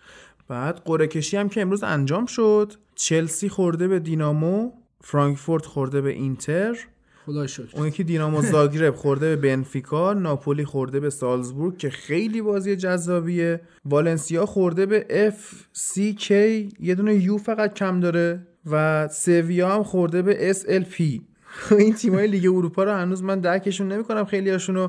بعد 0.47 0.81
قرعه 0.85 1.07
کشی 1.07 1.37
هم 1.37 1.49
که 1.49 1.61
امروز 1.61 1.83
انجام 1.83 2.25
شد. 2.25 2.73
چلسی 2.95 3.49
خورده 3.49 3.87
به 3.87 3.99
دینامو 3.99 4.71
فرانکفورت 5.01 5.65
خورده 5.65 6.01
به 6.01 6.09
اینتر. 6.09 6.77
خدا 7.25 7.47
شکر. 7.47 7.77
اون 7.77 7.87
یکی 7.87 8.03
دینامو 8.03 8.41
زاگرب 8.41 8.95
خورده 9.01 9.35
به 9.35 9.55
بنفیکا. 9.55 10.13
ناپولی 10.13 10.65
خورده 10.65 10.99
به 10.99 11.09
سالزبورگ 11.09 11.77
که 11.77 11.89
خیلی 11.89 12.41
بازی 12.41 12.75
جذابیه. 12.75 13.61
والنسیا 13.85 14.45
خورده 14.45 14.85
به 14.85 15.05
اف 15.09 15.65
سی 15.73 16.13
کی. 16.13 16.69
یه 16.79 16.95
دونه 16.95 17.15
یو 17.15 17.37
فقط 17.37 17.73
کم 17.73 17.99
داره. 17.99 18.47
و 18.65 19.07
سویا 19.07 19.75
هم 19.75 19.83
خورده 19.83 20.21
به 20.21 20.49
اس 20.49 20.65
ال 20.67 20.83
پی. 20.83 21.21
این 21.79 21.93
تیمای 21.93 22.27
لیگ 22.27 22.45
اروپا 22.45 22.83
رو 22.83 22.91
هنوز 22.91 23.23
من 23.23 23.39
درکشون 23.39 23.87
نمی‌کنم. 23.87 24.25
خیلی 24.25 24.49
هاشونو 24.49 24.87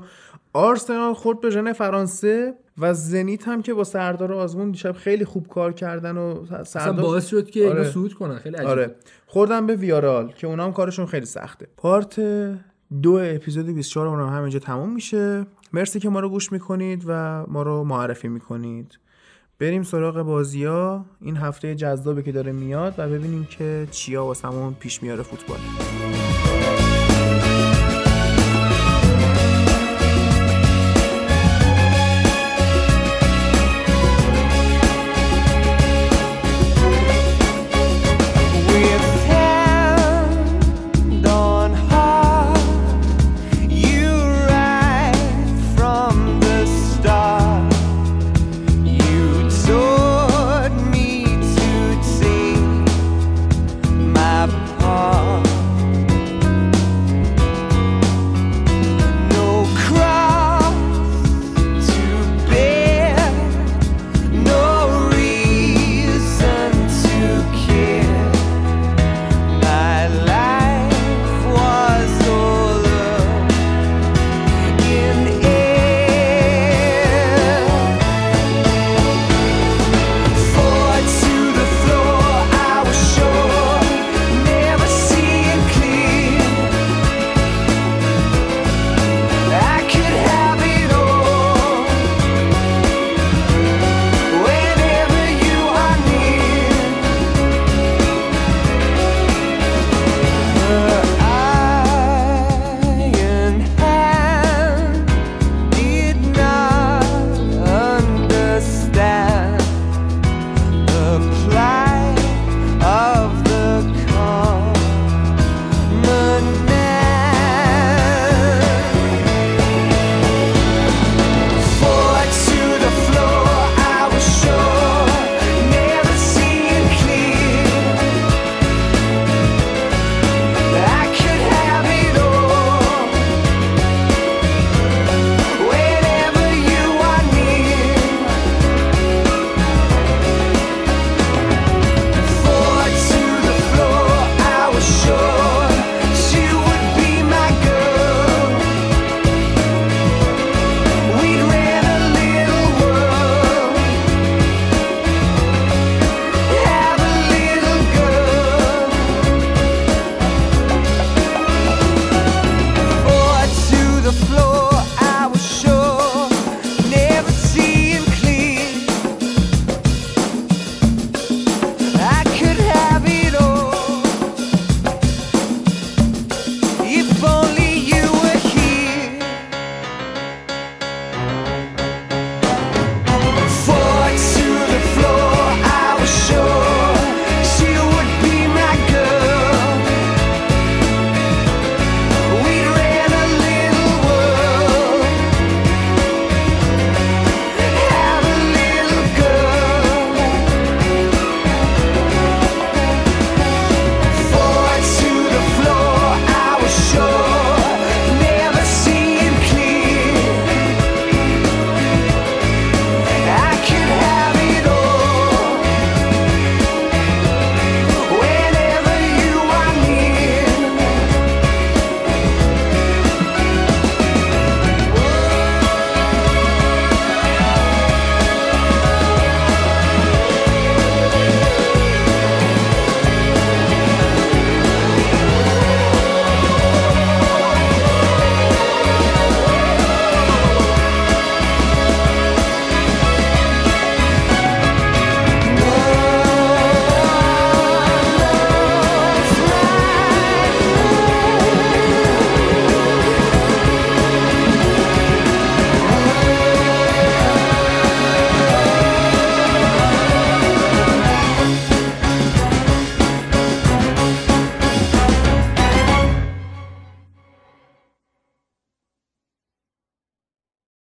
آرسنال 0.52 1.14
خورد 1.14 1.40
به 1.40 1.50
ژن 1.50 1.72
فرانسه 1.72 2.54
و 2.78 2.94
زنیت 2.94 3.48
هم 3.48 3.62
که 3.62 3.74
با 3.74 3.84
سردار 3.84 4.32
آزمون 4.32 4.70
دیشب 4.70 4.92
خیلی 4.92 5.24
خوب 5.24 5.48
کار 5.48 5.72
کردن 5.72 6.16
و 6.16 6.46
سردار 6.64 7.04
باعث 7.04 7.26
شد. 7.26 7.50
که 7.50 7.68
آره. 7.68 7.90
صعود 7.90 8.14
کنن. 8.14 8.38
خیلی 8.38 8.56
عجیبه 8.56 8.70
آره. 8.70 8.94
خوردم 9.26 9.66
به 9.66 9.76
ویارال 9.76 10.32
که 10.32 10.46
اونا 10.46 10.64
هم 10.64 10.72
کارشون 10.72 11.06
خیلی 11.06 11.26
سخته. 11.26 11.66
پارت 11.76 12.20
دو 13.02 13.12
اپیزود 13.22 13.66
24 13.66 14.06
اون 14.06 14.20
هم 14.20 14.36
همینجا 14.36 14.58
تموم 14.58 14.92
میشه. 14.94 15.46
مرسی 15.72 16.00
که 16.00 16.08
ما 16.08 16.20
رو 16.20 16.28
گوش 16.28 16.52
می‌کنید 16.52 17.04
و 17.06 17.44
ما 17.48 17.62
رو 17.62 17.84
معرفی 17.84 18.28
می‌کنید. 18.28 18.98
بریم 19.58 19.82
سراغ 19.82 20.22
بازی 20.22 20.64
ها. 20.64 21.04
این 21.20 21.36
هفته 21.36 21.74
جذابی 21.74 22.22
که 22.22 22.32
داره 22.32 22.52
میاد 22.52 22.94
و 22.98 23.08
ببینیم 23.08 23.44
که 23.44 23.86
چیا 23.90 24.24
واسمون 24.24 24.74
پیش 24.74 25.02
میاره 25.02 25.22
فوتبال. 25.22 25.58